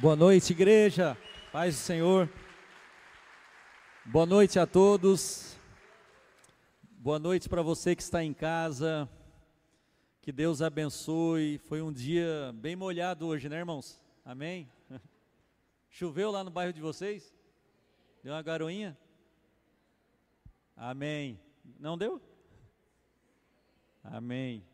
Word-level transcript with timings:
Boa 0.00 0.16
noite, 0.16 0.54
igreja. 0.54 1.14
Paz 1.52 1.74
do 1.74 1.80
Senhor. 1.82 2.26
Boa 4.06 4.24
noite 4.24 4.58
a 4.58 4.66
todos. 4.66 5.58
Boa 6.92 7.18
noite 7.18 7.50
para 7.50 7.60
você 7.60 7.94
que 7.94 8.00
está 8.00 8.24
em 8.24 8.32
casa. 8.32 9.06
Que 10.22 10.32
Deus 10.32 10.62
abençoe. 10.62 11.58
Foi 11.58 11.82
um 11.82 11.92
dia 11.92 12.50
bem 12.54 12.74
molhado 12.74 13.26
hoje, 13.26 13.46
né, 13.46 13.58
irmãos? 13.58 14.02
Amém? 14.24 14.72
Choveu 15.90 16.30
lá 16.30 16.42
no 16.42 16.50
bairro 16.50 16.72
de 16.72 16.80
vocês? 16.80 17.36
Deu 18.24 18.32
uma 18.32 18.40
garoinha? 18.40 18.96
Amém. 20.74 21.38
Não 21.78 21.98
deu? 21.98 22.22
Amém. 24.02 24.64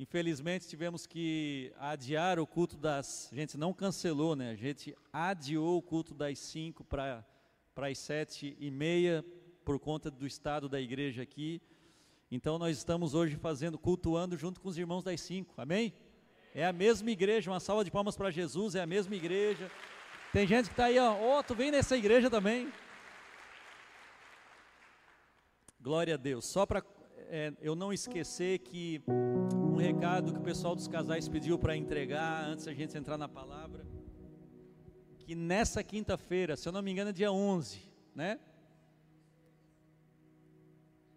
Infelizmente 0.00 0.66
tivemos 0.66 1.06
que 1.06 1.74
adiar 1.78 2.38
o 2.38 2.46
culto 2.46 2.74
das. 2.74 3.28
A 3.30 3.34
gente 3.34 3.58
não 3.58 3.70
cancelou, 3.74 4.34
né? 4.34 4.50
A 4.50 4.54
gente 4.54 4.96
adiou 5.12 5.76
o 5.76 5.82
culto 5.82 6.14
das 6.14 6.38
5 6.38 6.82
para 6.84 7.22
as 7.76 7.98
7 7.98 8.56
e 8.58 8.70
meia, 8.70 9.22
por 9.62 9.78
conta 9.78 10.10
do 10.10 10.26
estado 10.26 10.70
da 10.70 10.80
igreja 10.80 11.20
aqui. 11.20 11.60
Então 12.30 12.58
nós 12.58 12.78
estamos 12.78 13.12
hoje 13.12 13.36
fazendo, 13.36 13.78
cultuando 13.78 14.38
junto 14.38 14.58
com 14.58 14.70
os 14.70 14.78
irmãos 14.78 15.04
das 15.04 15.20
5, 15.20 15.60
amém? 15.60 15.92
É 16.54 16.64
a 16.64 16.72
mesma 16.72 17.10
igreja, 17.10 17.50
uma 17.50 17.60
salva 17.60 17.84
de 17.84 17.90
palmas 17.90 18.16
para 18.16 18.30
Jesus, 18.30 18.74
é 18.74 18.80
a 18.80 18.86
mesma 18.86 19.14
igreja. 19.14 19.70
Tem 20.32 20.46
gente 20.46 20.68
que 20.68 20.72
está 20.72 20.86
aí, 20.86 20.98
ó, 20.98 21.38
oh, 21.38 21.42
tu 21.42 21.54
vem 21.54 21.70
nessa 21.70 21.94
igreja 21.94 22.30
também. 22.30 22.72
Glória 25.78 26.14
a 26.14 26.16
Deus. 26.16 26.46
Só 26.46 26.64
para 26.64 26.82
é, 27.28 27.52
eu 27.60 27.74
não 27.74 27.92
esquecer 27.92 28.60
que 28.60 29.02
recado 29.80 30.32
que 30.32 30.38
o 30.38 30.42
pessoal 30.42 30.76
dos 30.76 30.86
casais 30.86 31.26
pediu 31.26 31.58
para 31.58 31.74
entregar 31.74 32.44
antes 32.44 32.68
a 32.68 32.74
gente 32.74 32.96
entrar 32.96 33.16
na 33.16 33.28
palavra. 33.28 33.86
Que 35.18 35.34
nessa 35.34 35.82
quinta-feira, 35.82 36.54
se 36.56 36.68
eu 36.68 36.72
não 36.72 36.82
me 36.82 36.90
engano, 36.90 37.10
é 37.10 37.12
dia 37.12 37.32
11, 37.32 37.80
né? 38.14 38.38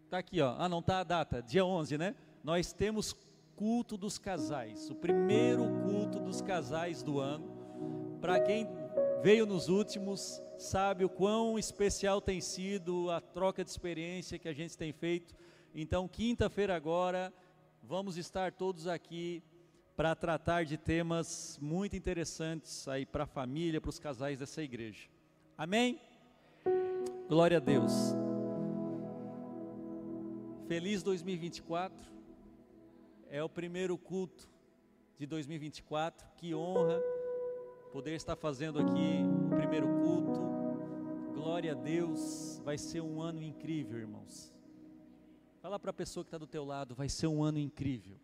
Tá 0.10 0.20
aqui, 0.20 0.40
ó. 0.40 0.56
Ah, 0.58 0.70
não 0.70 0.82
tá 0.82 1.00
a 1.00 1.04
data, 1.04 1.42
dia 1.42 1.66
11, 1.66 1.98
né? 1.98 2.16
Nós 2.44 2.72
temos 2.72 3.14
culto 3.56 3.98
dos 3.98 4.18
casais, 4.18 4.90
o 4.90 4.96
primeiro 4.96 5.64
culto 5.84 6.20
dos 6.20 6.42
casais 6.42 7.04
do 7.04 7.20
ano. 7.20 8.18
Para 8.22 8.40
quem 8.40 8.68
veio 9.22 9.46
nos 9.46 9.68
últimos, 9.68 10.42
sabe 10.58 11.04
o 11.04 11.10
quão 11.10 11.60
especial 11.60 12.22
tem 12.22 12.40
sido 12.40 13.12
a 13.12 13.20
troca 13.20 13.64
de 13.64 13.70
experiência 13.70 14.40
que 14.40 14.48
a 14.48 14.54
gente 14.54 14.78
tem 14.78 14.94
feito. 14.94 15.36
Então, 15.76 16.08
quinta-feira 16.08 16.76
agora, 16.76 17.34
vamos 17.84 18.18
estar 18.18 18.52
todos 18.54 18.88
aqui 18.88 19.44
para 19.96 20.16
tratar 20.16 20.66
de 20.66 20.78
temas 20.78 21.60
muito 21.62 21.96
interessantes 21.96 22.88
aí 22.88 23.06
para 23.06 23.26
a 23.26 23.28
família, 23.28 23.82
para 23.82 23.90
os 23.90 24.00
casais 24.00 24.40
dessa 24.40 24.64
igreja. 24.64 25.08
Amém? 25.58 26.00
Glória 27.28 27.58
a 27.58 27.60
Deus. 27.60 27.92
Feliz 30.68 31.04
2024. 31.04 32.12
É 33.30 33.44
o 33.44 33.50
primeiro 33.50 33.98
culto 33.98 34.50
de 35.20 35.28
2024. 35.28 36.26
Que 36.38 36.56
honra 36.56 37.00
poder 37.92 38.16
estar 38.16 38.36
fazendo 38.36 38.80
aqui 38.80 39.24
o 39.46 39.56
primeiro 39.56 39.88
culto. 40.00 40.42
Glória 41.34 41.74
a 41.74 41.76
Deus. 41.76 42.62
Vai 42.64 42.78
ser 42.78 43.02
um 43.02 43.22
ano 43.22 43.42
incrível, 43.42 44.00
irmãos. 44.00 44.53
Fala 45.64 45.80
para 45.80 45.92
a 45.92 45.94
pessoa 45.94 46.26
que 46.26 46.28
está 46.28 46.38
do 46.38 46.46
teu 46.46 46.66
lado, 46.66 46.94
vai 46.94 47.08
ser 47.08 47.28
um 47.28 47.42
ano 47.42 47.58
incrível. 47.58 48.18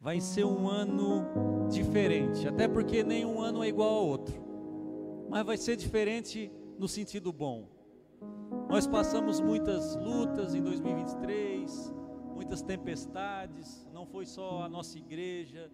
Vai 0.00 0.20
ser 0.20 0.44
um 0.44 0.68
ano 0.68 1.68
diferente, 1.70 2.48
até 2.48 2.66
porque 2.66 3.04
nenhum 3.04 3.40
ano 3.40 3.62
é 3.62 3.68
igual 3.68 3.94
ao 3.94 4.06
outro. 4.08 4.34
Mas 5.30 5.46
vai 5.46 5.56
ser 5.56 5.76
diferente 5.76 6.50
no 6.76 6.88
sentido 6.88 7.32
bom. 7.32 7.68
Nós 8.68 8.88
passamos 8.88 9.40
muitas 9.40 9.94
lutas 9.94 10.52
em 10.52 10.60
2023, 10.60 11.94
muitas 12.34 12.60
tempestades, 12.60 13.86
não 13.92 14.04
foi 14.06 14.26
só 14.26 14.64
a 14.64 14.68
nossa 14.68 14.98
igreja, 14.98 15.70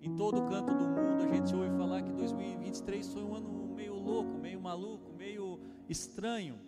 em 0.00 0.14
todo 0.14 0.44
canto 0.44 0.72
do 0.72 0.86
mundo 0.86 1.24
a 1.24 1.34
gente 1.34 1.52
ouve 1.52 1.76
falar 1.76 2.00
que 2.00 2.12
2023 2.12 3.12
foi 3.12 3.24
um 3.24 3.34
ano 3.34 3.74
meio 3.74 3.94
louco, 3.94 4.38
meio 4.38 4.60
maluco, 4.60 5.12
meio 5.14 5.58
estranho. 5.88 6.60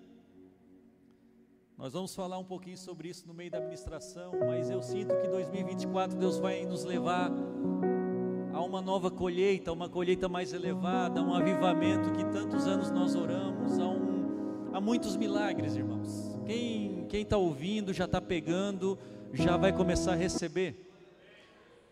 Nós 1.79 1.93
vamos 1.93 2.15
falar 2.15 2.39
um 2.39 2.45
pouquinho 2.45 2.79
sobre 2.79 3.09
isso 3.09 3.29
no 3.29 3.35
meio 3.35 3.51
da 3.51 3.59
administração, 3.59 4.33
mas 4.47 4.71
eu 4.71 4.81
sinto 4.81 5.15
que 5.15 5.29
2024 5.29 6.17
Deus 6.17 6.39
vai 6.39 6.65
nos 6.65 6.85
levar 6.85 7.31
a 8.55 8.63
uma 8.63 8.81
nova 8.81 9.11
colheita, 9.11 9.71
uma 9.71 9.87
colheita 9.87 10.27
mais 10.27 10.55
elevada, 10.55 11.21
a 11.21 11.23
um 11.23 11.35
avivamento 11.35 12.13
que 12.13 12.25
tantos 12.33 12.67
anos 12.67 12.91
nós 12.91 13.15
oramos, 13.15 13.79
a, 13.79 13.87
um, 13.87 14.71
a 14.73 14.81
muitos 14.81 15.19
milagres, 15.19 15.77
irmãos. 15.77 16.39
Quem 16.47 17.21
está 17.21 17.37
ouvindo, 17.37 17.93
já 17.93 18.07
está 18.07 18.23
pegando, 18.23 18.99
já 19.35 19.59
vai 19.59 19.71
começar 19.71 20.13
a 20.13 20.17
receber. 20.17 20.91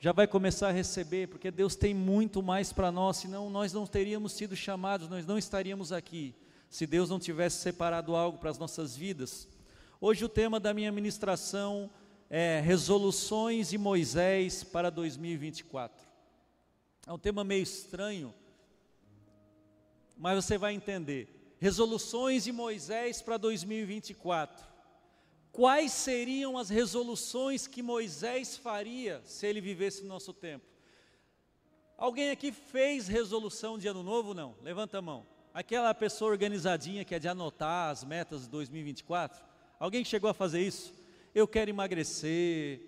Já 0.00 0.12
vai 0.12 0.26
começar 0.26 0.68
a 0.68 0.72
receber, 0.72 1.28
porque 1.28 1.50
Deus 1.50 1.76
tem 1.76 1.92
muito 1.92 2.42
mais 2.42 2.72
para 2.72 2.90
nós, 2.90 3.18
senão 3.18 3.50
nós 3.50 3.74
não 3.74 3.86
teríamos 3.86 4.32
sido 4.32 4.56
chamados, 4.56 5.10
nós 5.10 5.26
não 5.26 5.36
estaríamos 5.36 5.92
aqui, 5.92 6.34
se 6.70 6.86
Deus 6.86 7.10
não 7.10 7.18
tivesse 7.18 7.58
separado 7.58 8.16
algo 8.16 8.38
para 8.38 8.48
as 8.48 8.58
nossas 8.58 8.96
vidas. 8.96 9.46
Hoje 10.06 10.22
o 10.22 10.28
tema 10.28 10.60
da 10.60 10.74
minha 10.74 10.92
ministração 10.92 11.90
é 12.28 12.60
Resoluções 12.60 13.72
e 13.72 13.78
Moisés 13.78 14.62
para 14.62 14.90
2024. 14.90 16.06
É 17.06 17.10
um 17.10 17.18
tema 17.18 17.42
meio 17.42 17.62
estranho, 17.62 18.34
mas 20.14 20.44
você 20.44 20.58
vai 20.58 20.74
entender. 20.74 21.56
Resoluções 21.58 22.46
e 22.46 22.52
Moisés 22.52 23.22
para 23.22 23.38
2024. 23.38 24.66
Quais 25.50 25.90
seriam 25.90 26.58
as 26.58 26.68
resoluções 26.68 27.66
que 27.66 27.82
Moisés 27.82 28.58
faria 28.58 29.22
se 29.24 29.46
ele 29.46 29.62
vivesse 29.62 30.02
no 30.02 30.08
nosso 30.08 30.34
tempo? 30.34 30.66
Alguém 31.96 32.28
aqui 32.28 32.52
fez 32.52 33.08
resolução 33.08 33.78
de 33.78 33.88
ano 33.88 34.02
novo? 34.02 34.34
Não? 34.34 34.54
Levanta 34.60 34.98
a 34.98 35.02
mão. 35.02 35.26
Aquela 35.54 35.94
pessoa 35.94 36.30
organizadinha 36.30 37.06
que 37.06 37.14
é 37.14 37.18
de 37.18 37.26
anotar 37.26 37.88
as 37.88 38.04
metas 38.04 38.42
de 38.42 38.50
2024? 38.50 39.53
Alguém 39.84 40.02
chegou 40.02 40.30
a 40.30 40.32
fazer 40.32 40.62
isso? 40.62 40.94
Eu 41.34 41.46
quero 41.46 41.68
emagrecer, 41.68 42.80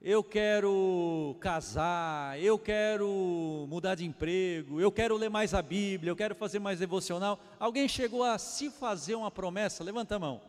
eu 0.00 0.24
quero 0.24 1.36
casar, 1.38 2.40
eu 2.40 2.58
quero 2.58 3.66
mudar 3.68 3.94
de 3.94 4.06
emprego, 4.06 4.80
eu 4.80 4.90
quero 4.90 5.18
ler 5.18 5.28
mais 5.28 5.52
a 5.52 5.60
Bíblia, 5.60 6.10
eu 6.10 6.16
quero 6.16 6.34
fazer 6.34 6.58
mais 6.58 6.78
devocional. 6.78 7.38
Alguém 7.58 7.86
chegou 7.86 8.24
a 8.24 8.38
se 8.38 8.70
fazer 8.70 9.16
uma 9.16 9.30
promessa? 9.30 9.84
Levanta 9.84 10.16
a 10.16 10.18
mão. 10.18 10.40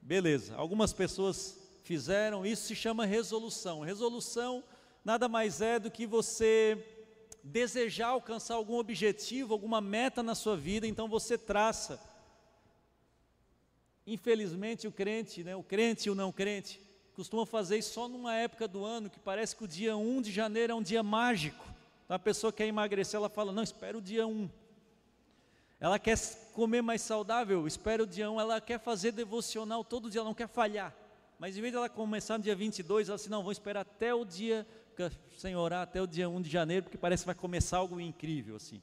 Beleza, 0.00 0.54
algumas 0.56 0.94
pessoas 0.94 1.58
fizeram, 1.82 2.46
isso 2.46 2.66
se 2.66 2.74
chama 2.74 3.04
resolução. 3.04 3.80
Resolução 3.80 4.64
nada 5.04 5.28
mais 5.28 5.60
é 5.60 5.78
do 5.78 5.90
que 5.90 6.06
você 6.06 6.82
desejar 7.42 8.06
alcançar 8.06 8.54
algum 8.54 8.78
objetivo, 8.78 9.52
alguma 9.52 9.82
meta 9.82 10.22
na 10.22 10.34
sua 10.34 10.56
vida, 10.56 10.86
então 10.86 11.06
você 11.06 11.36
traça 11.36 12.13
Infelizmente, 14.06 14.86
o 14.86 14.92
crente, 14.92 15.42
né, 15.42 15.56
o 15.56 15.62
crente 15.62 16.08
e 16.08 16.10
o 16.10 16.14
não 16.14 16.30
crente, 16.30 16.80
costumam 17.14 17.46
fazer 17.46 17.78
isso 17.78 17.94
só 17.94 18.08
numa 18.08 18.34
época 18.34 18.68
do 18.68 18.84
ano 18.84 19.08
que 19.08 19.18
parece 19.18 19.56
que 19.56 19.64
o 19.64 19.68
dia 19.68 19.96
1 19.96 20.22
de 20.22 20.32
janeiro 20.32 20.72
é 20.72 20.76
um 20.76 20.82
dia 20.82 21.02
mágico. 21.02 21.64
Então, 22.04 22.14
a 22.14 22.18
pessoa 22.18 22.52
quer 22.52 22.66
emagrecer, 22.66 23.16
ela 23.16 23.28
fala: 23.28 23.52
Não, 23.52 23.62
espera 23.62 23.96
o 23.96 24.00
dia 24.00 24.26
1. 24.26 24.48
Ela 25.80 25.98
quer 25.98 26.18
comer 26.52 26.82
mais 26.82 27.02
saudável, 27.02 27.66
espera 27.66 28.02
o 28.02 28.06
dia 28.06 28.30
1. 28.30 28.40
Ela 28.40 28.60
quer 28.60 28.78
fazer 28.78 29.12
devocional 29.12 29.82
todo 29.82 30.10
dia, 30.10 30.20
ela 30.20 30.28
não 30.28 30.34
quer 30.34 30.48
falhar. 30.48 30.94
Mas 31.38 31.56
em 31.56 31.60
vez 31.60 31.72
de 31.72 31.78
ela 31.78 31.88
começar 31.88 32.38
no 32.38 32.44
dia 32.44 32.54
22, 32.54 33.08
ela 33.08 33.16
diz: 33.16 33.28
Não, 33.28 33.42
vou 33.42 33.52
esperar 33.52 33.80
até 33.80 34.14
o 34.14 34.24
dia, 34.24 34.66
sem 35.38 35.56
orar, 35.56 35.82
até 35.82 36.00
o 36.02 36.06
dia 36.06 36.28
1 36.28 36.42
de 36.42 36.50
janeiro, 36.50 36.84
porque 36.84 36.98
parece 36.98 37.22
que 37.22 37.26
vai 37.26 37.34
começar 37.34 37.78
algo 37.78 38.00
incrível 38.00 38.56
assim. 38.56 38.82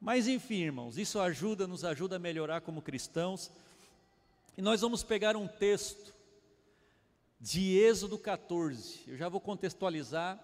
Mas 0.00 0.26
enfim, 0.26 0.62
irmãos, 0.62 0.96
isso 0.96 1.20
ajuda, 1.20 1.66
nos 1.66 1.84
ajuda 1.84 2.16
a 2.16 2.18
melhorar 2.18 2.62
como 2.62 2.80
cristãos. 2.80 3.50
E 4.60 4.62
nós 4.62 4.82
vamos 4.82 5.02
pegar 5.02 5.38
um 5.38 5.48
texto 5.48 6.14
de 7.40 7.78
Êxodo 7.78 8.18
14, 8.18 9.04
eu 9.06 9.16
já 9.16 9.26
vou 9.26 9.40
contextualizar 9.40 10.38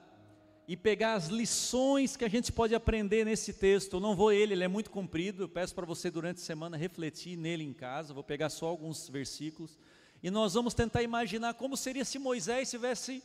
e 0.66 0.74
pegar 0.74 1.12
as 1.12 1.26
lições 1.26 2.16
que 2.16 2.24
a 2.24 2.28
gente 2.30 2.50
pode 2.50 2.74
aprender 2.74 3.26
nesse 3.26 3.52
texto. 3.52 3.96
Eu 3.96 4.00
não 4.00 4.16
vou 4.16 4.32
ele, 4.32 4.54
ele 4.54 4.64
é 4.64 4.68
muito 4.68 4.90
comprido. 4.90 5.42
Eu 5.42 5.48
peço 5.50 5.74
para 5.74 5.84
você 5.84 6.10
durante 6.10 6.38
a 6.38 6.44
semana 6.46 6.78
refletir 6.78 7.36
nele 7.36 7.62
em 7.62 7.74
casa. 7.74 8.14
Vou 8.14 8.24
pegar 8.24 8.48
só 8.48 8.68
alguns 8.68 9.06
versículos 9.06 9.78
e 10.22 10.30
nós 10.30 10.54
vamos 10.54 10.72
tentar 10.72 11.02
imaginar 11.02 11.52
como 11.52 11.76
seria 11.76 12.02
se 12.02 12.18
Moisés 12.18 12.68
estivesse 12.68 13.22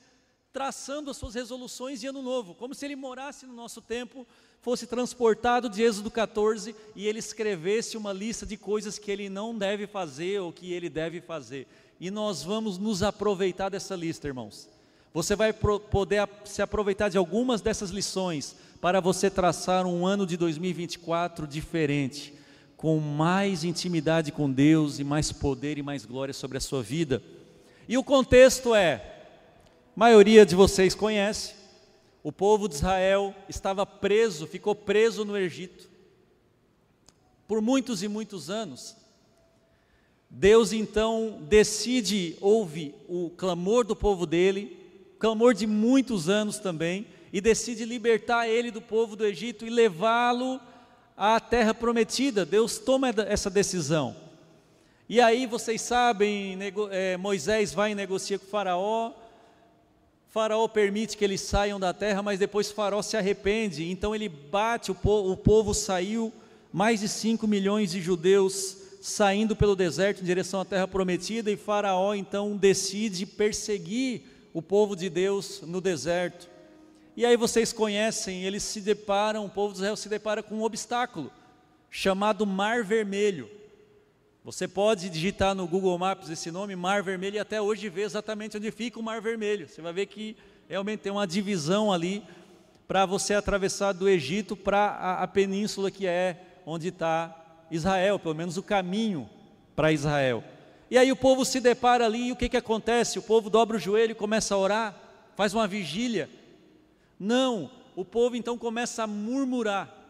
traçando 0.53 1.09
as 1.09 1.18
suas 1.18 1.36
resoluções 1.36 2.01
de 2.01 2.07
ano 2.07 2.21
novo, 2.21 2.53
como 2.53 2.75
se 2.75 2.86
ele 2.86 2.95
morasse 2.95 3.45
no 3.45 3.53
nosso 3.53 3.81
tempo 3.81 4.27
fosse 4.62 4.86
transportado 4.86 5.68
de 5.68 5.81
Êxodo 5.81 6.12
14 6.12 6.75
e 6.95 7.07
ele 7.07 7.19
escrevesse 7.19 7.98
uma 7.98 8.13
lista 8.13 8.45
de 8.45 8.57
coisas 8.57 9.00
que 9.00 9.09
ele 9.09 9.27
não 9.27 9.57
deve 9.57 9.88
fazer 9.88 10.39
ou 10.39 10.51
que 10.51 10.71
ele 10.71 10.89
deve 10.89 11.19
fazer. 11.19 11.68
E 12.00 12.12
nós 12.12 12.44
vamos 12.44 12.77
nos 12.77 13.01
aproveitar 13.01 13.69
dessa 13.69 13.95
lista, 13.95 14.27
irmãos. 14.27 14.69
Você 15.13 15.36
vai 15.36 15.51
poder 15.51 16.27
se 16.45 16.62
aproveitar 16.62 17.09
de 17.09 17.18
algumas 17.18 17.59
dessas 17.59 17.89
lições 17.89 18.56
para 18.80 19.00
você 19.00 19.30
traçar 19.30 19.86
um 19.86 20.06
ano 20.06 20.25
de 20.25 20.38
2024 20.38 21.45
diferente, 21.45 22.33
com 22.77 22.98
mais 23.00 23.63
intimidade 23.63 24.31
com 24.31 24.50
Deus 24.50 25.00
e 25.00 25.03
mais 25.03 25.31
poder 25.31 25.77
e 25.77 25.83
mais 25.83 26.06
glória 26.06 26.33
sobre 26.33 26.57
a 26.57 26.62
sua 26.62 26.81
vida. 26.81 27.21
E 27.89 27.98
o 27.98 28.03
contexto 28.03 28.74
é: 28.74 29.10
maioria 29.95 30.45
de 30.45 30.55
vocês 30.55 30.95
conhece, 30.95 31.53
o 32.23 32.31
povo 32.31 32.67
de 32.67 32.75
Israel 32.75 33.35
estava 33.49 33.85
preso, 33.85 34.47
ficou 34.47 34.75
preso 34.75 35.25
no 35.25 35.38
Egito 35.38 35.89
por 37.47 37.61
muitos 37.61 38.01
e 38.01 38.07
muitos 38.07 38.49
anos. 38.49 38.95
Deus 40.29 40.71
então 40.71 41.39
decide, 41.41 42.38
ouve 42.39 42.95
o 43.09 43.29
clamor 43.31 43.83
do 43.83 43.93
povo 43.93 44.25
dele, 44.25 44.77
clamor 45.19 45.53
de 45.53 45.67
muitos 45.67 46.29
anos 46.29 46.59
também, 46.59 47.05
e 47.33 47.41
decide 47.41 47.83
libertar 47.83 48.47
ele 48.47 48.71
do 48.71 48.81
povo 48.81 49.17
do 49.17 49.25
Egito 49.25 49.65
e 49.65 49.69
levá-lo 49.69 50.61
à 51.17 51.39
terra 51.41 51.73
prometida. 51.73 52.45
Deus 52.45 52.77
toma 52.77 53.09
essa 53.27 53.49
decisão. 53.49 54.15
E 55.09 55.19
aí 55.19 55.45
vocês 55.45 55.81
sabem, 55.81 56.57
é, 56.89 57.17
Moisés 57.17 57.73
vai 57.73 57.91
e 57.91 57.95
negocia 57.95 58.39
com 58.39 58.45
Faraó. 58.45 59.11
Faraó 60.31 60.65
permite 60.65 61.17
que 61.17 61.25
eles 61.25 61.41
saiam 61.41 61.77
da 61.77 61.93
terra, 61.93 62.23
mas 62.23 62.39
depois 62.39 62.71
Faraó 62.71 63.01
se 63.01 63.17
arrepende. 63.17 63.91
Então 63.91 64.15
ele 64.15 64.29
bate, 64.29 64.89
o 64.89 64.95
povo, 64.95 65.29
o 65.29 65.35
povo 65.35 65.73
saiu, 65.73 66.31
mais 66.71 67.01
de 67.01 67.09
5 67.09 67.45
milhões 67.45 67.91
de 67.91 68.01
judeus 68.01 68.77
saindo 69.01 69.57
pelo 69.57 69.75
deserto 69.75 70.21
em 70.21 70.25
direção 70.25 70.61
à 70.61 70.65
terra 70.65 70.87
prometida, 70.87 71.51
e 71.51 71.57
Faraó 71.57 72.13
então 72.13 72.55
decide 72.55 73.25
perseguir 73.25 74.21
o 74.53 74.61
povo 74.61 74.95
de 74.95 75.09
Deus 75.09 75.61
no 75.63 75.81
deserto. 75.81 76.49
E 77.17 77.25
aí 77.25 77.35
vocês 77.35 77.73
conhecem, 77.73 78.45
eles 78.45 78.63
se 78.63 78.79
deparam, 78.79 79.45
o 79.45 79.49
povo 79.49 79.73
de 79.73 79.79
Israel 79.79 79.97
se 79.97 80.07
depara 80.07 80.41
com 80.41 80.55
um 80.55 80.63
obstáculo, 80.63 81.29
chamado 81.89 82.45
Mar 82.45 82.85
Vermelho. 82.85 83.49
Você 84.43 84.67
pode 84.67 85.07
digitar 85.07 85.53
no 85.53 85.67
Google 85.67 85.95
Maps 85.99 86.27
esse 86.27 86.49
nome, 86.49 86.75
Mar 86.75 87.03
Vermelho, 87.03 87.35
e 87.35 87.39
até 87.39 87.61
hoje 87.61 87.89
ver 87.89 88.01
exatamente 88.01 88.57
onde 88.57 88.71
fica 88.71 88.99
o 88.99 89.03
Mar 89.03 89.21
Vermelho. 89.21 89.69
Você 89.69 89.83
vai 89.83 89.93
ver 89.93 90.07
que 90.07 90.35
realmente 90.67 91.01
tem 91.01 91.11
uma 91.11 91.27
divisão 91.27 91.93
ali 91.93 92.23
para 92.88 93.05
você 93.05 93.35
atravessar 93.35 93.91
do 93.93 94.09
Egito 94.09 94.55
para 94.55 94.79
a, 94.79 95.21
a 95.21 95.27
península 95.27 95.91
que 95.91 96.07
é 96.07 96.41
onde 96.65 96.88
está 96.88 97.67
Israel, 97.69 98.17
pelo 98.17 98.33
menos 98.33 98.57
o 98.57 98.63
caminho 98.63 99.29
para 99.75 99.91
Israel. 99.91 100.43
E 100.89 100.97
aí 100.97 101.11
o 101.11 101.15
povo 101.15 101.45
se 101.45 101.59
depara 101.59 102.07
ali 102.07 102.29
e 102.29 102.31
o 102.31 102.35
que, 102.35 102.49
que 102.49 102.57
acontece? 102.57 103.19
O 103.19 103.23
povo 103.23 103.47
dobra 103.47 103.77
o 103.77 103.79
joelho 103.79 104.15
começa 104.15 104.55
a 104.55 104.57
orar, 104.57 104.99
faz 105.35 105.53
uma 105.53 105.67
vigília. 105.67 106.27
Não, 107.19 107.69
o 107.95 108.03
povo 108.03 108.35
então 108.35 108.57
começa 108.57 109.03
a 109.03 109.07
murmurar 109.07 110.01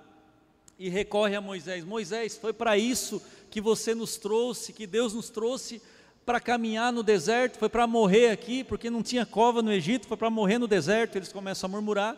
e 0.80 0.88
recorre 0.88 1.36
a 1.36 1.42
Moisés. 1.42 1.83
Moisés, 1.83 2.38
foi 2.38 2.54
para 2.54 2.78
isso 2.78 3.22
que 3.51 3.62
você 3.62 3.94
nos 3.94 4.15
trouxe, 4.15 4.74
que 4.74 4.88
Deus 4.88 5.13
nos 5.13 5.30
trouxe 5.30 5.81
para 6.25 6.39
caminhar 6.39 6.94
no 6.94 7.03
deserto, 7.03 7.59
foi 7.59 7.68
para 7.68 7.86
morrer 7.86 8.30
aqui, 8.30 8.63
porque 8.63 8.89
não 8.89 9.03
tinha 9.03 9.25
cova 9.25 9.62
no 9.62 9.71
Egito, 9.71 10.07
foi 10.07 10.15
para 10.15 10.30
morrer 10.30 10.57
no 10.57 10.68
deserto. 10.68 11.18
Eles 11.18 11.33
começam 11.33 11.68
a 11.68 11.71
murmurar. 11.71 12.18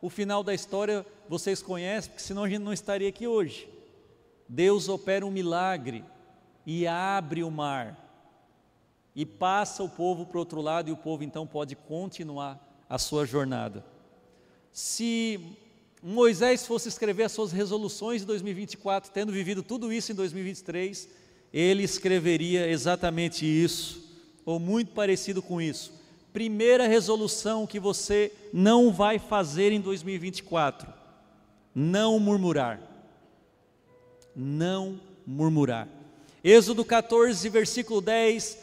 O 0.00 0.08
final 0.08 0.44
da 0.44 0.54
história 0.54 1.04
vocês 1.28 1.60
conhecem, 1.60 2.10
porque 2.10 2.22
senão 2.22 2.44
a 2.44 2.48
gente 2.48 2.62
não 2.62 2.72
estaria 2.72 3.08
aqui 3.08 3.26
hoje. 3.26 3.68
Deus 4.48 4.88
opera 4.88 5.26
um 5.26 5.30
milagre 5.30 6.04
e 6.64 6.86
abre 6.86 7.42
o 7.42 7.50
mar 7.50 8.08
e 9.16 9.26
passa 9.26 9.82
o 9.82 9.88
povo 9.88 10.24
para 10.24 10.36
o 10.36 10.40
outro 10.40 10.60
lado 10.60 10.88
e 10.88 10.92
o 10.92 10.96
povo 10.96 11.24
então 11.24 11.44
pode 11.44 11.74
continuar 11.74 12.64
a 12.88 12.98
sua 12.98 13.26
jornada. 13.26 13.84
Se 14.70 15.58
Moisés 16.02 16.66
fosse 16.66 16.88
escrever 16.88 17.24
as 17.24 17.32
suas 17.32 17.52
resoluções 17.52 18.20
de 18.20 18.26
2024, 18.26 19.10
tendo 19.12 19.32
vivido 19.32 19.62
tudo 19.62 19.92
isso 19.92 20.12
em 20.12 20.14
2023, 20.14 21.08
ele 21.52 21.82
escreveria 21.82 22.68
exatamente 22.68 23.44
isso, 23.44 24.04
ou 24.44 24.60
muito 24.60 24.92
parecido 24.92 25.42
com 25.42 25.60
isso. 25.60 25.92
Primeira 26.32 26.86
resolução 26.86 27.66
que 27.66 27.80
você 27.80 28.32
não 28.52 28.92
vai 28.92 29.18
fazer 29.18 29.72
em 29.72 29.80
2024: 29.80 30.92
não 31.74 32.18
murmurar. 32.20 32.80
Não 34.36 35.00
murmurar. 35.26 35.88
Êxodo 36.44 36.84
14, 36.84 37.48
versículo 37.48 38.00
10 38.00 38.58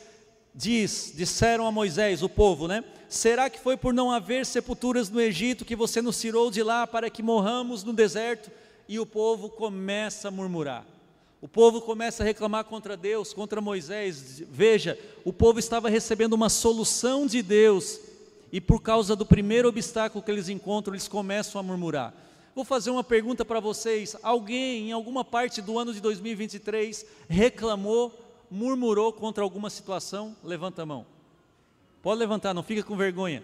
diz: 0.53 1.11
Disseram 1.15 1.67
a 1.67 1.71
Moisés, 1.71 2.23
o 2.23 2.29
povo, 2.29 2.67
né? 2.67 2.83
Será 3.07 3.50
que 3.50 3.60
foi 3.60 3.78
por 3.78 3.94
não 3.94 4.12
haver 4.12 4.46
sepulturas 4.46 5.10
no 5.10 5.22
Egito 5.22 5.66
que 5.66 5.75
você 5.75 6.02
nos 6.02 6.19
tirou 6.19 6.50
de 6.50 6.63
lá 6.63 6.88
para 6.88 7.10
que 7.10 7.24
morramos 7.24 7.84
no 7.84 7.94
deserto? 7.94 8.52
E 8.88 9.00
o 9.00 9.06
povo 9.06 9.50
começa 9.50 10.28
a 10.28 10.31
murmurar. 10.31 10.86
O 11.42 11.48
povo 11.48 11.80
começa 11.80 12.24
a 12.24 12.25
reclamar 12.25 12.66
contra 12.66 12.98
Deus, 12.98 13.34
contra 13.34 13.62
Moisés. 13.62 14.42
Veja, 14.50 14.98
o 15.24 15.31
povo 15.31 15.60
estava 15.60 15.90
recebendo 15.90 16.34
uma 16.34 16.50
solução 16.50 17.28
de 17.28 17.42
Deus, 17.42 18.00
e 18.52 18.60
por 18.60 18.81
causa 18.81 19.16
do 19.16 19.25
primeiro 19.25 19.68
obstáculo 19.69 20.24
que 20.24 20.31
eles 20.31 20.50
encontram, 20.50 20.94
eles 20.94 21.07
começam 21.07 21.60
a 21.60 21.63
murmurar. 21.63 22.13
Vou 22.56 22.63
fazer 22.63 22.90
uma 22.90 23.04
pergunta 23.04 23.44
para 23.44 23.60
vocês: 23.60 24.16
alguém 24.24 24.90
em 24.90 24.92
alguma 24.92 25.24
parte 25.24 25.62
do 25.62 25.78
ano 25.78 25.94
de 25.94 26.00
2023 26.00 27.06
reclamou, 27.28 28.12
murmurou 28.50 29.12
contra 29.12 29.44
alguma 29.44 29.69
situação? 29.69 30.36
Levanta 30.44 30.81
a 30.81 30.86
mão. 30.86 31.14
Pode 32.06 32.19
levantar, 32.19 32.54
não 32.54 32.62
fica 32.62 32.84
com 32.84 32.96
vergonha. 32.96 33.44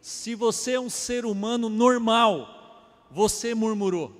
Se 0.00 0.34
você 0.34 0.72
é 0.72 0.80
um 0.80 0.90
ser 0.90 1.24
humano 1.24 1.68
normal, 1.68 3.06
você 3.08 3.54
murmurou, 3.54 4.10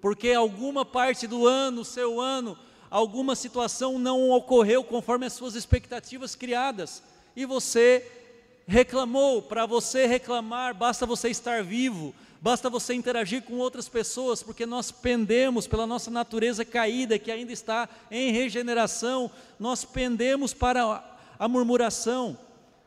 porque 0.00 0.32
alguma 0.32 0.84
parte 0.84 1.28
do 1.28 1.46
ano, 1.46 1.84
seu 1.84 2.20
ano, 2.20 2.58
alguma 2.90 3.36
situação 3.36 3.96
não 3.96 4.28
ocorreu 4.30 4.82
conforme 4.82 5.24
as 5.24 5.34
suas 5.34 5.54
expectativas 5.54 6.34
criadas, 6.34 7.00
e 7.36 7.46
você 7.46 8.04
reclamou. 8.66 9.40
Para 9.40 9.66
você 9.66 10.04
reclamar, 10.04 10.74
basta 10.74 11.06
você 11.06 11.28
estar 11.28 11.62
vivo, 11.62 12.12
basta 12.40 12.68
você 12.68 12.92
interagir 12.92 13.42
com 13.42 13.54
outras 13.58 13.88
pessoas, 13.88 14.42
porque 14.42 14.66
nós 14.66 14.90
pendemos 14.90 15.68
pela 15.68 15.86
nossa 15.86 16.10
natureza 16.10 16.64
caída, 16.64 17.20
que 17.20 17.30
ainda 17.30 17.52
está 17.52 17.88
em 18.10 18.32
regeneração, 18.32 19.30
nós 19.60 19.84
pendemos 19.84 20.52
para 20.52 21.04
a 21.38 21.46
murmuração. 21.46 22.36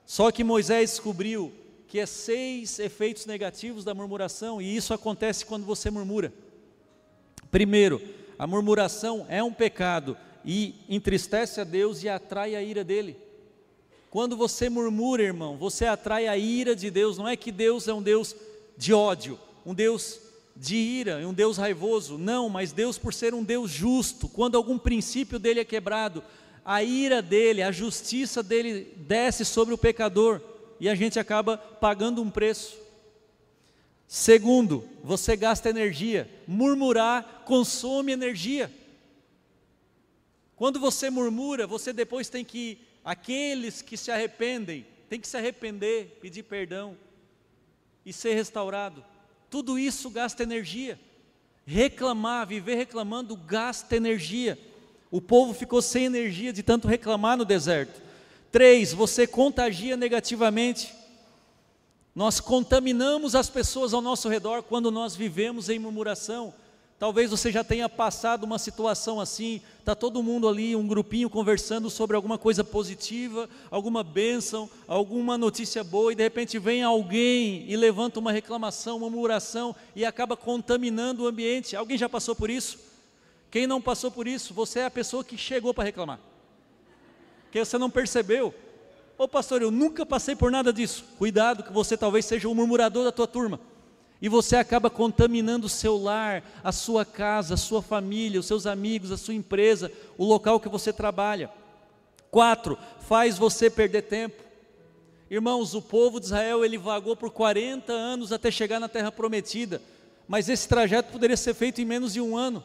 Só 0.05 0.31
que 0.31 0.43
Moisés 0.43 0.91
descobriu 0.91 1.51
que 1.87 1.99
é 1.99 2.05
seis 2.05 2.79
efeitos 2.79 3.25
negativos 3.25 3.83
da 3.83 3.93
murmuração, 3.93 4.61
e 4.61 4.75
isso 4.75 4.93
acontece 4.93 5.45
quando 5.45 5.65
você 5.65 5.89
murmura. 5.89 6.33
Primeiro, 7.49 8.01
a 8.37 8.45
murmuração 8.45 9.25
é 9.29 9.41
um 9.41 9.53
pecado 9.53 10.17
e 10.43 10.75
entristece 10.89 11.61
a 11.61 11.63
Deus 11.63 12.03
e 12.03 12.09
atrai 12.09 12.55
a 12.55 12.61
ira 12.61 12.83
dele. 12.83 13.17
Quando 14.09 14.37
você 14.37 14.69
murmura, 14.69 15.23
irmão, 15.23 15.57
você 15.57 15.85
atrai 15.85 16.27
a 16.27 16.37
ira 16.37 16.75
de 16.75 16.89
Deus. 16.89 17.17
Não 17.17 17.27
é 17.27 17.35
que 17.35 17.51
Deus 17.51 17.87
é 17.87 17.93
um 17.93 18.01
Deus 18.01 18.35
de 18.77 18.93
ódio, 18.93 19.39
um 19.65 19.73
Deus 19.73 20.19
de 20.55 20.75
ira, 20.75 21.17
um 21.27 21.33
Deus 21.33 21.57
raivoso. 21.57 22.17
Não, 22.17 22.47
mas 22.47 22.71
Deus, 22.71 22.97
por 22.97 23.13
ser 23.13 23.33
um 23.33 23.43
Deus 23.43 23.71
justo, 23.71 24.29
quando 24.29 24.55
algum 24.55 24.77
princípio 24.77 25.37
dele 25.37 25.59
é 25.59 25.65
quebrado, 25.65 26.23
a 26.65 26.83
ira 26.83 27.21
dele, 27.21 27.61
a 27.61 27.71
justiça 27.71 28.41
dele 28.41 28.91
desce 28.97 29.45
sobre 29.45 29.73
o 29.73 29.77
pecador 29.77 30.41
e 30.79 30.89
a 30.89 30.95
gente 30.95 31.19
acaba 31.19 31.57
pagando 31.57 32.23
um 32.23 32.31
preço. 32.31 32.75
Segundo, 34.07 34.87
você 35.03 35.35
gasta 35.35 35.69
energia. 35.69 36.27
Murmurar 36.47 37.43
consome 37.45 38.11
energia. 38.11 38.71
Quando 40.55 40.79
você 40.79 41.09
murmura, 41.09 41.67
você 41.67 41.93
depois 41.93 42.29
tem 42.29 42.43
que, 42.43 42.79
aqueles 43.03 43.81
que 43.81 43.95
se 43.95 44.09
arrependem, 44.09 44.85
tem 45.07 45.19
que 45.19 45.27
se 45.27 45.37
arrepender, 45.37 46.17
pedir 46.19 46.43
perdão 46.43 46.97
e 48.03 48.11
ser 48.11 48.33
restaurado. 48.33 49.03
Tudo 49.49 49.77
isso 49.77 50.09
gasta 50.09 50.43
energia. 50.43 50.99
Reclamar, 51.65 52.47
viver 52.47 52.75
reclamando, 52.75 53.35
gasta 53.35 53.95
energia. 53.95 54.57
O 55.15 55.21
povo 55.21 55.53
ficou 55.53 55.81
sem 55.81 56.03
energia 56.03 56.51
de 56.51 56.61
tanto 56.61 56.89
reclamar 56.89 57.37
no 57.37 57.45
deserto. 57.45 58.01
Três, 58.51 58.91
você 58.91 59.25
contagia 59.25 59.95
negativamente. 59.95 60.93
Nós 62.13 62.41
contaminamos 62.41 63.33
as 63.33 63.49
pessoas 63.49 63.93
ao 63.93 64.01
nosso 64.01 64.27
redor 64.27 64.63
quando 64.63 64.91
nós 64.91 65.15
vivemos 65.15 65.69
em 65.69 65.79
murmuração. 65.79 66.53
Talvez 66.99 67.31
você 67.31 67.49
já 67.49 67.63
tenha 67.63 67.87
passado 67.87 68.43
uma 68.43 68.59
situação 68.59 69.21
assim, 69.21 69.61
está 69.79 69.95
todo 69.95 70.21
mundo 70.21 70.49
ali, 70.49 70.75
um 70.75 70.85
grupinho 70.85 71.29
conversando 71.29 71.89
sobre 71.89 72.17
alguma 72.17 72.37
coisa 72.37 72.61
positiva, 72.61 73.49
alguma 73.71 74.03
bênção, 74.03 74.69
alguma 74.85 75.37
notícia 75.37 75.81
boa, 75.81 76.11
e 76.11 76.15
de 76.15 76.23
repente 76.23 76.59
vem 76.59 76.83
alguém 76.83 77.63
e 77.71 77.77
levanta 77.77 78.19
uma 78.19 78.33
reclamação, 78.33 78.97
uma 78.97 79.09
murmuração 79.09 79.73
e 79.95 80.03
acaba 80.03 80.35
contaminando 80.35 81.23
o 81.23 81.27
ambiente. 81.27 81.73
Alguém 81.73 81.97
já 81.97 82.09
passou 82.09 82.35
por 82.35 82.49
isso? 82.49 82.84
Quem 83.49 83.65
não 83.67 83.81
passou 83.81 84.11
por 84.11 84.27
isso, 84.27 84.53
você 84.53 84.79
é 84.79 84.85
a 84.85 84.91
pessoa 84.91 85.23
que 85.23 85.37
chegou 85.37 85.73
para 85.73 85.83
reclamar, 85.83 86.19
que 87.51 87.63
você 87.63 87.77
não 87.77 87.89
percebeu. 87.89 88.53
Ô 89.17 89.27
pastor, 89.27 89.61
eu 89.61 89.71
nunca 89.71 90.05
passei 90.05 90.35
por 90.35 90.51
nada 90.51 90.73
disso. 90.73 91.05
Cuidado, 91.17 91.63
que 91.63 91.71
você 91.71 91.95
talvez 91.95 92.25
seja 92.25 92.49
o 92.49 92.55
murmurador 92.55 93.05
da 93.05 93.11
tua 93.13 93.27
turma. 93.27 93.59
E 94.21 94.27
você 94.27 94.55
acaba 94.55 94.89
contaminando 94.89 95.67
o 95.67 95.69
seu 95.69 95.97
lar, 95.97 96.43
a 96.63 96.71
sua 96.71 97.05
casa, 97.05 97.53
a 97.53 97.57
sua 97.57 97.81
família, 97.81 98.39
os 98.39 98.45
seus 98.45 98.65
amigos, 98.65 99.11
a 99.11 99.17
sua 99.17 99.33
empresa, 99.33 99.91
o 100.17 100.25
local 100.25 100.59
que 100.59 100.67
você 100.67 100.91
trabalha. 100.91 101.49
Quatro, 102.31 102.77
faz 103.01 103.37
você 103.37 103.69
perder 103.69 104.03
tempo. 104.03 104.43
Irmãos, 105.29 105.73
o 105.73 105.81
povo 105.81 106.19
de 106.19 106.27
Israel 106.27 106.63
ele 106.63 106.77
vagou 106.77 107.15
por 107.15 107.31
40 107.31 107.91
anos 107.91 108.31
até 108.31 108.51
chegar 108.51 108.79
na 108.79 108.87
terra 108.87 109.11
prometida, 109.11 109.81
mas 110.27 110.49
esse 110.49 110.67
trajeto 110.67 111.11
poderia 111.11 111.37
ser 111.37 111.53
feito 111.53 111.81
em 111.81 111.85
menos 111.85 112.13
de 112.13 112.21
um 112.21 112.37
ano. 112.37 112.63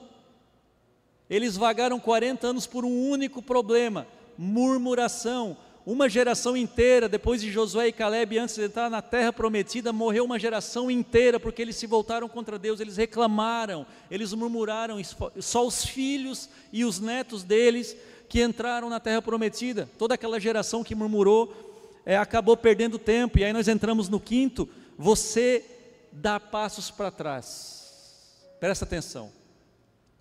Eles 1.30 1.56
vagaram 1.56 2.00
40 2.00 2.48
anos 2.48 2.66
por 2.66 2.84
um 2.84 3.08
único 3.08 3.40
problema: 3.40 4.06
murmuração. 4.36 5.56
Uma 5.86 6.10
geração 6.10 6.56
inteira, 6.56 7.08
depois 7.08 7.40
de 7.40 7.50
Josué 7.50 7.88
e 7.88 7.92
Caleb, 7.92 8.38
antes 8.38 8.54
de 8.54 8.64
entrar 8.64 8.90
na 8.90 9.00
terra 9.00 9.32
prometida, 9.32 9.94
morreu 9.94 10.26
uma 10.26 10.38
geração 10.38 10.90
inteira, 10.90 11.40
porque 11.40 11.62
eles 11.62 11.74
se 11.76 11.86
voltaram 11.86 12.28
contra 12.28 12.58
Deus, 12.58 12.80
eles 12.80 12.98
reclamaram, 12.98 13.86
eles 14.10 14.34
murmuraram, 14.34 15.00
só 15.40 15.66
os 15.66 15.84
filhos 15.84 16.50
e 16.70 16.84
os 16.84 17.00
netos 17.00 17.42
deles 17.42 17.96
que 18.28 18.42
entraram 18.42 18.90
na 18.90 19.00
terra 19.00 19.22
prometida. 19.22 19.88
Toda 19.96 20.14
aquela 20.14 20.38
geração 20.38 20.84
que 20.84 20.94
murmurou 20.94 22.00
é, 22.04 22.16
acabou 22.16 22.56
perdendo 22.58 22.98
tempo, 22.98 23.38
e 23.38 23.44
aí 23.44 23.52
nós 23.52 23.66
entramos 23.66 24.08
no 24.08 24.20
quinto, 24.20 24.68
você 24.98 25.64
dá 26.12 26.38
passos 26.38 26.90
para 26.90 27.10
trás. 27.10 28.20
Presta 28.60 28.84
atenção. 28.84 29.39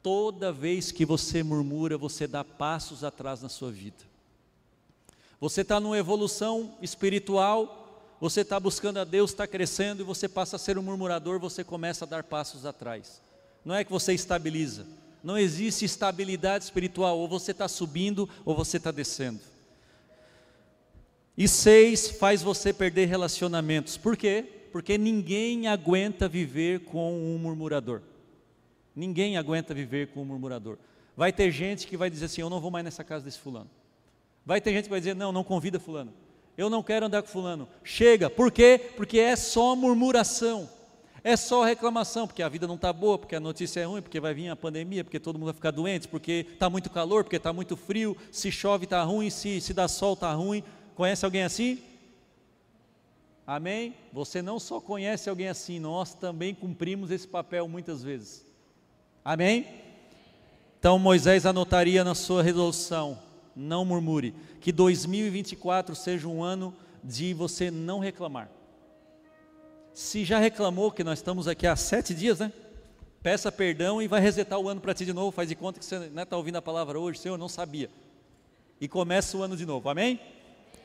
Toda 0.02 0.52
vez 0.52 0.92
que 0.92 1.06
você 1.06 1.44
murmura, 1.44 1.98
você 1.98 2.26
dá 2.26 2.44
passos 2.44 3.04
atrás 3.04 3.42
na 3.42 3.50
sua 3.50 3.72
vida. 3.72 3.98
Você 5.40 5.62
está 5.62 5.80
numa 5.80 5.98
evolução 5.98 6.76
espiritual, 6.82 8.16
você 8.20 8.42
está 8.42 8.60
buscando 8.60 9.00
a 9.00 9.04
Deus, 9.04 9.32
está 9.32 9.48
crescendo 9.48 10.02
e 10.02 10.06
você 10.06 10.28
passa 10.28 10.58
a 10.58 10.60
ser 10.60 10.78
um 10.78 10.82
murmurador, 10.82 11.40
você 11.40 11.64
começa 11.64 12.06
a 12.06 12.08
dar 12.08 12.24
passos 12.24 12.66
atrás. 12.66 13.22
Não 13.64 13.76
é 13.76 13.84
que 13.84 13.92
você 13.92 14.14
estabiliza, 14.14 14.86
não 15.24 15.38
existe 15.38 15.86
estabilidade 15.86 16.66
espiritual, 16.66 17.18
ou 17.18 17.28
você 17.28 17.52
está 17.52 17.68
subindo 17.68 18.30
ou 18.46 18.56
você 18.56 18.78
está 18.78 18.92
descendo. 18.92 19.40
E 21.38 21.48
seis, 21.48 22.10
faz 22.10 22.42
você 22.42 22.74
perder 22.74 23.06
relacionamentos. 23.08 23.96
Por 23.96 24.18
quê? 24.18 24.46
Porque 24.74 24.98
ninguém 24.98 25.68
aguenta 25.68 26.28
viver 26.28 26.82
com 26.82 27.14
um 27.14 27.38
murmurador. 27.38 28.02
Ninguém 29.00 29.38
aguenta 29.38 29.74
viver 29.74 30.10
com 30.10 30.22
um 30.22 30.26
murmurador. 30.26 30.78
Vai 31.16 31.32
ter 31.32 31.50
gente 31.52 31.88
que 31.88 31.96
vai 31.96 32.10
dizer 32.10 32.26
assim: 32.26 32.42
Eu 32.42 32.50
não 32.50 32.60
vou 32.60 32.70
mais 32.70 32.84
nessa 32.84 33.02
casa 33.02 33.24
desse 33.24 33.40
fulano. 33.40 33.70
Vai 34.46 34.60
ter 34.60 34.74
gente 34.74 34.84
que 34.84 34.90
vai 34.90 35.00
dizer: 35.00 35.16
Não, 35.16 35.32
não 35.32 35.42
convida 35.42 35.80
fulano. 35.80 36.14
Eu 36.58 36.70
não 36.70 36.84
quero 36.84 37.06
andar 37.06 37.22
com 37.22 37.30
fulano. 37.30 37.66
Chega. 37.82 38.30
Por 38.30 38.52
quê? 38.52 38.92
Porque 38.98 39.18
é 39.18 39.38
só 39.38 39.74
murmuração. 39.74 40.70
É 41.24 41.38
só 41.38 41.64
reclamação, 41.64 42.28
porque 42.28 42.44
a 42.44 42.50
vida 42.50 42.68
não 42.68 42.76
está 42.76 42.92
boa, 42.92 43.18
porque 43.18 43.38
a 43.38 43.40
notícia 43.40 43.80
é 43.80 43.86
ruim, 43.86 44.02
porque 44.02 44.20
vai 44.20 44.34
vir 44.34 44.50
a 44.50 44.56
pandemia, 44.56 45.04
porque 45.04 45.20
todo 45.20 45.36
mundo 45.40 45.46
vai 45.46 45.54
ficar 45.54 45.72
doente, 45.72 46.06
porque 46.06 46.46
está 46.52 46.70
muito 46.70 46.90
calor, 46.90 47.24
porque 47.24 47.38
está 47.38 47.54
muito 47.54 47.78
frio, 47.78 48.18
se 48.34 48.52
chove 48.52 48.84
está 48.84 49.02
ruim, 49.04 49.30
se, 49.30 49.62
se 49.62 49.74
dá 49.74 49.88
sol 49.88 50.14
está 50.14 50.34
ruim. 50.34 50.62
Conhece 50.94 51.24
alguém 51.24 51.44
assim? 51.44 51.82
Amém? 53.48 53.96
Você 54.12 54.42
não 54.42 54.60
só 54.60 54.82
conhece 54.82 55.30
alguém 55.30 55.48
assim, 55.48 55.80
nós 55.80 56.14
também 56.14 56.54
cumprimos 56.54 57.12
esse 57.12 57.28
papel 57.28 57.66
muitas 57.66 58.04
vezes. 58.04 58.49
Amém? 59.24 59.68
Então 60.80 60.98
Moisés 60.98 61.46
anotaria 61.46 62.04
na 62.04 62.16
sua 62.16 62.42
resolução: 62.42 63.20
não 63.56 63.84
murmure, 63.84 64.34
que 64.62 64.72
2024 64.72 65.96
seja 65.96 66.28
um 66.28 66.44
ano 66.44 66.74
de 67.04 67.34
você 67.34 67.70
não 67.70 68.00
reclamar. 68.00 68.50
Se 69.94 70.24
já 70.24 70.40
reclamou, 70.40 70.92
que 70.92 71.04
nós 71.04 71.20
estamos 71.20 71.48
aqui 71.48 71.68
há 71.68 71.76
sete 71.76 72.14
dias, 72.14 72.40
né? 72.40 72.54
Peça 73.22 73.52
perdão 73.52 74.02
e 74.02 74.08
vai 74.08 74.22
resetar 74.22 74.58
o 74.58 74.70
ano 74.70 74.80
para 74.80 74.94
ti 74.94 75.06
de 75.06 75.12
novo. 75.12 75.32
Faz 75.32 75.50
de 75.50 75.56
conta 75.56 75.80
que 75.80 75.86
você 75.86 75.96
está 75.96 76.08
né, 76.10 76.24
tá 76.24 76.38
ouvindo 76.38 76.56
a 76.56 76.62
palavra 76.62 76.98
hoje, 76.98 77.20
Senhor, 77.20 77.38
não 77.38 77.50
sabia. 77.50 77.90
E 78.80 78.88
começa 78.88 79.36
o 79.36 79.44
ano 79.44 79.58
de 79.58 79.66
novo, 79.66 79.90
amém? 79.90 80.20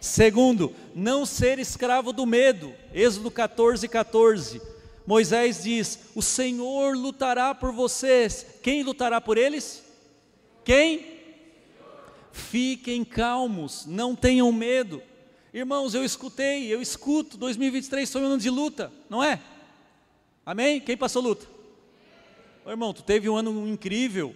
Segundo, 0.01 0.75
não 0.95 1.25
ser 1.25 1.61
escravo 1.61 2.13
do 2.13 2.27
medo. 2.27 2.75
Êxodo 2.93 3.31
14, 3.31 3.87
14. 3.87 4.61
Moisés 5.07 5.63
diz: 5.63 5.99
O 6.15 6.23
Senhor 6.23 6.97
lutará 6.97 7.55
por 7.55 7.73
vocês. 7.73 8.47
Quem 8.63 8.83
lutará 8.83 9.21
por 9.21 9.37
eles? 9.37 9.85
Quem? 10.65 11.15
Fiquem 12.33 13.05
calmos, 13.05 13.87
não 13.87 14.17
tenham 14.17 14.51
medo. 14.51 15.01
Irmãos, 15.53 15.95
eu 15.95 16.05
escutei, 16.05 16.67
eu 16.67 16.83
escuto, 16.83 17.37
2023 17.37 18.11
foi 18.11 18.23
um 18.23 18.27
ano 18.27 18.39
de 18.39 18.51
luta, 18.51 18.93
não 19.09 19.23
é? 19.23 19.41
Amém? 20.45 20.81
Quem 20.81 20.97
passou 20.97 21.23
luta? 21.23 21.47
Ô, 22.65 22.71
irmão, 22.71 22.93
tu 22.93 23.05
teve 23.05 23.29
um 23.29 23.37
ano 23.37 23.69
incrível. 23.69 24.35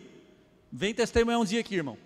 Vem 0.70 0.94
testemunhar 0.94 1.40
um 1.40 1.44
dia 1.44 1.58
aqui, 1.58 1.74
irmão. 1.74 1.98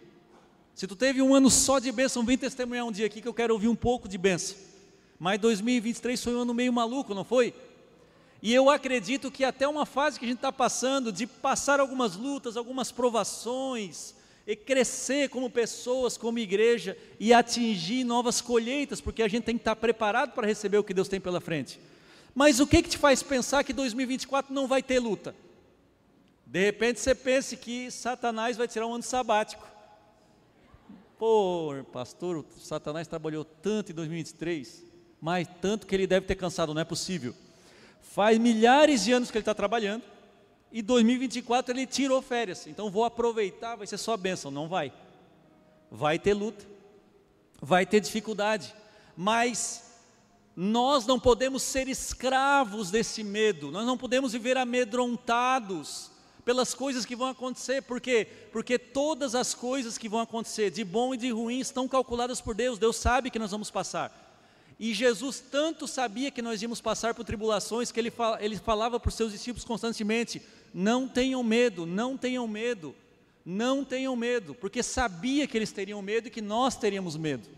Se 0.75 0.87
tu 0.87 0.97
teve 0.97 1.21
um 1.21 1.35
ano 1.35 1.51
só 1.51 1.79
de 1.79 1.93
bênção, 1.93 2.25
vem 2.25 2.39
testemunhar 2.39 2.87
um 2.87 2.93
dia 2.93 3.05
aqui 3.05 3.21
que 3.21 3.29
eu 3.29 3.35
quero 3.35 3.53
ouvir 3.53 3.69
um 3.69 3.77
pouco 3.77 4.09
de 4.09 4.17
bênção. 4.17 4.57
Mas 5.19 5.39
2023 5.41 6.23
foi 6.23 6.35
um 6.35 6.41
ano 6.41 6.55
meio 6.55 6.73
maluco, 6.73 7.15
não 7.15 7.25
foi? 7.25 7.53
E 8.43 8.53
eu 8.53 8.69
acredito 8.69 9.31
que 9.31 9.45
até 9.45 9.69
uma 9.69 9.87
fase 9.87 10.19
que 10.19 10.25
a 10.25 10.29
gente 10.29 10.39
está 10.39 10.51
passando, 10.51 11.13
de 11.13 11.29
passar 11.29 11.79
algumas 11.79 12.17
lutas, 12.17 12.57
algumas 12.57 12.91
provações, 12.91 14.17
e 14.45 14.57
crescer 14.57 15.29
como 15.29 15.49
pessoas, 15.49 16.17
como 16.17 16.41
igreja, 16.41 16.99
e 17.21 17.33
atingir 17.33 18.03
novas 18.03 18.41
colheitas, 18.41 19.01
porque 19.01 19.23
a 19.23 19.29
gente 19.29 19.45
tem 19.45 19.55
que 19.55 19.61
estar 19.61 19.77
preparado 19.77 20.33
para 20.33 20.47
receber 20.47 20.79
o 20.79 20.83
que 20.83 20.93
Deus 20.93 21.07
tem 21.07 21.21
pela 21.21 21.41
frente. 21.41 21.79
Mas 22.35 22.59
o 22.59 22.67
que, 22.67 22.83
que 22.83 22.89
te 22.89 22.99
faz 22.99 23.23
pensar 23.23 23.63
que 23.63 23.73
2024 23.73 24.53
não 24.53 24.67
vai 24.67 24.83
ter 24.83 24.99
luta? 24.99 25.37
De 26.45 26.65
repente 26.65 26.99
você 26.99 27.15
pense 27.15 27.57
que 27.57 27.91
Satanás 27.93 28.57
vai 28.57 28.67
tirar 28.67 28.89
um 28.89 28.95
ano 28.95 29.05
sabático. 29.05 29.67
Pô, 31.17 31.73
pastor, 31.93 32.45
Satanás 32.59 33.07
trabalhou 33.07 33.45
tanto 33.45 33.93
em 33.93 33.95
2023, 33.95 34.83
mas 35.21 35.47
tanto 35.61 35.87
que 35.87 35.95
ele 35.95 36.09
deve 36.09 36.27
ter 36.27 36.35
cansado, 36.35 36.75
não 36.75 36.81
é 36.81 36.85
possível. 36.85 37.33
Faz 38.03 38.37
milhares 38.39 39.05
de 39.05 39.13
anos 39.13 39.31
que 39.31 39.39
ele 39.39 39.43
está 39.43 39.55
trabalhando, 39.55 40.03
e 40.71 40.81
2024 40.83 41.75
ele 41.75 41.87
tirou 41.87 42.21
férias, 42.23 42.67
então 42.67 42.91
vou 42.91 43.05
aproveitar, 43.05 43.77
vai 43.77 43.87
ser 43.87 43.99
só 43.99 44.17
bênção. 44.17 44.51
Não 44.51 44.69
vai. 44.69 44.93
Vai 45.91 46.19
ter 46.19 46.33
luta, 46.33 46.65
vai 47.61 47.85
ter 47.85 48.01
dificuldade, 48.01 48.75
mas 49.15 49.93
nós 50.57 51.07
não 51.07 51.21
podemos 51.21 51.63
ser 51.63 51.89
escravos 51.89 52.91
desse 52.91 53.23
medo, 53.23 53.71
nós 53.71 53.87
não 53.87 53.99
podemos 53.99 54.33
viver 54.33 54.57
amedrontados 54.57 56.11
pelas 56.45 56.75
coisas 56.75 57.05
que 57.05 57.15
vão 57.15 57.29
acontecer, 57.29 57.83
por 57.83 58.01
quê? 58.01 58.27
Porque 58.51 58.79
todas 58.79 59.35
as 59.35 59.55
coisas 59.55 59.97
que 59.97 60.09
vão 60.09 60.21
acontecer, 60.21 60.71
de 60.71 60.83
bom 60.83 61.15
e 61.15 61.17
de 61.17 61.31
ruim, 61.31 61.61
estão 61.61 61.87
calculadas 61.87 62.41
por 62.41 62.55
Deus, 62.55 62.79
Deus 62.79 62.97
sabe 62.97 63.31
que 63.31 63.39
nós 63.39 63.51
vamos 63.51 63.71
passar. 63.71 64.32
E 64.79 64.93
Jesus 64.93 65.41
tanto 65.41 65.87
sabia 65.87 66.31
que 66.31 66.43
nós 66.43 66.61
íamos 66.63 66.81
passar 66.81 67.15
por 67.15 67.25
tribulações, 67.25 67.93
que 67.93 68.01
ele, 68.01 68.13
ele 68.41 68.57
falava 68.57 68.99
para 68.99 69.09
os 69.09 69.15
seus 69.15 69.33
discípulos 69.33 69.65
constantemente: 69.65 70.43
não 70.73 71.09
tenham 71.09 71.43
medo, 71.43 71.87
não 71.87 72.17
tenham 72.17 72.47
medo, 72.49 72.95
não 73.45 73.85
tenham 73.85 74.17
medo, 74.17 74.55
porque 74.55 74.83
sabia 74.83 75.47
que 75.47 75.57
eles 75.57 75.73
teriam 75.73 76.01
medo 76.03 76.29
e 76.29 76.31
que 76.31 76.43
nós 76.43 76.77
teríamos 76.77 77.17
medo. 77.17 77.49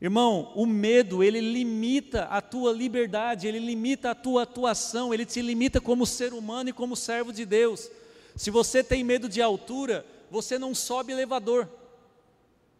Irmão, 0.00 0.50
o 0.56 0.66
medo, 0.66 1.22
ele 1.22 1.40
limita 1.40 2.24
a 2.24 2.40
tua 2.40 2.72
liberdade, 2.72 3.46
ele 3.46 3.60
limita 3.60 4.10
a 4.10 4.14
tua 4.16 4.42
atuação, 4.42 5.14
ele 5.14 5.24
te 5.24 5.40
limita 5.40 5.80
como 5.80 6.04
ser 6.04 6.32
humano 6.32 6.70
e 6.70 6.72
como 6.72 6.96
servo 6.96 7.32
de 7.32 7.46
Deus. 7.46 7.88
Se 8.34 8.50
você 8.50 8.82
tem 8.82 9.04
medo 9.04 9.28
de 9.28 9.40
altura, 9.40 10.04
você 10.28 10.58
não 10.58 10.74
sobe 10.74 11.12
elevador. 11.12 11.68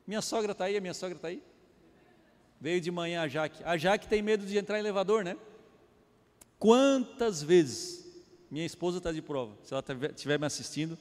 Minha 0.05 0.21
sogra 0.21 0.51
está 0.51 0.65
aí, 0.65 0.77
a 0.77 0.81
minha 0.81 0.95
sogra 0.95 1.15
está 1.15 1.29
aí? 1.29 1.41
Veio 2.63 2.81
de 2.81 2.91
manhã 2.91 3.23
a 3.23 3.29
Jaque. 3.29 3.63
A 3.65 3.77
Jaque 3.77 4.09
tem 4.09 4.23
medo 4.23 4.47
de 4.47 4.57
entrar 4.57 4.79
em 4.79 4.81
elevador, 4.81 5.23
né? 5.23 5.37
Quantas 6.59 7.43
vezes, 7.43 8.07
minha 8.51 8.65
esposa 8.65 8.99
está 8.99 9.13
de 9.13 9.21
prova, 9.21 9.53
se 9.65 9.75
ela 9.75 9.85
estiver 10.11 10.39
me 10.39 10.47
assistindo, 10.47 10.97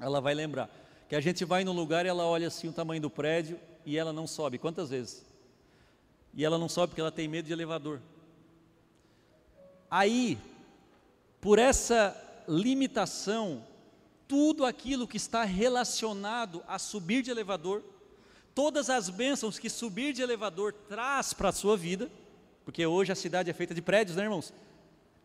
ela 0.00 0.20
vai 0.20 0.32
lembrar, 0.32 0.70
que 1.08 1.16
a 1.16 1.20
gente 1.20 1.44
vai 1.44 1.64
no 1.64 1.72
lugar 1.72 2.06
e 2.06 2.08
ela 2.08 2.24
olha 2.24 2.46
assim 2.46 2.68
o 2.68 2.72
tamanho 2.72 3.02
do 3.02 3.10
prédio 3.10 3.60
e 3.84 3.98
ela 3.98 4.12
não 4.12 4.26
sobe. 4.26 4.56
Quantas 4.58 4.88
vezes? 4.88 5.26
e 6.36 6.44
ela 6.44 6.58
não 6.58 6.68
sobe 6.68 6.88
porque 6.88 7.00
ela 7.00 7.10
tem 7.10 7.26
medo 7.26 7.46
de 7.46 7.52
elevador. 7.52 7.98
Aí, 9.90 10.38
por 11.40 11.58
essa 11.58 12.14
limitação, 12.46 13.66
tudo 14.28 14.66
aquilo 14.66 15.08
que 15.08 15.16
está 15.16 15.44
relacionado 15.44 16.62
a 16.68 16.78
subir 16.78 17.22
de 17.22 17.30
elevador, 17.30 17.82
todas 18.56 18.88
as 18.88 19.10
bênçãos 19.10 19.58
que 19.58 19.68
subir 19.68 20.14
de 20.14 20.22
elevador 20.22 20.72
traz 20.72 21.34
para 21.34 21.50
a 21.50 21.52
sua 21.52 21.76
vida, 21.76 22.10
porque 22.64 22.86
hoje 22.86 23.12
a 23.12 23.14
cidade 23.14 23.50
é 23.50 23.52
feita 23.52 23.74
de 23.74 23.82
prédios, 23.82 24.16
né, 24.16 24.22
irmãos? 24.22 24.50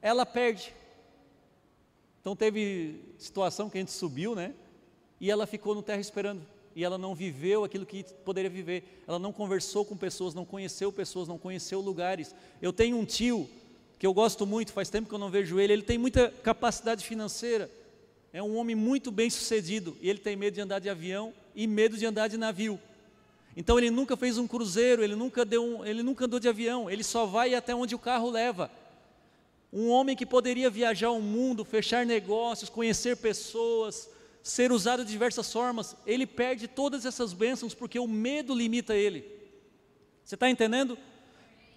Ela 0.02 0.26
perde. 0.26 0.74
Então 2.20 2.36
teve 2.36 3.00
situação 3.18 3.70
que 3.70 3.78
a 3.78 3.82
gente 3.82 3.94
subiu, 3.94 4.36
né? 4.36 4.54
E 5.18 5.32
ela 5.32 5.48
ficou 5.48 5.74
no 5.74 5.82
terra 5.82 6.02
esperando. 6.02 6.46
e 6.74 6.84
ela 6.84 6.98
não 6.98 7.16
viveu 7.16 7.64
aquilo 7.64 7.86
que 7.86 8.04
poderia 8.26 8.50
viver. 8.50 9.04
Ela 9.08 9.18
não 9.18 9.32
conversou 9.32 9.86
com 9.86 9.96
pessoas, 9.96 10.34
não 10.34 10.46
conheceu 10.46 10.92
pessoas, 10.92 11.28
não 11.28 11.38
conheceu 11.38 11.80
lugares. 11.80 12.36
Eu 12.62 12.74
tenho 12.74 12.98
um 12.98 13.06
tio 13.06 13.50
que 13.98 14.06
eu 14.06 14.14
gosto 14.14 14.46
muito, 14.46 14.74
faz 14.74 14.90
tempo 14.90 15.08
que 15.08 15.16
eu 15.16 15.20
não 15.20 15.30
vejo 15.30 15.60
ele, 15.60 15.72
ele 15.74 15.84
tem 15.84 15.98
muita 15.98 16.30
capacidade 16.30 17.06
financeira. 17.06 17.70
É 18.34 18.44
um 18.44 18.58
homem 18.58 18.76
muito 18.76 19.10
bem 19.10 19.30
sucedido 19.30 19.98
e 20.02 20.10
ele 20.10 20.20
tem 20.20 20.36
medo 20.36 20.56
de 20.56 20.62
andar 20.62 20.80
de 20.80 20.90
avião 20.90 21.34
e 21.56 21.66
medo 21.66 21.98
de 21.98 22.06
andar 22.06 22.28
de 22.28 22.38
navio. 22.38 22.80
Então 23.56 23.78
ele 23.78 23.90
nunca 23.90 24.16
fez 24.16 24.38
um 24.38 24.48
cruzeiro, 24.48 25.04
ele 25.04 25.16
nunca, 25.16 25.44
deu 25.44 25.64
um, 25.64 25.86
ele 25.86 26.02
nunca 26.02 26.26
andou 26.26 26.40
de 26.40 26.48
avião, 26.48 26.90
ele 26.90 27.04
só 27.04 27.26
vai 27.26 27.54
até 27.54 27.76
onde 27.76 27.94
o 27.94 28.00
carro 28.00 28.30
leva. 28.30 28.72
Um 29.74 29.90
homem 29.90 30.16
que 30.16 30.26
poderia 30.26 30.70
viajar 30.70 31.12
o 31.12 31.22
mundo, 31.22 31.64
fechar 31.64 32.06
negócios, 32.06 32.70
conhecer 32.70 33.18
pessoas, 33.18 34.10
ser 34.44 34.72
usado 34.72 35.06
de 35.06 35.12
diversas 35.12 35.52
formas, 35.52 35.96
ele 36.06 36.26
perde 36.26 36.68
todas 36.68 37.06
essas 37.06 37.34
bênçãos 37.34 37.74
porque 37.74 38.00
o 38.00 38.08
medo 38.08 38.54
limita 38.54 38.96
ele. 38.96 39.24
Você 40.24 40.36
está 40.36 40.50
entendendo? 40.50 40.98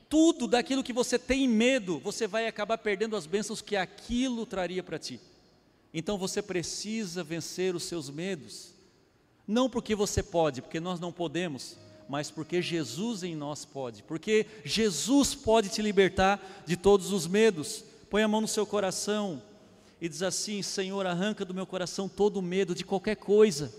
Tudo 0.09 0.47
daquilo 0.47 0.83
que 0.83 0.93
você 0.93 1.19
tem 1.19 1.49
medo, 1.49 1.99
você 1.99 2.27
vai 2.27 2.47
acabar 2.47 2.79
perdendo 2.79 3.17
as 3.17 3.27
bênçãos 3.27 3.61
que 3.61 3.77
aquilo 3.77 4.47
traria 4.47 4.83
para 4.83 4.99
ti. 4.99 5.21
Então 5.93 6.19
você 6.19 6.43
precisa 6.43 7.23
vencer 7.23 7.75
os 7.75 7.85
seus 7.85 8.11
medos. 8.11 8.74
Não 9.47 9.69
porque 9.69 9.95
você 9.95 10.23
pode, 10.23 10.63
porque 10.63 10.81
nós 10.81 10.99
não 10.99 11.13
podemos, 11.13 11.77
mas 12.09 12.31
porque 12.31 12.63
Jesus 12.63 13.23
em 13.23 13.35
nós 13.35 13.65
pode. 13.65 14.03
Porque 14.03 14.47
Jesus 14.65 15.35
pode 15.35 15.69
te 15.69 15.83
libertar 15.83 16.41
de 16.67 16.77
todos 16.77 17.13
os 17.13 17.27
medos. 17.27 17.85
Põe 18.09 18.23
a 18.23 18.29
mão 18.29 18.41
no 18.41 18.49
seu 18.49 18.67
coração 18.67 19.43
e 20.01 20.09
diz 20.09 20.23
assim: 20.23 20.63
Senhor, 20.63 21.07
arranca 21.07 21.45
do 21.45 21.55
meu 21.55 21.67
coração 21.67 22.09
todo 22.09 22.39
o 22.39 22.43
medo 22.43 22.75
de 22.75 22.85
qualquer 22.85 23.17
coisa. 23.17 23.73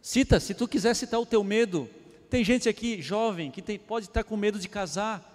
Cita, 0.00 0.40
se 0.40 0.54
tu 0.54 0.66
quiser 0.66 0.94
citar 0.94 1.20
o 1.20 1.26
teu 1.26 1.42
medo. 1.44 1.88
Tem 2.30 2.44
gente 2.44 2.68
aqui 2.68 3.00
jovem 3.00 3.50
que 3.50 3.62
tem, 3.62 3.78
pode 3.78 4.06
estar 4.06 4.22
com 4.22 4.36
medo 4.36 4.58
de 4.58 4.68
casar, 4.68 5.34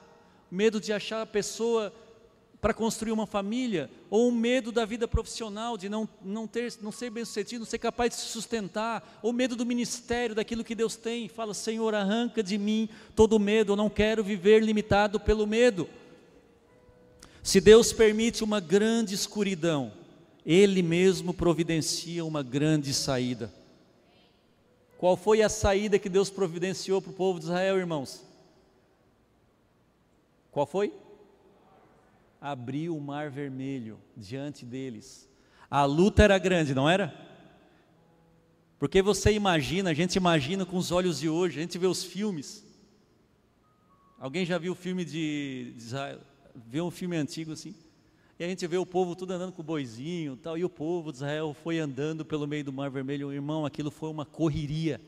medo 0.50 0.80
de 0.80 0.94
achar 0.94 1.24
a 1.24 1.26
pessoa 1.26 1.92
para 2.64 2.74
construir 2.74 3.12
uma 3.12 3.28
família, 3.28 3.90
ou 4.10 4.30
um 4.30 4.32
medo 4.32 4.72
da 4.72 4.86
vida 4.86 5.06
profissional, 5.06 5.78
de 5.78 5.90
não, 5.90 6.08
não, 6.24 6.48
ter, 6.48 6.74
não 6.82 6.94
ser 6.94 7.10
bem 7.10 7.26
sucedido, 7.26 7.60
não 7.60 7.70
ser 7.70 7.78
capaz 7.78 8.12
de 8.12 8.22
se 8.22 8.28
sustentar, 8.28 9.20
ou 9.22 9.34
medo 9.34 9.54
do 9.54 9.66
ministério, 9.66 10.34
daquilo 10.34 10.64
que 10.64 10.74
Deus 10.74 10.96
tem. 10.96 11.28
Fala, 11.28 11.54
Senhor, 11.54 11.94
arranca 11.94 12.42
de 12.42 12.58
mim 12.58 12.88
todo 13.18 13.38
medo, 13.38 13.74
eu 13.74 13.76
não 13.76 13.90
quero 13.90 14.24
viver 14.24 14.64
limitado 14.64 15.20
pelo 15.20 15.46
medo. 15.46 15.90
Se 17.44 17.60
Deus 17.60 17.92
permite 17.92 18.46
uma 18.46 18.62
grande 18.62 19.14
escuridão, 19.14 19.92
Ele 20.46 20.82
mesmo 20.82 21.34
providencia 21.34 22.24
uma 22.24 22.42
grande 22.42 22.94
saída. 22.94 23.54
Qual 24.98 25.18
foi 25.18 25.42
a 25.42 25.50
saída 25.50 26.00
que 26.00 26.08
Deus 26.08 26.30
providenciou 26.30 27.02
para 27.02 27.12
o 27.12 27.14
povo 27.14 27.40
de 27.40 27.46
Israel, 27.48 27.78
irmãos? 27.78 28.24
Qual 30.50 30.66
foi? 30.66 31.03
Abriu 32.44 32.98
o 32.98 33.00
mar 33.00 33.32
vermelho 33.32 33.98
diante 34.18 34.66
deles. 34.66 35.30
A 35.72 35.86
luta 35.86 36.22
era 36.24 36.38
grande, 36.38 36.76
não 36.76 36.90
era? 36.90 37.14
Porque 38.78 39.02
você 39.02 39.32
imagina, 39.32 39.92
a 39.92 39.94
gente 39.94 40.18
imagina 40.18 40.66
com 40.66 40.76
os 40.76 40.92
olhos 40.92 41.22
de 41.22 41.30
hoje, 41.30 41.58
a 41.58 41.62
gente 41.62 41.78
vê 41.78 41.88
os 41.88 42.04
filmes. 42.04 42.62
Alguém 44.20 44.46
já 44.46 44.58
viu 44.58 44.74
o 44.74 44.76
filme 44.76 45.06
de, 45.06 45.74
Israel? 45.78 46.20
Vê 46.54 46.82
um 46.82 46.92
filme 46.92 47.16
antigo 47.16 47.54
assim? 47.54 47.74
E 48.38 48.44
a 48.44 48.48
gente 48.50 48.68
vê 48.68 48.76
o 48.76 48.86
povo 48.86 49.16
tudo 49.16 49.32
andando 49.32 49.54
com 49.54 49.62
o 49.62 49.66
boizinho 49.66 50.36
tal, 50.36 50.58
e 50.58 50.66
o 50.66 50.70
povo 50.70 51.14
de 51.14 51.20
Israel 51.20 51.56
foi 51.64 51.80
andando 51.80 52.26
pelo 52.26 52.46
meio 52.46 52.66
do 52.66 52.74
Mar 52.74 52.92
Vermelho. 52.92 53.32
Irmão, 53.32 53.66
aquilo 53.66 53.90
foi 53.90 54.10
uma 54.10 54.26
correria. 54.26 55.00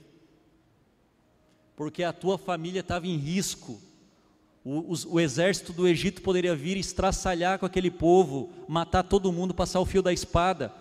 Porque 1.75 2.01
a 2.01 2.13
tua 2.13 2.38
família 2.38 2.80
estava 2.80 3.06
em 3.06 3.18
risco 3.18 3.82
o, 4.65 4.95
o, 5.10 5.19
exército 5.19 5.72
do 5.72 5.88
Egito 5.88 6.24
poderia 6.24 6.55
vir 6.55 6.75
estraçalhar 6.75 7.60
com 7.60 7.67
aquele 7.67 7.91
povo, 7.91 8.50
matar 8.67 9.03
todo 9.03 9.31
mundo, 9.31 9.53
passar 9.53 9.79
o 9.79 9.86
fio 9.86 10.01
da 10.01 10.12
espada. 10.12 10.74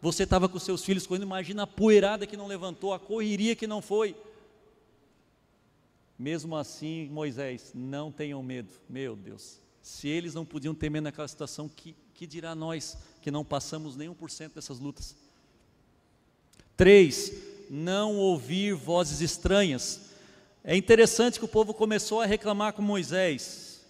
Você 0.00 0.22
estava 0.22 0.48
com 0.48 0.56
seus 0.60 0.84
filhos 0.84 1.04
correndo, 1.04 1.24
imagina 1.24 1.64
a 1.64 1.66
poeirada 1.66 2.28
que 2.28 2.36
não 2.36 2.46
levantou, 2.46 2.94
a 2.94 2.98
correria 2.98 3.56
que 3.56 3.66
não 3.66 3.82
foi. 3.82 4.14
Mesmo 6.16 6.54
assim, 6.54 7.08
Moisés, 7.10 7.72
não 7.74 8.12
tenham 8.12 8.40
medo, 8.40 8.72
meu 8.88 9.16
Deus. 9.16 9.58
Se 9.82 10.06
eles 10.06 10.32
não 10.32 10.44
podiam 10.44 10.72
ter 10.72 10.88
medo 10.88 11.04
naquela 11.04 11.26
situação, 11.26 11.68
que, 11.68 11.96
que 12.14 12.28
dirá 12.28 12.54
nós 12.54 12.96
que 13.20 13.32
não 13.32 13.44
passamos 13.44 13.96
nem 13.96 14.08
1% 14.08 14.52
dessas 14.54 14.78
lutas? 14.78 15.16
Três, 16.76 17.32
não 17.68 18.16
ouvir 18.16 18.74
vozes 18.74 19.20
estranhas. 19.20 20.03
É 20.66 20.74
interessante 20.74 21.38
que 21.38 21.44
o 21.44 21.48
povo 21.48 21.74
começou 21.74 22.22
a 22.22 22.26
reclamar 22.26 22.72
com 22.72 22.80
Moisés. 22.80 23.84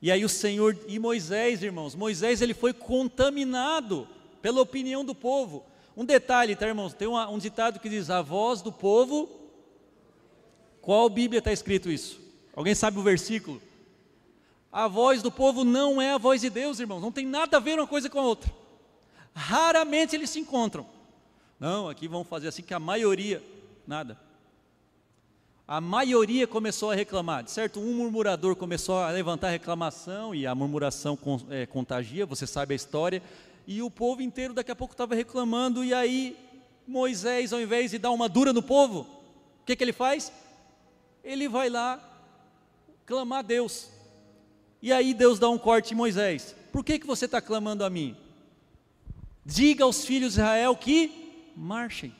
E 0.00 0.08
aí 0.08 0.24
o 0.24 0.28
Senhor 0.28 0.78
e 0.86 0.96
Moisés, 0.96 1.64
irmãos, 1.64 1.96
Moisés 1.96 2.40
ele 2.40 2.54
foi 2.54 2.72
contaminado 2.72 4.06
pela 4.40 4.60
opinião 4.60 5.04
do 5.04 5.16
povo. 5.16 5.66
Um 5.96 6.04
detalhe, 6.04 6.54
tá, 6.54 6.68
irmãos? 6.68 6.94
Tem 6.94 7.08
uma, 7.08 7.28
um 7.28 7.38
ditado 7.38 7.80
que 7.80 7.88
diz: 7.88 8.08
a 8.08 8.22
voz 8.22 8.62
do 8.62 8.70
povo. 8.70 9.28
Qual 10.80 11.08
Bíblia 11.08 11.38
está 11.40 11.52
escrito 11.52 11.90
isso? 11.90 12.20
Alguém 12.54 12.74
sabe 12.74 12.98
o 12.98 13.02
versículo? 13.02 13.60
A 14.70 14.86
voz 14.86 15.22
do 15.22 15.30
povo 15.30 15.64
não 15.64 16.00
é 16.00 16.12
a 16.12 16.18
voz 16.18 16.40
de 16.40 16.50
Deus, 16.50 16.78
irmãos. 16.78 17.00
Não 17.00 17.12
tem 17.12 17.26
nada 17.26 17.56
a 17.56 17.60
ver 17.60 17.78
uma 17.78 17.86
coisa 17.86 18.08
com 18.08 18.18
a 18.18 18.24
outra. 18.24 18.52
Raramente 19.34 20.14
eles 20.14 20.30
se 20.30 20.38
encontram. 20.38 20.86
Não, 21.58 21.88
aqui 21.88 22.06
vão 22.06 22.24
fazer 22.24 22.48
assim 22.48 22.62
que 22.62 22.74
a 22.74 22.80
maioria, 22.80 23.42
nada 23.86 24.18
a 25.72 25.80
maioria 25.80 26.46
começou 26.46 26.90
a 26.90 26.94
reclamar, 26.94 27.48
certo? 27.48 27.80
Um 27.80 27.94
murmurador 27.94 28.54
começou 28.54 28.98
a 28.98 29.08
levantar 29.08 29.48
reclamação 29.48 30.34
e 30.34 30.46
a 30.46 30.54
murmuração 30.54 31.18
é, 31.48 31.64
contagia, 31.64 32.26
você 32.26 32.46
sabe 32.46 32.74
a 32.74 32.76
história, 32.76 33.22
e 33.66 33.80
o 33.80 33.90
povo 33.90 34.20
inteiro 34.20 34.52
daqui 34.52 34.70
a 34.70 34.76
pouco 34.76 34.92
estava 34.92 35.14
reclamando, 35.14 35.82
e 35.82 35.94
aí 35.94 36.36
Moisés, 36.86 37.54
ao 37.54 37.60
invés 37.62 37.90
de 37.90 37.96
dar 37.96 38.10
uma 38.10 38.28
dura 38.28 38.52
no 38.52 38.62
povo, 38.62 39.06
o 39.62 39.64
que, 39.64 39.74
que 39.74 39.82
ele 39.82 39.94
faz? 39.94 40.30
Ele 41.24 41.48
vai 41.48 41.70
lá 41.70 41.98
clamar 43.06 43.38
a 43.38 43.42
Deus, 43.42 43.88
e 44.82 44.92
aí 44.92 45.14
Deus 45.14 45.38
dá 45.38 45.48
um 45.48 45.56
corte 45.56 45.94
em 45.94 45.96
Moisés: 45.96 46.54
por 46.70 46.84
que, 46.84 46.98
que 46.98 47.06
você 47.06 47.24
está 47.24 47.40
clamando 47.40 47.82
a 47.82 47.88
mim? 47.88 48.14
Diga 49.42 49.84
aos 49.84 50.04
filhos 50.04 50.34
de 50.34 50.40
Israel 50.40 50.76
que 50.76 51.50
marchem, 51.56 52.14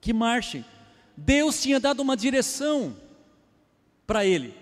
que 0.00 0.12
marchem. 0.12 0.64
Deus 1.16 1.60
tinha 1.60 1.78
dado 1.78 2.00
uma 2.00 2.16
direção 2.16 2.96
para 4.06 4.24
ele, 4.24 4.54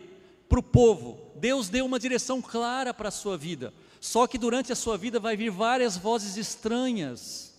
para 0.48 0.58
o 0.58 0.62
povo. 0.62 1.18
Deus 1.36 1.68
deu 1.68 1.86
uma 1.86 1.98
direção 1.98 2.42
clara 2.42 2.92
para 2.92 3.08
a 3.08 3.12
sua 3.12 3.36
vida. 3.36 3.72
Só 4.00 4.26
que 4.26 4.38
durante 4.38 4.72
a 4.72 4.76
sua 4.76 4.96
vida 4.96 5.20
vai 5.20 5.36
vir 5.36 5.50
várias 5.50 5.96
vozes 5.96 6.36
estranhas, 6.36 7.54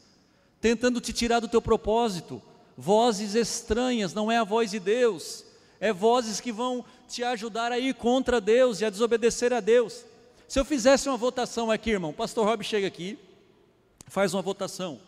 tentando 0.59 0.99
te 0.99 1.13
tirar 1.13 1.39
do 1.39 1.47
teu 1.47 1.61
propósito. 1.61 2.41
Vozes 2.77 3.35
estranhas, 3.35 4.13
não 4.13 4.31
é 4.31 4.37
a 4.37 4.43
voz 4.43 4.71
de 4.71 4.79
Deus, 4.79 5.45
é 5.79 5.93
vozes 5.93 6.39
que 6.39 6.51
vão 6.51 6.83
te 7.07 7.23
ajudar 7.23 7.71
a 7.71 7.77
ir 7.77 7.93
contra 7.93 8.41
Deus 8.41 8.81
e 8.81 8.85
a 8.85 8.89
desobedecer 8.89 9.53
a 9.53 9.59
Deus. 9.59 10.03
Se 10.47 10.59
eu 10.59 10.65
fizesse 10.65 11.07
uma 11.07 11.17
votação 11.17 11.69
aqui, 11.69 11.91
irmão, 11.91 12.11
pastor 12.11 12.45
Rob 12.45 12.63
chega 12.63 12.87
aqui, 12.87 13.17
faz 14.07 14.33
uma 14.33 14.41
votação. 14.41 14.99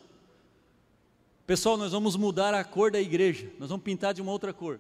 Pessoal, 1.45 1.77
nós 1.77 1.91
vamos 1.91 2.15
mudar 2.15 2.53
a 2.53 2.63
cor 2.63 2.89
da 2.89 3.01
igreja, 3.01 3.51
nós 3.60 3.69
vamos 3.69 3.84
pintar 3.84 4.13
de 4.13 4.21
uma 4.21 4.32
outra 4.32 4.53
cor. 4.53 4.79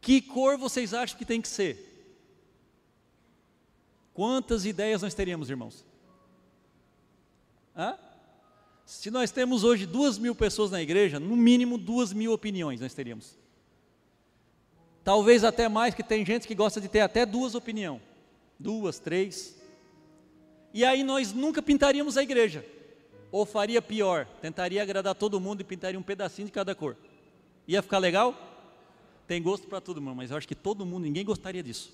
Que 0.00 0.20
cor 0.20 0.58
vocês 0.58 0.92
acham 0.92 1.16
que 1.16 1.24
tem 1.24 1.40
que 1.40 1.48
ser? 1.48 1.88
Quantas 4.12 4.66
ideias 4.66 5.02
nós 5.02 5.14
teríamos, 5.14 5.48
irmãos? 5.48 5.84
Hã? 7.76 7.96
Se 8.84 9.10
nós 9.10 9.30
temos 9.30 9.62
hoje 9.64 9.86
duas 9.86 10.18
mil 10.18 10.34
pessoas 10.34 10.70
na 10.70 10.82
igreja, 10.82 11.20
no 11.20 11.36
mínimo 11.36 11.78
duas 11.78 12.12
mil 12.12 12.32
opiniões 12.32 12.80
nós 12.80 12.92
teríamos. 12.92 13.38
Talvez 15.04 15.44
até 15.44 15.68
mais, 15.68 15.94
que 15.94 16.02
tem 16.02 16.26
gente 16.26 16.46
que 16.46 16.54
gosta 16.54 16.80
de 16.80 16.88
ter 16.88 17.00
até 17.00 17.24
duas 17.24 17.54
opiniões. 17.54 18.02
Duas, 18.58 18.98
três. 18.98 19.56
E 20.74 20.84
aí 20.84 21.02
nós 21.02 21.32
nunca 21.32 21.62
pintaríamos 21.62 22.16
a 22.16 22.22
igreja. 22.22 22.64
Ou 23.32 23.46
faria 23.46 23.80
pior, 23.80 24.26
tentaria 24.42 24.82
agradar 24.82 25.14
todo 25.14 25.40
mundo 25.40 25.62
e 25.62 25.64
pintaria 25.64 25.98
um 25.98 26.02
pedacinho 26.02 26.46
de 26.46 26.52
cada 26.52 26.74
cor. 26.74 26.98
Ia 27.66 27.80
ficar 27.80 27.96
legal? 27.96 28.36
Tem 29.26 29.42
gosto 29.42 29.66
para 29.66 29.80
todo 29.80 30.02
mundo, 30.02 30.16
mas 30.16 30.30
eu 30.30 30.36
acho 30.36 30.46
que 30.46 30.54
todo 30.54 30.84
mundo, 30.84 31.04
ninguém 31.04 31.24
gostaria 31.24 31.62
disso. 31.62 31.90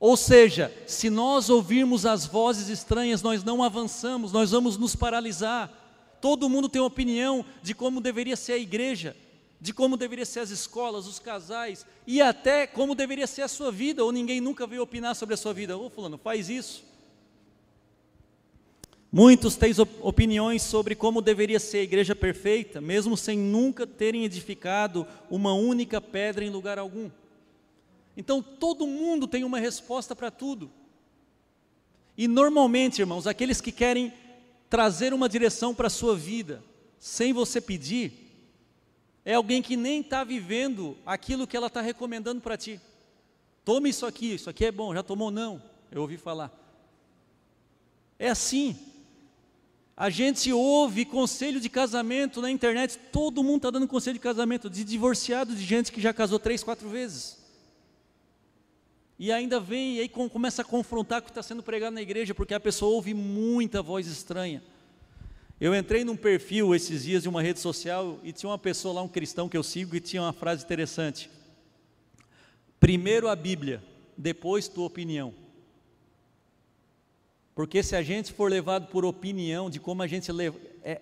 Ou 0.00 0.16
seja, 0.16 0.72
se 0.86 1.10
nós 1.10 1.50
ouvirmos 1.50 2.06
as 2.06 2.24
vozes 2.24 2.68
estranhas, 2.68 3.20
nós 3.20 3.44
não 3.44 3.62
avançamos, 3.62 4.32
nós 4.32 4.50
vamos 4.50 4.78
nos 4.78 4.96
paralisar. 4.96 5.70
Todo 6.22 6.48
mundo 6.48 6.68
tem 6.68 6.80
uma 6.80 6.88
opinião 6.88 7.44
de 7.62 7.74
como 7.74 8.00
deveria 8.00 8.36
ser 8.36 8.54
a 8.54 8.58
igreja, 8.58 9.14
de 9.60 9.74
como 9.74 9.96
deveria 9.98 10.24
ser 10.24 10.40
as 10.40 10.48
escolas, 10.48 11.06
os 11.06 11.18
casais, 11.18 11.84
e 12.06 12.22
até 12.22 12.66
como 12.66 12.94
deveria 12.94 13.26
ser 13.26 13.42
a 13.42 13.48
sua 13.48 13.70
vida, 13.70 14.02
ou 14.02 14.10
ninguém 14.10 14.40
nunca 14.40 14.66
veio 14.66 14.82
opinar 14.82 15.14
sobre 15.14 15.34
a 15.34 15.38
sua 15.38 15.52
vida. 15.52 15.76
Ô 15.76 15.90
fulano, 15.90 16.16
faz 16.16 16.48
isso. 16.48 16.93
Muitos 19.16 19.54
têm 19.54 19.70
opiniões 20.00 20.60
sobre 20.60 20.96
como 20.96 21.22
deveria 21.22 21.60
ser 21.60 21.78
a 21.78 21.82
igreja 21.84 22.16
perfeita, 22.16 22.80
mesmo 22.80 23.16
sem 23.16 23.38
nunca 23.38 23.86
terem 23.86 24.24
edificado 24.24 25.06
uma 25.30 25.54
única 25.54 26.00
pedra 26.00 26.44
em 26.44 26.50
lugar 26.50 26.80
algum. 26.80 27.08
Então 28.16 28.42
todo 28.42 28.88
mundo 28.88 29.28
tem 29.28 29.44
uma 29.44 29.60
resposta 29.60 30.16
para 30.16 30.32
tudo. 30.32 30.68
E 32.18 32.26
normalmente, 32.26 33.02
irmãos, 33.02 33.28
aqueles 33.28 33.60
que 33.60 33.70
querem 33.70 34.12
trazer 34.68 35.14
uma 35.14 35.28
direção 35.28 35.72
para 35.72 35.86
a 35.86 35.90
sua 35.90 36.16
vida, 36.16 36.60
sem 36.98 37.32
você 37.32 37.60
pedir, 37.60 38.12
é 39.24 39.34
alguém 39.34 39.62
que 39.62 39.76
nem 39.76 40.00
está 40.00 40.24
vivendo 40.24 40.98
aquilo 41.06 41.46
que 41.46 41.56
ela 41.56 41.68
está 41.68 41.80
recomendando 41.80 42.40
para 42.40 42.56
ti. 42.56 42.80
Tome 43.64 43.90
isso 43.90 44.06
aqui, 44.06 44.34
isso 44.34 44.50
aqui 44.50 44.64
é 44.64 44.72
bom, 44.72 44.92
já 44.92 45.04
tomou? 45.04 45.30
Não, 45.30 45.62
eu 45.92 46.00
ouvi 46.02 46.16
falar. 46.16 46.50
É 48.18 48.28
assim. 48.28 48.76
A 49.96 50.10
gente 50.10 50.52
ouve 50.52 51.04
conselho 51.04 51.60
de 51.60 51.68
casamento 51.68 52.40
na 52.40 52.50
internet, 52.50 52.98
todo 53.12 53.44
mundo 53.44 53.58
está 53.58 53.70
dando 53.70 53.86
conselho 53.86 54.14
de 54.14 54.20
casamento, 54.20 54.68
de 54.68 54.82
divorciado, 54.82 55.54
de 55.54 55.62
gente 55.62 55.92
que 55.92 56.00
já 56.00 56.12
casou 56.12 56.38
três, 56.38 56.64
quatro 56.64 56.88
vezes. 56.88 57.38
E 59.16 59.30
ainda 59.30 59.60
vem 59.60 59.96
e 59.96 60.00
aí 60.00 60.08
começa 60.08 60.62
a 60.62 60.64
confrontar 60.64 61.20
com 61.20 61.26
o 61.26 61.30
que 61.30 61.30
está 61.30 61.42
sendo 61.42 61.62
pregado 61.62 61.94
na 61.94 62.02
igreja, 62.02 62.34
porque 62.34 62.54
a 62.54 62.58
pessoa 62.58 62.92
ouve 62.92 63.14
muita 63.14 63.80
voz 63.80 64.08
estranha. 64.08 64.60
Eu 65.60 65.72
entrei 65.72 66.04
num 66.04 66.16
perfil 66.16 66.74
esses 66.74 67.04
dias 67.04 67.22
de 67.22 67.28
uma 67.28 67.40
rede 67.40 67.60
social 67.60 68.18
e 68.24 68.32
tinha 68.32 68.50
uma 68.50 68.58
pessoa 68.58 68.94
lá, 68.94 69.02
um 69.02 69.08
cristão 69.08 69.48
que 69.48 69.56
eu 69.56 69.62
sigo, 69.62 69.94
e 69.94 70.00
tinha 70.00 70.20
uma 70.20 70.32
frase 70.32 70.64
interessante. 70.64 71.30
Primeiro 72.80 73.28
a 73.28 73.36
Bíblia, 73.36 73.80
depois 74.18 74.66
tua 74.66 74.86
opinião. 74.86 75.32
Porque 77.54 77.82
se 77.82 77.94
a 77.94 78.02
gente 78.02 78.32
for 78.32 78.50
levado 78.50 78.88
por 78.88 79.04
opinião 79.04 79.70
de 79.70 79.78
como 79.78 80.02
a 80.02 80.06
gente 80.06 80.30
é, 80.82 81.00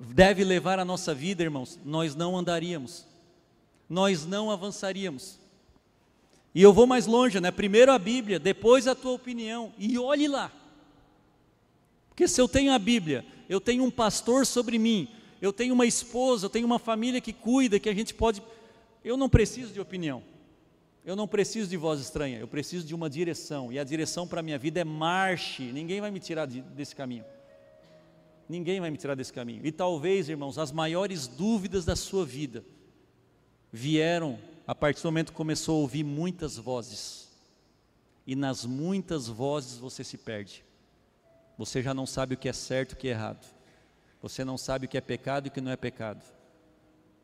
deve 0.00 0.42
levar 0.42 0.78
a 0.78 0.84
nossa 0.84 1.14
vida, 1.14 1.42
irmãos, 1.42 1.78
nós 1.84 2.14
não 2.14 2.36
andaríamos, 2.36 3.06
nós 3.88 4.24
não 4.24 4.50
avançaríamos. 4.50 5.38
E 6.54 6.62
eu 6.62 6.72
vou 6.72 6.86
mais 6.86 7.06
longe, 7.06 7.40
né? 7.40 7.50
Primeiro 7.50 7.92
a 7.92 7.98
Bíblia, 7.98 8.38
depois 8.38 8.86
a 8.86 8.94
tua 8.94 9.12
opinião. 9.12 9.72
E 9.78 9.98
olhe 9.98 10.28
lá. 10.28 10.50
Porque 12.08 12.28
se 12.28 12.40
eu 12.40 12.48
tenho 12.48 12.72
a 12.72 12.78
Bíblia, 12.78 13.24
eu 13.48 13.60
tenho 13.60 13.84
um 13.84 13.90
pastor 13.90 14.46
sobre 14.46 14.78
mim, 14.78 15.08
eu 15.40 15.52
tenho 15.52 15.74
uma 15.74 15.86
esposa, 15.86 16.46
eu 16.46 16.50
tenho 16.50 16.66
uma 16.66 16.78
família 16.78 17.20
que 17.20 17.32
cuida, 17.32 17.78
que 17.78 17.88
a 17.88 17.94
gente 17.94 18.12
pode. 18.14 18.42
Eu 19.04 19.16
não 19.16 19.28
preciso 19.28 19.72
de 19.72 19.80
opinião. 19.80 20.22
Eu 21.04 21.16
não 21.16 21.26
preciso 21.26 21.68
de 21.68 21.76
voz 21.76 22.00
estranha, 22.00 22.38
eu 22.38 22.46
preciso 22.46 22.86
de 22.86 22.94
uma 22.94 23.10
direção. 23.10 23.72
E 23.72 23.78
a 23.78 23.84
direção 23.84 24.26
para 24.26 24.40
a 24.40 24.42
minha 24.42 24.58
vida 24.58 24.80
é 24.80 24.84
marche. 24.84 25.72
Ninguém 25.72 26.00
vai 26.00 26.10
me 26.10 26.20
tirar 26.20 26.46
de, 26.46 26.60
desse 26.60 26.94
caminho. 26.94 27.24
Ninguém 28.48 28.80
vai 28.80 28.90
me 28.90 28.96
tirar 28.96 29.14
desse 29.14 29.32
caminho. 29.32 29.64
E 29.64 29.72
talvez, 29.72 30.28
irmãos, 30.28 30.58
as 30.58 30.70
maiores 30.70 31.26
dúvidas 31.26 31.84
da 31.84 31.96
sua 31.96 32.24
vida 32.24 32.64
vieram 33.72 34.38
a 34.66 34.74
partir 34.74 35.02
do 35.02 35.06
momento 35.06 35.32
que 35.32 35.36
começou 35.36 35.76
a 35.76 35.80
ouvir 35.80 36.04
muitas 36.04 36.56
vozes, 36.56 37.28
e 38.26 38.36
nas 38.36 38.64
muitas 38.64 39.26
vozes 39.26 39.78
você 39.78 40.04
se 40.04 40.16
perde. 40.16 40.64
Você 41.58 41.82
já 41.82 41.92
não 41.92 42.06
sabe 42.06 42.34
o 42.34 42.38
que 42.38 42.48
é 42.48 42.52
certo 42.52 42.92
e 42.92 42.94
o 42.94 42.96
que 42.96 43.08
é 43.08 43.10
errado. 43.10 43.44
Você 44.20 44.44
não 44.44 44.56
sabe 44.56 44.86
o 44.86 44.88
que 44.88 44.96
é 44.96 45.00
pecado 45.00 45.46
e 45.46 45.48
o 45.48 45.50
que 45.50 45.60
não 45.60 45.72
é 45.72 45.76
pecado. 45.76 46.24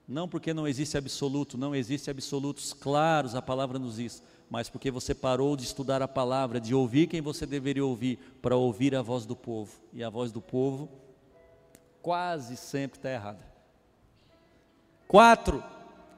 Não 0.08 0.26
porque 0.26 0.54
não 0.54 0.66
existe 0.66 0.96
absoluto, 0.96 1.58
não 1.58 1.74
existe 1.74 2.10
absolutos 2.10 2.72
claros, 2.72 3.34
a 3.34 3.42
palavra 3.42 3.78
nos 3.78 3.96
diz, 3.96 4.22
mas 4.48 4.70
porque 4.70 4.90
você 4.90 5.14
parou 5.14 5.54
de 5.54 5.64
estudar 5.64 6.00
a 6.00 6.08
palavra, 6.08 6.58
de 6.58 6.74
ouvir 6.74 7.06
quem 7.06 7.20
você 7.20 7.44
deveria 7.44 7.84
ouvir, 7.84 8.18
para 8.40 8.56
ouvir 8.56 8.96
a 8.96 9.02
voz 9.02 9.26
do 9.26 9.36
povo. 9.36 9.78
E 9.92 10.02
a 10.02 10.08
voz 10.08 10.32
do 10.32 10.40
povo 10.40 10.88
quase 12.00 12.56
sempre 12.56 12.98
está 12.98 13.10
errada. 13.10 13.46
Quatro, 15.06 15.62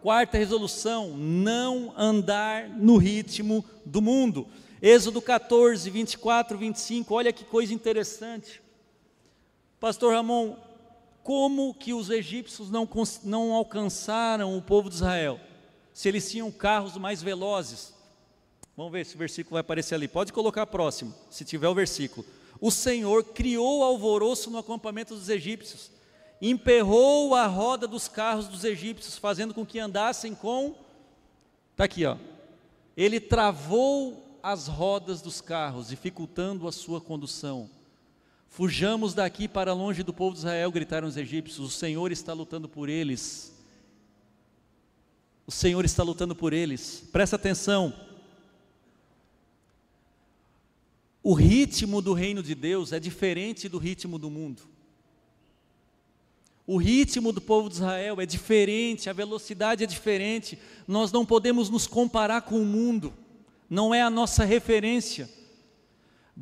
Quarta 0.03 0.39
resolução: 0.39 1.17
não 1.17 1.93
andar 1.97 2.69
no 2.69 2.97
ritmo 2.97 3.65
do 3.85 4.01
mundo. 4.01 4.47
Êxodo 4.81 5.21
14, 5.21 5.91
24, 5.91 6.57
25. 6.57 7.15
Olha 7.15 7.33
que 7.33 7.45
coisa 7.45 7.75
interessante. 7.75 8.63
Pastor 9.79 10.15
Ramon, 10.15 10.57
como 11.31 11.73
que 11.73 11.95
os 11.95 12.11
egípcios 12.11 12.73
não, 12.73 12.89
não 13.23 13.53
alcançaram 13.53 14.59
o 14.59 14.61
povo 14.61 14.89
de 14.89 14.97
Israel? 14.97 15.39
Se 15.95 16.09
eles 16.09 16.29
tinham 16.29 16.51
carros 16.51 16.97
mais 16.97 17.23
velozes. 17.23 17.95
Vamos 18.77 18.91
ver 18.91 19.07
se 19.07 19.15
o 19.15 19.19
versículo 19.19 19.53
vai 19.53 19.61
aparecer 19.61 19.95
ali. 19.95 20.09
Pode 20.09 20.33
colocar 20.33 20.67
próximo, 20.67 21.15
se 21.31 21.45
tiver 21.45 21.69
o 21.69 21.75
versículo. 21.75 22.27
O 22.61 22.69
Senhor 22.69 23.23
criou 23.23 23.85
alvoroço 23.85 24.51
no 24.51 24.59
acampamento 24.59 25.15
dos 25.15 25.29
egípcios 25.29 25.93
emperrou 26.43 27.33
a 27.37 27.47
roda 27.47 27.87
dos 27.87 28.09
carros 28.09 28.49
dos 28.49 28.65
egípcios, 28.65 29.17
fazendo 29.17 29.55
com 29.55 29.65
que 29.65 29.79
andassem 29.79 30.35
com. 30.35 30.75
Está 31.71 31.85
aqui, 31.85 32.05
ó. 32.05 32.17
Ele 32.97 33.21
travou 33.21 34.41
as 34.43 34.67
rodas 34.67 35.23
dos 35.23 35.41
carros, 35.41 35.91
dificultando 35.91 36.67
a 36.67 36.73
sua 36.73 37.01
condução. 37.01 37.71
Fujamos 38.51 39.15
daqui 39.15 39.47
para 39.47 39.73
longe 39.73 40.03
do 40.03 40.13
povo 40.13 40.33
de 40.33 40.41
Israel, 40.41 40.73
gritaram 40.73 41.07
os 41.07 41.17
egípcios: 41.17 41.61
O 41.61 41.71
Senhor 41.71 42.11
está 42.11 42.33
lutando 42.33 42.69
por 42.69 42.89
eles. 42.89 43.57
O 45.47 45.53
Senhor 45.53 45.85
está 45.85 46.03
lutando 46.03 46.35
por 46.35 46.53
eles. 46.53 47.09
Presta 47.13 47.37
atenção. 47.37 47.95
O 51.23 51.33
ritmo 51.33 52.03
do 52.03 52.13
reino 52.13 52.43
de 52.43 52.57
Deus 52.57 52.93
é 52.93 52.99
diferente 52.99 53.69
do 53.69 53.79
ritmo 53.79 54.19
do 54.19 54.29
mundo. 54.29 54.63
O 56.67 56.77
ritmo 56.77 57.33
do 57.33 57.41
povo 57.41 57.69
de 57.69 57.77
Israel 57.77 58.21
é 58.21 58.27
diferente, 58.27 59.09
a 59.09 59.13
velocidade 59.13 59.85
é 59.85 59.87
diferente. 59.87 60.59
Nós 60.89 61.13
não 61.13 61.25
podemos 61.25 61.71
nos 61.71 61.87
comparar 61.87 62.43
com 62.43 62.61
o 62.61 62.67
mundo, 62.67 63.15
não 63.69 63.95
é 63.95 64.03
a 64.03 64.11
nossa 64.11 64.45
referência. 64.45 65.31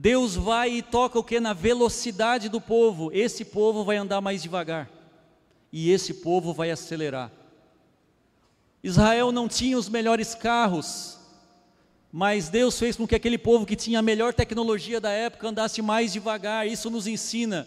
Deus 0.01 0.37
vai 0.37 0.75
e 0.75 0.81
toca 0.81 1.19
o 1.19 1.25
que? 1.25 1.41
Na 1.41 1.53
velocidade 1.53 2.49
do 2.49 2.61
povo. 2.61 3.11
Esse 3.13 3.45
povo 3.45 3.83
vai 3.83 3.97
andar 3.97 4.21
mais 4.21 4.41
devagar, 4.41 4.89
e 5.73 5.91
esse 5.91 6.15
povo 6.15 6.55
vai 6.55 6.71
acelerar. 6.71 7.33
Israel 8.81 9.33
não 9.33 9.49
tinha 9.49 9.77
os 9.77 9.89
melhores 9.89 10.37
carros, 10.37 11.19
mas 12.13 12.49
Deus 12.49 12.79
fez 12.79 12.95
com 12.95 13.09
que 13.09 13.15
aquele 13.17 13.37
povo 13.37 13.67
que 13.67 13.75
tinha 13.75 13.99
a 13.99 14.03
melhor 14.03 14.33
tecnologia 14.33 15.01
da 15.01 15.11
época 15.11 15.49
andasse 15.49 15.83
mais 15.83 16.13
devagar. 16.13 16.65
Isso 16.65 16.89
nos 16.91 17.09
ensina 17.09 17.67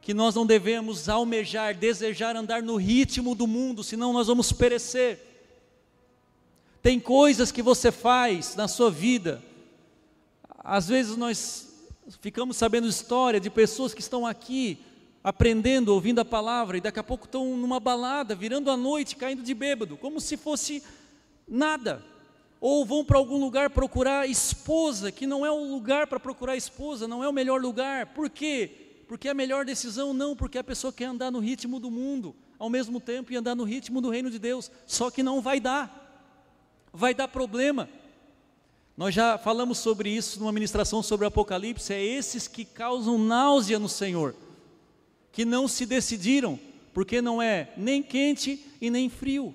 que 0.00 0.14
nós 0.14 0.34
não 0.34 0.46
devemos 0.46 1.10
almejar, 1.10 1.74
desejar 1.74 2.36
andar 2.36 2.62
no 2.62 2.76
ritmo 2.76 3.34
do 3.34 3.46
mundo, 3.46 3.84
senão 3.84 4.14
nós 4.14 4.28
vamos 4.28 4.50
perecer. 4.50 5.20
Tem 6.80 6.98
coisas 6.98 7.52
que 7.52 7.60
você 7.60 7.92
faz 7.92 8.56
na 8.56 8.66
sua 8.66 8.90
vida, 8.90 9.42
às 10.68 10.88
vezes 10.88 11.16
nós 11.16 11.68
ficamos 12.20 12.56
sabendo 12.56 12.86
história 12.86 13.40
de 13.40 13.50
pessoas 13.50 13.94
que 13.94 14.00
estão 14.00 14.26
aqui 14.26 14.78
aprendendo, 15.22 15.88
ouvindo 15.88 16.20
a 16.20 16.24
palavra, 16.24 16.76
e 16.78 16.80
daqui 16.80 16.98
a 16.98 17.04
pouco 17.04 17.24
estão 17.24 17.56
numa 17.56 17.80
balada, 17.80 18.34
virando 18.34 18.70
a 18.70 18.76
noite, 18.76 19.16
caindo 19.16 19.42
de 19.42 19.54
bêbado, 19.54 19.96
como 19.96 20.20
se 20.20 20.36
fosse 20.36 20.82
nada. 21.46 22.02
Ou 22.60 22.84
vão 22.84 23.04
para 23.04 23.18
algum 23.18 23.38
lugar 23.38 23.70
procurar 23.70 24.28
esposa, 24.28 25.10
que 25.12 25.26
não 25.26 25.44
é 25.44 25.50
o 25.50 25.64
lugar 25.64 26.06
para 26.06 26.20
procurar 26.20 26.56
esposa, 26.56 27.08
não 27.08 27.22
é 27.22 27.28
o 27.28 27.32
melhor 27.32 27.60
lugar. 27.60 28.06
Por 28.06 28.28
quê? 28.28 28.88
porque 29.08 29.26
é 29.26 29.30
a 29.30 29.34
melhor 29.34 29.64
decisão 29.64 30.12
não, 30.12 30.36
porque 30.36 30.58
a 30.58 30.62
pessoa 30.62 30.92
quer 30.92 31.06
andar 31.06 31.32
no 31.32 31.38
ritmo 31.38 31.80
do 31.80 31.90
mundo, 31.90 32.36
ao 32.58 32.68
mesmo 32.68 33.00
tempo 33.00 33.32
e 33.32 33.36
andar 33.36 33.56
no 33.56 33.64
ritmo 33.64 34.02
do 34.02 34.10
reino 34.10 34.30
de 34.30 34.38
Deus, 34.38 34.70
só 34.86 35.10
que 35.10 35.22
não 35.22 35.40
vai 35.40 35.58
dar, 35.58 36.36
vai 36.92 37.14
dar 37.14 37.26
problema. 37.26 37.88
Nós 38.98 39.14
já 39.14 39.38
falamos 39.38 39.78
sobre 39.78 40.10
isso 40.10 40.38
numa 40.38 40.52
ministração 40.52 41.02
sobre 41.02 41.24
o 41.24 41.28
Apocalipse, 41.28 41.94
é 41.94 42.04
esses 42.04 42.46
que 42.46 42.66
causam 42.66 43.16
náusea 43.16 43.78
no 43.78 43.88
Senhor, 43.88 44.34
que 45.32 45.46
não 45.46 45.66
se 45.66 45.86
decidiram, 45.86 46.60
porque 46.92 47.22
não 47.22 47.40
é 47.40 47.72
nem 47.78 48.02
quente 48.02 48.62
e 48.78 48.90
nem 48.90 49.08
frio. 49.08 49.54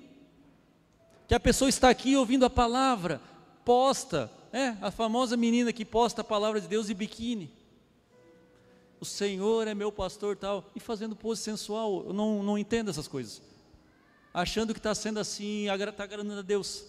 Que 1.28 1.34
a 1.36 1.40
pessoa 1.40 1.68
está 1.68 1.90
aqui 1.90 2.16
ouvindo 2.16 2.44
a 2.44 2.50
palavra, 2.50 3.20
posta, 3.64 4.28
é, 4.52 4.74
a 4.80 4.90
famosa 4.90 5.36
menina 5.36 5.72
que 5.72 5.84
posta 5.84 6.22
a 6.22 6.24
palavra 6.24 6.60
de 6.60 6.66
Deus 6.66 6.88
e 6.88 6.94
biquíni 6.94 7.52
o 9.04 9.06
Senhor 9.06 9.68
é 9.68 9.74
meu 9.74 9.92
pastor 9.92 10.34
tal, 10.34 10.70
e 10.74 10.80
fazendo 10.80 11.14
pose 11.14 11.42
sensual, 11.42 12.04
eu 12.06 12.12
não, 12.14 12.42
não 12.42 12.56
entendo 12.56 12.90
essas 12.90 13.06
coisas, 13.06 13.42
achando 14.32 14.72
que 14.72 14.78
está 14.78 14.94
sendo 14.94 15.20
assim, 15.20 15.68
está 15.68 16.04
agradando 16.04 16.38
a 16.38 16.42
Deus, 16.42 16.86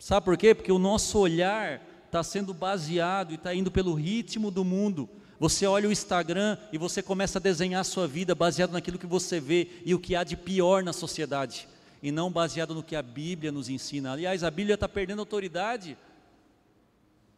sabe 0.00 0.24
por 0.24 0.36
quê? 0.36 0.54
Porque 0.54 0.72
o 0.72 0.78
nosso 0.78 1.18
olhar 1.18 1.80
está 2.06 2.24
sendo 2.24 2.52
baseado 2.52 3.30
e 3.30 3.34
está 3.36 3.54
indo 3.54 3.70
pelo 3.70 3.94
ritmo 3.94 4.50
do 4.50 4.64
mundo, 4.64 5.08
você 5.38 5.64
olha 5.66 5.88
o 5.88 5.92
Instagram 5.92 6.58
e 6.72 6.78
você 6.78 7.02
começa 7.02 7.38
a 7.38 7.40
desenhar 7.40 7.82
a 7.82 7.84
sua 7.84 8.08
vida 8.08 8.34
baseado 8.34 8.72
naquilo 8.72 8.98
que 8.98 9.06
você 9.06 9.38
vê 9.38 9.68
e 9.84 9.94
o 9.94 10.00
que 10.00 10.16
há 10.16 10.24
de 10.24 10.36
pior 10.36 10.82
na 10.82 10.92
sociedade, 10.92 11.68
e 12.02 12.10
não 12.10 12.32
baseado 12.32 12.74
no 12.74 12.82
que 12.82 12.96
a 12.96 13.02
Bíblia 13.02 13.52
nos 13.52 13.68
ensina, 13.68 14.12
aliás 14.12 14.42
a 14.42 14.50
Bíblia 14.50 14.74
está 14.74 14.88
perdendo 14.88 15.20
autoridade, 15.20 15.96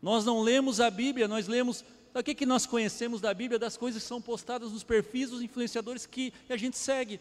nós 0.00 0.24
não 0.24 0.40
lemos 0.40 0.80
a 0.80 0.90
Bíblia, 0.90 1.28
nós 1.28 1.46
lemos 1.46 1.84
o 2.14 2.22
que, 2.22 2.34
que 2.34 2.44
nós 2.44 2.66
conhecemos 2.66 3.20
da 3.20 3.32
Bíblia? 3.32 3.58
Das 3.58 3.76
coisas 3.76 4.02
que 4.02 4.08
são 4.08 4.20
postadas 4.20 4.70
nos 4.72 4.82
perfis 4.82 5.30
dos 5.30 5.40
influenciadores 5.40 6.04
que 6.04 6.32
a 6.50 6.56
gente 6.56 6.76
segue. 6.76 7.18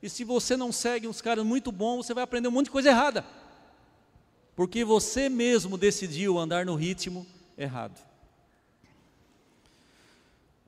E 0.00 0.08
se 0.08 0.22
você 0.22 0.56
não 0.56 0.70
segue 0.70 1.08
uns 1.08 1.20
caras 1.20 1.44
muito 1.44 1.72
bons, 1.72 2.06
você 2.06 2.14
vai 2.14 2.22
aprender 2.22 2.46
um 2.46 2.52
monte 2.52 2.66
de 2.66 2.70
coisa 2.70 2.90
errada. 2.90 3.24
Porque 4.58 4.84
você 4.84 5.28
mesmo 5.28 5.78
decidiu 5.78 6.36
andar 6.36 6.66
no 6.66 6.74
ritmo 6.74 7.24
errado. 7.56 7.96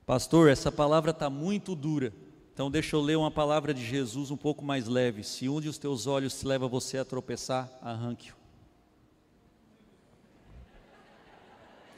Pastor, 0.05 0.47
essa 0.49 0.71
palavra 0.71 1.11
está 1.11 1.29
muito 1.29 1.75
dura. 1.75 2.13
Então 2.53 2.71
deixa 2.71 2.95
eu 2.95 3.01
ler 3.01 3.17
uma 3.17 3.29
palavra 3.29 3.73
de 3.73 3.85
Jesus 3.85 4.31
um 4.31 4.37
pouco 4.37 4.63
mais 4.63 4.87
leve. 4.87 5.25
Se 5.25 5.49
um 5.49 5.59
de 5.59 5.77
teus 5.77 6.07
olhos 6.07 6.39
te 6.39 6.47
leva 6.47 6.69
você 6.69 6.99
a 6.99 7.03
tropeçar, 7.03 7.69
arranque-o. 7.81 8.33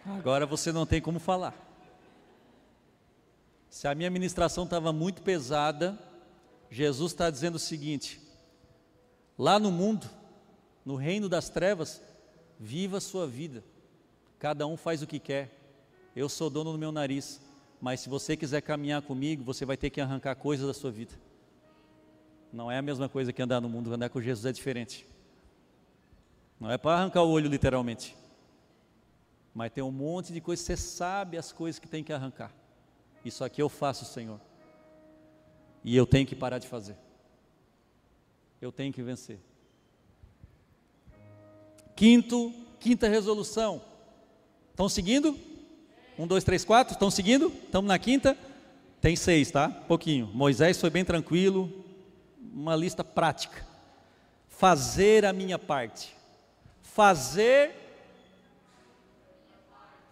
Agora 0.03 0.47
você 0.47 0.71
não 0.71 0.87
tem 0.87 0.99
como 0.99 1.19
falar. 1.19 1.55
Se 3.69 3.87
a 3.87 3.93
minha 3.93 4.09
ministração 4.09 4.63
estava 4.63 4.91
muito 4.91 5.21
pesada, 5.21 5.95
Jesus 6.71 7.11
está 7.11 7.29
dizendo 7.29 7.57
o 7.57 7.59
seguinte: 7.59 8.19
lá 9.37 9.59
no 9.59 9.71
mundo, 9.71 10.09
no 10.85 10.95
reino 10.95 11.29
das 11.29 11.49
trevas, 11.49 12.01
viva 12.59 12.97
a 12.97 13.01
sua 13.01 13.25
vida. 13.27 13.63
Cada 14.39 14.67
um 14.67 14.75
faz 14.75 15.01
o 15.01 15.07
que 15.07 15.19
quer. 15.19 15.49
Eu 16.15 16.27
sou 16.27 16.49
dono 16.49 16.71
do 16.71 16.77
meu 16.77 16.91
nariz. 16.91 17.41
Mas 17.79 17.99
se 17.99 18.09
você 18.09 18.37
quiser 18.37 18.61
caminhar 18.61 19.01
comigo, 19.01 19.43
você 19.43 19.65
vai 19.65 19.75
ter 19.75 19.89
que 19.89 19.99
arrancar 19.99 20.35
coisas 20.35 20.65
da 20.65 20.73
sua 20.73 20.91
vida. 20.91 21.13
Não 22.51 22.71
é 22.71 22.77
a 22.77 22.81
mesma 22.81 23.09
coisa 23.09 23.33
que 23.33 23.41
andar 23.41 23.59
no 23.59 23.67
mundo, 23.67 23.93
andar 23.93 24.09
com 24.09 24.21
Jesus 24.21 24.45
é 24.45 24.51
diferente. 24.51 25.05
Não 26.59 26.71
é 26.71 26.77
para 26.77 26.97
arrancar 26.97 27.23
o 27.23 27.29
olho 27.29 27.49
literalmente. 27.49 28.15
Mas 29.53 29.71
tem 29.71 29.83
um 29.83 29.91
monte 29.91 30.31
de 30.31 30.39
coisas, 30.39 30.65
você 30.65 30.77
sabe 30.77 31.37
as 31.37 31.51
coisas 31.51 31.79
que 31.79 31.87
tem 31.87 32.03
que 32.03 32.13
arrancar. 32.13 32.53
Isso 33.25 33.43
aqui 33.43 33.61
eu 33.61 33.69
faço, 33.69 34.05
Senhor. 34.05 34.39
E 35.83 35.95
eu 35.95 36.05
tenho 36.05 36.25
que 36.25 36.35
parar 36.35 36.59
de 36.59 36.67
fazer. 36.67 36.95
Eu 38.61 38.71
tenho 38.71 38.93
que 38.93 39.01
vencer. 39.01 39.39
Quinto, 42.03 42.53
quinta 42.81 43.07
resolução. 43.07 43.81
Estão 44.71 44.89
seguindo? 44.89 45.39
Um, 46.19 46.27
dois, 46.27 46.43
três, 46.43 46.65
quatro. 46.65 46.95
Estão 46.95 47.09
seguindo? 47.09 47.47
Estamos 47.47 47.87
na 47.87 47.97
quinta? 47.97 48.37
Tem 48.99 49.15
seis, 49.15 49.49
tá? 49.49 49.69
Pouquinho. 49.69 50.29
Moisés 50.33 50.77
foi 50.81 50.89
bem 50.89 51.05
tranquilo. 51.05 51.71
Uma 52.53 52.75
lista 52.75 53.05
prática. 53.05 53.65
Fazer 54.49 55.23
a 55.23 55.31
minha 55.31 55.57
parte. 55.57 56.13
Fazer. 56.81 57.71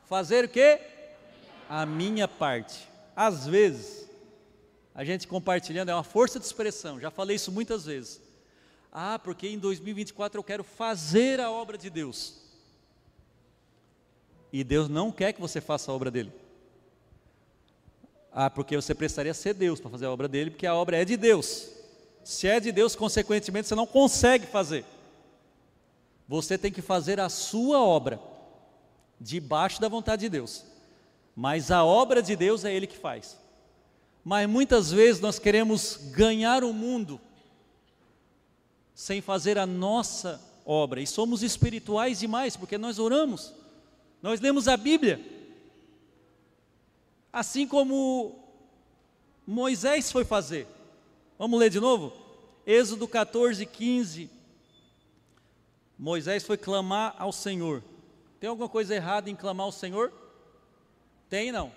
Fazer 0.05 0.45
o 0.45 0.47
quê? 0.47 0.79
A 1.67 1.85
minha 1.85 2.25
parte. 2.25 2.87
Às 3.13 3.45
vezes, 3.45 4.09
a 4.95 5.03
gente 5.03 5.27
compartilhando 5.27 5.89
é 5.89 5.93
uma 5.93 6.05
força 6.05 6.39
de 6.39 6.45
expressão. 6.45 7.01
Já 7.01 7.11
falei 7.11 7.35
isso 7.35 7.51
muitas 7.51 7.83
vezes. 7.83 8.21
Ah, 8.91 9.17
porque 9.17 9.47
em 9.47 9.57
2024 9.57 10.37
eu 10.37 10.43
quero 10.43 10.63
fazer 10.63 11.39
a 11.39 11.49
obra 11.49 11.77
de 11.77 11.89
Deus. 11.89 12.41
E 14.51 14.63
Deus 14.63 14.89
não 14.89 15.11
quer 15.11 15.31
que 15.31 15.39
você 15.39 15.61
faça 15.61 15.89
a 15.89 15.95
obra 15.95 16.11
dele. 16.11 16.31
Ah, 18.33 18.49
porque 18.49 18.75
você 18.75 18.93
precisaria 18.93 19.33
ser 19.33 19.53
Deus 19.53 19.79
para 19.79 19.89
fazer 19.89 20.05
a 20.05 20.11
obra 20.11 20.27
dele, 20.27 20.51
porque 20.51 20.67
a 20.67 20.75
obra 20.75 20.97
é 20.97 21.05
de 21.05 21.15
Deus. 21.15 21.69
Se 22.23 22.47
é 22.47 22.59
de 22.59 22.71
Deus, 22.71 22.95
consequentemente, 22.95 23.67
você 23.67 23.75
não 23.75 23.87
consegue 23.87 24.45
fazer. 24.45 24.83
Você 26.27 26.57
tem 26.57 26.71
que 26.71 26.81
fazer 26.81 27.19
a 27.19 27.29
sua 27.29 27.81
obra, 27.81 28.19
debaixo 29.19 29.79
da 29.79 29.87
vontade 29.87 30.21
de 30.21 30.29
Deus. 30.29 30.65
Mas 31.35 31.71
a 31.71 31.83
obra 31.83 32.21
de 32.21 32.35
Deus 32.35 32.65
é 32.65 32.73
Ele 32.73 32.87
que 32.87 32.97
faz. 32.97 33.37
Mas 34.23 34.49
muitas 34.49 34.91
vezes 34.91 35.21
nós 35.21 35.39
queremos 35.39 35.97
ganhar 36.11 36.63
o 36.63 36.73
mundo 36.73 37.19
sem 38.93 39.21
fazer 39.21 39.57
a 39.57 39.65
nossa 39.65 40.41
obra, 40.65 41.01
e 41.01 41.07
somos 41.07 41.43
espirituais 41.43 42.19
demais, 42.19 42.55
porque 42.55 42.77
nós 42.77 42.99
oramos. 42.99 43.53
Nós 44.21 44.39
lemos 44.39 44.67
a 44.67 44.77
Bíblia. 44.77 45.19
Assim 47.33 47.67
como 47.67 48.39
Moisés 49.45 50.11
foi 50.11 50.23
fazer. 50.23 50.67
Vamos 51.37 51.59
ler 51.59 51.69
de 51.69 51.79
novo? 51.79 52.13
Êxodo 52.65 53.07
14, 53.07 53.65
15. 53.65 54.29
Moisés 55.97 56.43
foi 56.43 56.57
clamar 56.57 57.15
ao 57.17 57.31
Senhor. 57.31 57.83
Tem 58.39 58.49
alguma 58.49 58.69
coisa 58.69 58.95
errada 58.95 59.29
em 59.29 59.35
clamar 59.35 59.65
ao 59.65 59.71
Senhor? 59.71 60.11
Tem 61.29 61.51
não? 61.51 61.71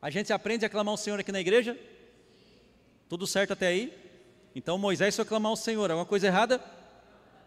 A 0.00 0.10
gente 0.10 0.32
aprende 0.32 0.64
a 0.64 0.68
clamar 0.68 0.92
ao 0.92 0.98
Senhor 0.98 1.18
aqui 1.18 1.32
na 1.32 1.40
igreja? 1.40 1.78
Tudo 3.08 3.26
certo 3.26 3.52
até 3.52 3.68
aí? 3.68 4.03
Então 4.54 4.78
Moisés 4.78 5.16
foi 5.16 5.24
clamar 5.24 5.50
ao 5.50 5.56
Senhor. 5.56 5.90
Alguma 5.90 6.06
coisa 6.06 6.26
errada? 6.26 6.62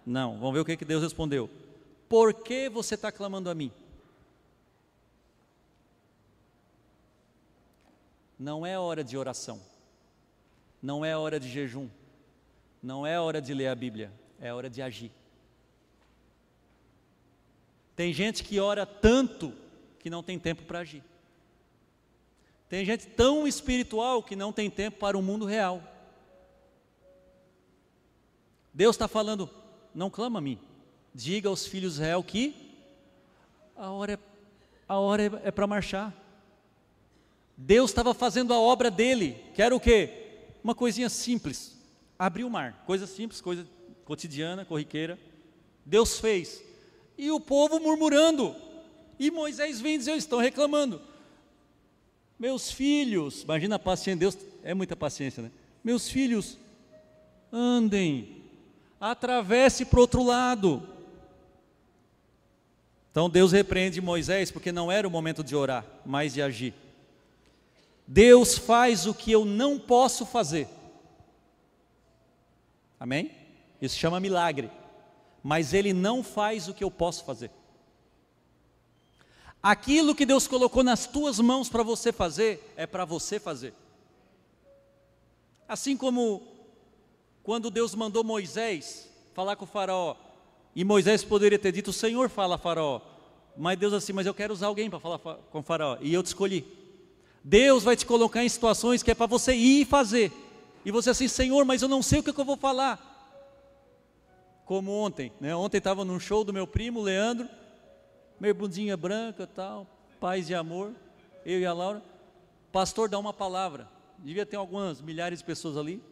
Não. 0.06 0.38
Vamos 0.38 0.54
ver 0.54 0.60
o 0.60 0.66
que, 0.66 0.78
que 0.78 0.86
Deus 0.86 1.02
respondeu. 1.02 1.50
Por 2.10 2.34
que 2.34 2.70
você 2.70 2.96
está 2.96 3.12
clamando 3.12 3.50
a 3.50 3.56
mim? 3.56 3.72
Não 8.40 8.66
é 8.66 8.78
hora 8.78 9.04
de 9.04 9.18
oração, 9.18 9.60
não 10.82 11.04
é 11.04 11.18
hora 11.18 11.40
de 11.40 11.50
jejum, 11.50 11.90
não 12.84 13.06
é 13.06 13.20
hora 13.20 13.42
de 13.42 13.52
ler 13.52 13.68
a 13.68 13.74
Bíblia, 13.74 14.12
é 14.40 14.54
hora 14.54 14.70
de 14.70 14.80
agir. 14.80 15.12
Tem 17.96 18.14
gente 18.14 18.44
que 18.44 18.60
ora 18.60 18.86
tanto 18.86 19.52
que 19.98 20.08
não 20.08 20.22
tem 20.22 20.38
tempo 20.38 20.64
para 20.64 20.80
agir. 20.80 21.04
Tem 22.70 22.86
gente 22.86 23.08
tão 23.08 23.48
espiritual 23.48 24.22
que 24.22 24.36
não 24.36 24.54
tem 24.54 24.70
tempo 24.70 25.00
para 25.00 25.18
o 25.18 25.22
mundo 25.22 25.46
real. 25.46 25.82
Deus 28.78 28.96
está 28.96 29.08
falando, 29.08 29.50
não 29.92 30.08
clama 30.08 30.38
a 30.38 30.42
mim, 30.42 30.60
diga 31.12 31.50
aos 31.50 31.66
filhos 31.66 31.94
de 31.94 32.02
Israel 32.02 32.24
que 32.24 32.54
a 33.76 33.90
hora 33.90 34.14
é, 34.14 34.20
a 34.88 35.00
hora 35.00 35.24
é, 35.24 35.48
é 35.48 35.52
para 35.52 35.66
marchar. 35.66 36.14
Deus 37.58 37.90
estava 37.90 38.14
fazendo 38.14 38.54
a 38.54 38.60
obra 38.60 38.92
dele, 38.92 39.36
que 39.56 39.64
era 39.64 39.76
o 39.76 39.80
quê? 39.80 40.52
Uma 40.64 40.76
coisinha 40.76 41.10
simples, 41.10 41.76
abrir 42.20 42.44
o 42.44 42.52
mar, 42.52 42.84
coisa 42.86 43.08
simples, 43.08 43.42
coisa 43.42 43.68
cotidiana, 44.06 44.64
corriqueira. 44.64 45.18
Deus 45.84 46.20
fez. 46.20 46.64
E 47.18 47.32
o 47.32 47.40
povo 47.40 47.80
murmurando. 47.80 48.56
E 49.18 49.32
Moisés 49.32 49.82
vem 49.82 49.98
dizer, 49.98 50.16
estão 50.18 50.38
reclamando. 50.38 51.02
Meus 52.38 52.72
filhos, 52.72 53.42
imagina 53.42 53.78
a 53.78 53.80
paciência, 53.80 54.20
Deus 54.20 54.38
é 54.62 54.76
muita 54.76 54.96
paciência, 54.96 55.42
né? 55.42 55.52
Meus 55.84 56.08
filhos, 56.08 56.60
andem, 57.52 58.37
atravesse 59.00 59.86
para 59.86 59.98
o 59.98 60.02
outro 60.02 60.24
lado. 60.24 60.88
Então 63.12 63.30
Deus 63.30 63.52
repreende 63.52 64.00
Moisés 64.02 64.52
porque 64.52 64.72
não 64.72 64.92
era 64.92 65.08
o 65.08 65.12
momento 65.12 65.44
de 65.44 65.56
orar, 65.56 65.86
mas 66.06 66.34
de 66.34 66.42
agir. 66.42 66.74
Deus 68.06 68.58
faz 68.58 69.06
o 69.06 69.14
que 69.14 69.32
eu 69.32 69.44
não 69.44 69.78
posso 69.78 70.26
fazer. 70.26 70.68
Amém? 73.00 73.32
Isso 73.82 73.98
chama 73.98 74.20
milagre. 74.20 74.72
Mas 75.44 75.74
Ele 75.74 75.94
não 75.94 76.24
faz 76.24 76.68
o 76.68 76.74
que 76.74 76.84
eu 76.84 76.92
posso 76.92 77.24
fazer. 77.26 77.52
Aquilo 79.62 80.16
que 80.16 80.26
Deus 80.26 80.48
colocou 80.48 80.84
nas 80.84 81.06
tuas 81.06 81.40
mãos 81.40 81.68
para 81.70 81.84
você 81.84 82.12
fazer, 82.14 82.74
é 82.78 82.86
para 82.88 83.04
você 83.04 83.40
fazer. 83.40 83.74
Assim 85.68 85.98
como 85.98 86.42
quando 87.48 87.72
Deus 87.72 87.96
mandou 87.96 88.26
Moisés 88.26 89.10
falar 89.34 89.56
com 89.56 89.64
o 89.64 89.68
Faraó, 89.68 90.18
e 90.76 90.84
Moisés 90.84 91.24
poderia 91.24 91.58
ter 91.58 91.72
dito: 91.72 91.92
O 91.92 91.94
Senhor 91.94 92.30
fala 92.30 92.56
a 92.56 92.58
Faraó. 92.58 93.00
Mas 93.56 93.80
Deus 93.80 93.94
assim, 93.94 94.12
mas 94.12 94.28
eu 94.28 94.34
quero 94.34 94.52
usar 94.52 94.68
alguém 94.68 94.90
para 94.90 95.00
falar 95.00 95.18
com 95.18 95.60
o 95.60 95.64
Faraó. 95.64 95.98
E 96.02 96.14
eu 96.14 96.22
te 96.22 96.26
escolhi. 96.26 96.68
Deus 97.42 97.86
vai 97.86 97.96
te 97.96 98.06
colocar 98.06 98.44
em 98.44 98.50
situações 98.50 99.02
que 99.02 99.12
é 99.12 99.16
para 99.16 99.28
você 99.28 99.56
ir 99.56 99.84
e 99.84 99.86
fazer. 99.86 100.30
E 100.84 100.92
você 100.92 101.12
assim, 101.12 101.30
Senhor, 101.30 101.64
mas 101.64 101.82
eu 101.82 101.88
não 101.88 102.04
sei 102.04 102.20
o 102.20 102.24
que, 102.24 102.34
que 102.34 102.40
eu 102.42 102.44
vou 102.44 102.58
falar. 102.58 103.00
Como 104.66 104.92
ontem, 104.92 105.32
né? 105.40 105.56
Ontem 105.56 105.78
estava 105.78 106.04
num 106.04 106.20
show 106.20 106.44
do 106.44 106.52
meu 106.52 106.68
primo, 106.68 107.02
Leandro, 107.02 107.48
meio 108.42 108.54
bundinha 108.54 108.98
branca 108.98 109.48
tal, 109.48 109.88
paz 110.20 110.50
e 110.50 110.54
amor, 110.54 110.92
eu 111.46 111.62
e 111.62 111.66
a 111.66 111.72
Laura. 111.72 112.04
Pastor, 112.74 113.08
dá 113.08 113.18
uma 113.18 113.32
palavra. 113.32 113.88
Devia 114.18 114.46
ter 114.46 114.58
algumas 114.58 115.02
milhares 115.02 115.40
de 115.40 115.46
pessoas 115.46 115.78
ali. 115.78 116.04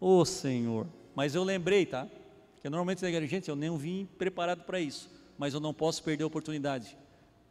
Ô 0.00 0.18
oh, 0.18 0.24
Senhor, 0.24 0.86
mas 1.14 1.34
eu 1.34 1.42
lembrei, 1.42 1.86
tá? 1.86 2.06
Porque 2.54 2.68
normalmente 2.68 3.02
na 3.02 3.08
igreja, 3.08 3.26
gente, 3.26 3.48
eu 3.48 3.56
nem 3.56 3.74
vim 3.76 4.06
preparado 4.18 4.64
para 4.64 4.78
isso, 4.78 5.10
mas 5.38 5.54
eu 5.54 5.60
não 5.60 5.72
posso 5.72 6.02
perder 6.02 6.24
a 6.24 6.26
oportunidade. 6.26 6.96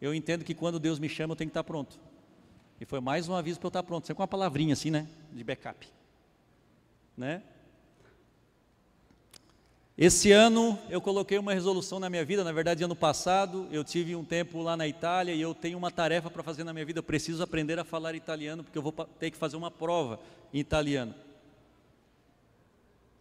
Eu 0.01 0.13
entendo 0.13 0.43
que 0.43 0.53
quando 0.53 0.79
Deus 0.79 0.99
me 0.99 1.09
chama, 1.09 1.31
eu 1.31 1.35
tenho 1.35 1.49
que 1.49 1.51
estar 1.51 1.63
pronto. 1.63 1.99
E 2.79 2.85
foi 2.85 2.99
mais 2.99 3.27
um 3.27 3.33
aviso 3.33 3.59
para 3.59 3.67
eu 3.67 3.69
estar 3.69 3.83
pronto, 3.83 4.05
sempre 4.05 4.17
com 4.17 4.21
uma 4.21 4.27
palavrinha 4.27 4.73
assim, 4.73 4.91
né? 4.91 5.07
De 5.31 5.43
backup. 5.43 5.87
Né? 7.17 7.41
Esse 9.97 10.33
ano 10.33 10.77
eu 10.89 10.99
coloquei 10.99 11.37
uma 11.37 11.53
resolução 11.53 12.01
na 12.01 12.09
minha 12.09 12.25
vida, 12.25 12.43
na 12.43 12.51
verdade, 12.51 12.83
ano 12.83 12.95
passado 12.95 13.65
eu 13.71 13.81
tive 13.81 14.13
um 14.13 14.25
tempo 14.25 14.61
lá 14.61 14.75
na 14.75 14.85
Itália 14.85 15.33
e 15.33 15.39
eu 15.39 15.55
tenho 15.55 15.77
uma 15.77 15.89
tarefa 15.89 16.29
para 16.29 16.43
fazer 16.43 16.65
na 16.65 16.73
minha 16.73 16.85
vida. 16.85 16.99
Eu 16.99 17.03
preciso 17.03 17.41
aprender 17.41 17.79
a 17.79 17.85
falar 17.85 18.13
italiano, 18.13 18.61
porque 18.61 18.77
eu 18.77 18.81
vou 18.81 18.91
ter 18.91 19.31
que 19.31 19.37
fazer 19.37 19.55
uma 19.55 19.71
prova 19.71 20.19
em 20.53 20.59
italiano. 20.59 21.15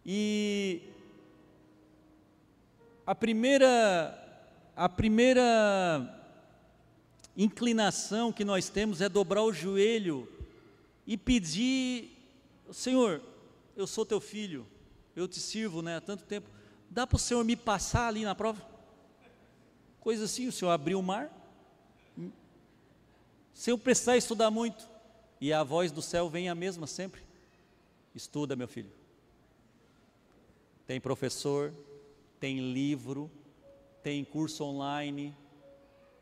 E 0.05 0.81
a 3.05 3.15
primeira, 3.15 4.43
a 4.75 4.87
primeira 4.87 6.21
inclinação 7.35 8.31
que 8.31 8.45
nós 8.45 8.69
temos 8.69 9.01
é 9.01 9.09
dobrar 9.09 9.43
o 9.43 9.53
joelho 9.53 10.27
e 11.07 11.17
pedir: 11.17 12.11
Senhor, 12.71 13.21
eu 13.75 13.87
sou 13.87 14.05
teu 14.05 14.21
filho, 14.21 14.65
eu 15.15 15.27
te 15.27 15.39
sirvo 15.39 15.81
né, 15.81 15.97
há 15.97 16.01
tanto 16.01 16.23
tempo 16.23 16.55
Dá 16.95 17.05
para 17.05 17.17
o 17.17 17.19
Senhor 17.19 17.43
me 17.43 17.57
passar 17.57 18.07
ali 18.07 18.23
na 18.23 18.33
prova? 18.33 18.65
Coisa 19.99 20.25
assim, 20.25 20.47
o 20.47 20.51
Senhor 20.51 20.71
abriu 20.71 20.99
o 20.99 21.03
mar. 21.03 21.29
Se 23.53 23.69
eu 23.69 23.77
precisar 23.77 24.15
estudar 24.17 24.49
muito, 24.49 24.87
e 25.41 25.51
a 25.51 25.63
voz 25.63 25.91
do 25.91 26.01
céu 26.01 26.29
vem 26.29 26.47
a 26.47 26.55
mesma 26.55 26.87
sempre. 26.87 27.21
Estuda, 28.13 28.55
meu 28.55 28.67
filho. 28.67 28.89
Tem 30.85 30.99
professor, 31.01 31.73
tem 32.39 32.71
livro, 32.71 33.31
tem 34.03 34.23
curso 34.23 34.63
online. 34.63 35.35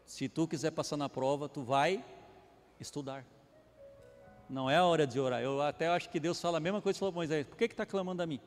Se 0.05 0.29
tu 0.29 0.47
quiser 0.47 0.71
passar 0.71 0.95
na 0.95 1.09
prova, 1.09 1.49
tu 1.49 1.61
vai 1.61 2.03
estudar. 2.79 3.25
Não 4.49 4.69
é 4.69 4.77
a 4.77 4.85
hora 4.85 5.05
de 5.05 5.19
orar. 5.19 5.41
Eu 5.41 5.61
até 5.61 5.87
acho 5.87 6.09
que 6.09 6.19
Deus 6.19 6.39
fala 6.39 6.57
a 6.57 6.61
mesma 6.61 6.81
coisa 6.81 6.95
que 6.95 6.99
falou 6.99 7.13
Moisés. 7.13 7.45
Por 7.45 7.57
que 7.57 7.65
está 7.65 7.85
clamando 7.85 8.21
a 8.21 8.25
mim? 8.25 8.39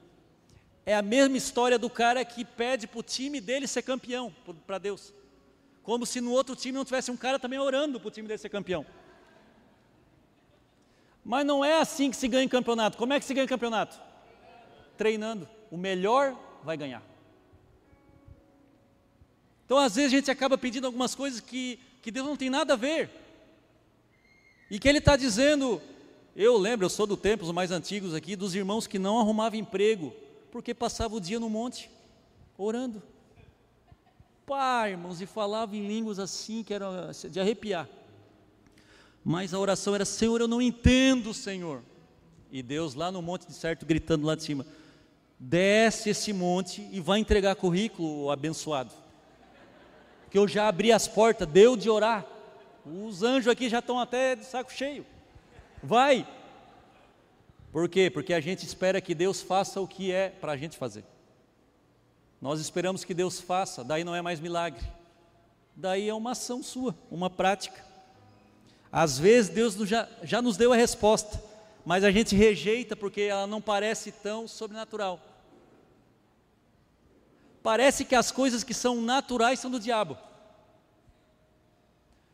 É 0.85 0.95
a 0.95 1.03
mesma 1.03 1.37
história 1.37 1.79
do 1.79 1.91
cara 1.91 2.25
que 2.25 2.45
pede 2.45 2.87
para 2.87 3.01
o 3.01 3.03
time 3.03 3.41
dele 3.41 3.67
ser 3.67 3.83
campeão, 3.83 4.33
para 4.67 4.79
Deus. 4.79 5.13
Como 5.83 6.07
se 6.07 6.21
no 6.21 6.31
outro 6.33 6.55
time 6.55 6.79
não 6.79 6.85
tivesse 6.85 7.11
um 7.11 7.17
cara 7.17 7.39
também 7.39 7.59
orando 7.59 7.99
para 7.99 8.09
o 8.09 8.11
time 8.11 8.29
dele 8.29 8.39
ser 8.39 8.49
campeão. 8.49 8.87
Mas 11.25 11.45
não 11.45 11.65
é 11.65 11.81
assim 11.81 12.09
que 12.11 12.17
se 12.17 12.29
ganha 12.29 12.49
campeonato. 12.49 12.97
Como 12.97 13.13
é 13.13 13.19
que 13.19 13.25
se 13.25 13.35
ganha 13.35 13.49
campeonato? 13.49 14.01
Treinando. 14.97 15.49
O 15.71 15.77
melhor 15.77 16.37
vai 16.63 16.77
ganhar. 16.77 17.03
Então, 19.65 19.79
às 19.79 19.97
vezes, 19.97 20.13
a 20.13 20.17
gente 20.17 20.31
acaba 20.31 20.57
pedindo 20.57 20.87
algumas 20.87 21.15
coisas 21.15 21.41
que, 21.41 21.79
que 22.01 22.11
Deus 22.11 22.27
não 22.27 22.37
tem 22.37 22.49
nada 22.49 22.75
a 22.75 22.77
ver. 22.77 23.11
E 24.71 24.79
que 24.79 24.89
Ele 24.89 24.99
está 24.99 25.17
dizendo. 25.17 25.81
Eu 26.35 26.59
lembro, 26.59 26.85
eu 26.85 26.91
sou 26.91 27.07
do 27.07 27.17
tempo, 27.17 27.45
os 27.45 27.51
mais 27.51 27.71
antigos 27.71 28.15
aqui, 28.15 28.37
dos 28.37 28.55
irmãos 28.55 28.87
que 28.87 28.99
não 28.99 29.19
arrumavam 29.19 29.59
emprego 29.59 30.13
porque 30.57 30.73
passava 30.73 31.15
o 31.15 31.21
dia 31.21 31.39
no 31.39 31.51
monte, 31.51 31.91
orando. 32.57 33.03
Pai, 34.47 34.93
irmãos, 34.93 35.21
e 35.21 35.27
falava 35.27 35.77
em 35.77 35.87
línguas 35.87 36.19
assim, 36.19 36.63
que 36.63 36.73
era 36.73 37.11
de 37.31 37.39
arrepiar. 37.39 37.87
Mas 39.23 39.53
a 39.53 39.59
oração 39.59 39.95
era: 39.95 40.07
Senhor, 40.07 40.41
eu 40.41 40.49
não 40.49 40.63
entendo, 40.63 41.35
Senhor. 41.35 41.83
E 42.51 42.63
Deus 42.63 42.95
lá 42.95 43.13
no 43.13 43.21
monte 43.21 43.47
de 43.47 43.53
certo, 43.53 43.85
gritando 43.85 44.25
lá 44.25 44.35
de 44.35 44.45
cima: 44.45 44.65
Desce 45.39 46.11
esse 46.11 46.33
monte 46.33 46.89
e 46.91 47.01
vai 47.01 47.19
entregar 47.19 47.55
currículo, 47.57 48.31
abençoado. 48.31 48.91
Que 50.31 50.39
eu 50.39 50.49
já 50.49 50.69
abri 50.69 50.93
as 50.93 51.07
portas, 51.07 51.47
deu 51.47 51.77
de 51.77 51.91
orar. 51.91 52.25
Os 52.85 53.23
anjos 53.23 53.49
aqui 53.49 53.69
já 53.69 53.81
estão 53.81 53.99
até 53.99 54.35
de 54.35 54.45
saco 54.45 54.73
cheio. 54.73 55.05
Vai, 55.83 56.27
por 57.77 57.91
quê? 57.91 58.09
Porque 58.09 58.33
a 58.33 58.41
gente 58.41 58.65
espera 58.65 59.03
que 59.03 59.15
Deus 59.15 59.43
faça 59.43 59.83
o 59.83 59.87
que 59.87 60.11
é 60.11 60.31
para 60.31 60.53
a 60.53 60.57
gente 60.57 60.79
fazer. 60.79 61.05
Nós 62.41 62.59
esperamos 62.59 63.05
que 63.05 63.13
Deus 63.13 63.39
faça, 63.39 63.85
daí 63.85 64.03
não 64.03 64.15
é 64.15 64.23
mais 64.23 64.41
milagre. 64.41 64.83
Daí 65.75 66.09
é 66.09 66.15
uma 66.15 66.31
ação 66.31 66.63
sua, 66.63 66.97
uma 67.11 67.29
prática. 67.29 67.85
Às 68.91 69.19
vezes 69.19 69.51
Deus 69.51 69.75
já, 69.87 70.09
já 70.23 70.41
nos 70.41 70.57
deu 70.57 70.73
a 70.73 70.77
resposta, 70.77 71.39
mas 71.85 72.03
a 72.03 72.11
gente 72.11 72.35
rejeita 72.35 72.97
porque 72.97 73.21
ela 73.21 73.47
não 73.47 73.61
parece 73.61 74.11
tão 74.11 74.49
sobrenatural. 74.49 75.21
Parece 77.67 78.05
que 78.05 78.15
as 78.15 78.31
coisas 78.31 78.63
que 78.63 78.73
são 78.73 79.01
naturais 79.01 79.59
são 79.59 79.69
do 79.69 79.81
diabo. 79.81 80.17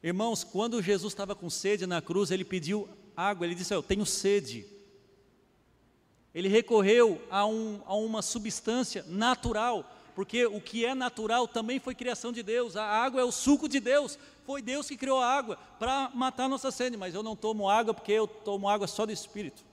Irmãos, 0.03 0.45
quando 0.45 0.83
Jesus 0.83 1.11
estava 1.11 1.35
com 1.35 1.49
sede 1.49 1.87
na 1.87 2.03
cruz, 2.03 2.31
ele 2.31 2.45
pediu 2.45 2.87
água, 3.17 3.47
ele 3.47 3.55
disse: 3.55 3.73
Eu 3.73 3.83
tenho 3.83 4.05
sede. 4.05 4.67
Ele 6.35 6.49
recorreu 6.49 7.19
a, 7.31 7.47
um, 7.47 7.81
a 7.87 7.95
uma 7.95 8.21
substância 8.21 9.07
natural, 9.09 9.91
porque 10.15 10.45
o 10.45 10.61
que 10.61 10.85
é 10.85 10.95
natural 10.95 11.49
também 11.49 11.81
foi 11.81 11.95
criação 11.95 12.31
de 12.31 12.43
Deus. 12.43 12.77
A 12.77 12.85
água 12.85 13.23
é 13.23 13.25
o 13.25 13.33
suco 13.33 13.71
de 13.71 13.81
Deus. 13.81 14.19
Foi 14.45 14.61
Deus 14.61 14.87
que 14.87 14.99
criou 14.99 15.19
a 15.19 15.35
água 15.35 15.57
para 15.79 16.11
matar 16.13 16.47
nossa 16.47 16.71
sede, 16.71 16.95
mas 16.99 17.15
eu 17.15 17.23
não 17.23 17.35
tomo 17.35 17.71
água 17.71 17.95
porque 17.95 18.13
eu 18.13 18.27
tomo 18.27 18.69
água 18.69 18.87
só 18.87 19.07
do 19.07 19.13
Espírito. 19.13 19.65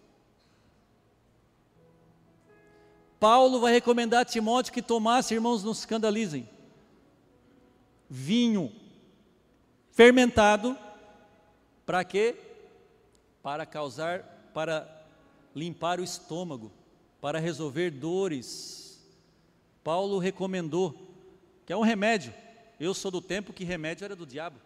Paulo 3.19 3.59
vai 3.59 3.73
recomendar 3.73 4.21
a 4.21 4.25
Timóteo 4.25 4.71
que 4.71 4.81
tomasse, 4.81 5.33
irmãos, 5.33 5.63
não 5.63 5.73
se 5.73 5.81
escandalizem, 5.81 6.47
vinho 8.09 8.71
fermentado, 9.91 10.77
para 11.85 12.03
quê? 12.03 12.35
Para 13.43 13.65
causar, 13.65 14.21
para 14.53 14.87
limpar 15.53 15.99
o 15.99 16.03
estômago, 16.03 16.71
para 17.19 17.39
resolver 17.39 17.91
dores. 17.91 19.03
Paulo 19.83 20.17
recomendou, 20.19 20.95
que 21.65 21.73
é 21.73 21.77
um 21.77 21.81
remédio. 21.81 22.33
Eu 22.79 22.93
sou 22.93 23.11
do 23.11 23.21
tempo 23.21 23.51
que 23.51 23.65
remédio 23.65 24.05
era 24.05 24.15
do 24.15 24.25
diabo. 24.25 24.57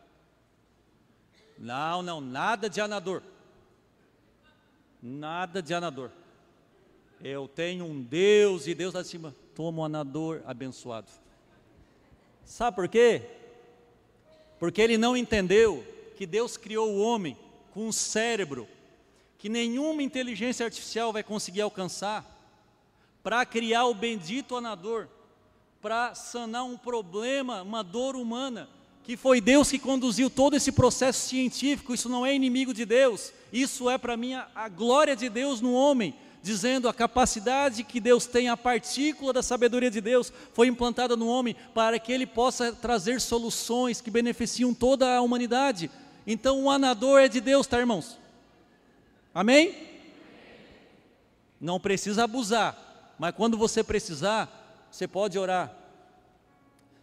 Não, 1.58 2.04
não, 2.04 2.22
nada 2.22 2.70
de 2.70 2.80
anador. 2.80 3.24
Nada 5.02 5.62
de 5.62 5.74
anador. 5.74 6.12
Eu 7.24 7.48
tenho 7.48 7.86
um 7.86 8.02
Deus 8.02 8.68
e 8.68 8.76
Deus 8.76 8.94
lá 8.94 9.02
de 9.02 9.08
cima. 9.08 9.34
Toma 9.56 9.82
um 9.82 9.86
anador 9.86 10.42
abençoado. 10.46 11.10
Sabe 12.44 12.76
por 12.76 12.90
quê? 12.90 13.22
Porque 14.60 14.82
ele 14.82 14.98
não 14.98 15.16
entendeu 15.16 15.86
que 16.18 16.26
Deus 16.26 16.58
criou 16.58 16.92
o 16.92 17.02
homem 17.02 17.38
com 17.72 17.88
um 17.88 17.94
cérebro 17.94 18.68
que 19.38 19.48
nenhuma 19.48 20.04
inteligência 20.04 20.66
artificial 20.66 21.14
vai 21.14 21.24
conseguir 21.24 21.62
alcançar 21.62 22.30
para 23.24 23.46
criar 23.46 23.86
o 23.86 23.94
bendito 23.94 24.58
anador, 24.58 25.08
para 25.82 26.14
sanar 26.16 26.66
um 26.66 26.78
problema, 26.78 27.62
uma 27.62 27.84
dor 27.84 28.18
humana, 28.18 28.70
que 29.02 29.16
foi 29.16 29.40
Deus 29.40 29.70
que 29.70 29.80
conduziu 29.80 30.30
todo 30.30 30.56
esse 30.56 30.74
processo 30.74 31.28
científico, 31.28 31.94
isso 31.94 32.10
não 32.10 32.26
é 32.26 32.36
inimigo 32.36 32.74
de 32.74 32.86
Deus, 32.86 33.34
isso 33.52 33.90
é 33.90 33.98
para 33.98 34.18
mim 34.18 34.34
a, 34.34 34.48
a 34.54 34.68
glória 34.68 35.16
de 35.16 35.30
Deus 35.30 35.62
no 35.62 35.74
homem, 35.74 36.14
dizendo 36.44 36.90
a 36.90 36.94
capacidade 36.94 37.86
que 37.86 38.02
Deus 38.02 38.26
tem, 38.26 38.50
a 38.50 38.58
partícula 38.58 39.32
da 39.32 39.42
sabedoria 39.42 39.90
de 39.90 40.02
Deus 40.02 40.32
foi 40.52 40.68
implantada 40.68 41.16
no 41.16 41.26
homem 41.26 41.56
para 41.74 41.98
que 41.98 42.12
ele 42.12 42.28
possa 42.28 42.74
trazer 42.74 43.22
soluções 43.22 44.02
que 44.02 44.12
beneficiam 44.12 44.74
toda 44.74 45.16
a 45.16 45.22
humanidade. 45.22 45.90
Então 46.28 46.66
o 46.66 46.70
anador 46.70 47.22
é 47.22 47.30
de 47.30 47.40
Deus, 47.40 47.66
tá, 47.66 47.80
irmãos? 47.80 48.20
Amém? 49.34 49.74
Não 51.62 51.80
precisa 51.80 52.26
abusar, 52.26 53.16
mas 53.18 53.34
quando 53.34 53.58
você 53.58 53.82
precisar, 53.82 54.86
você 54.92 55.08
pode 55.08 55.40
orar. 55.40 55.74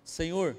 Senhor, 0.05 0.55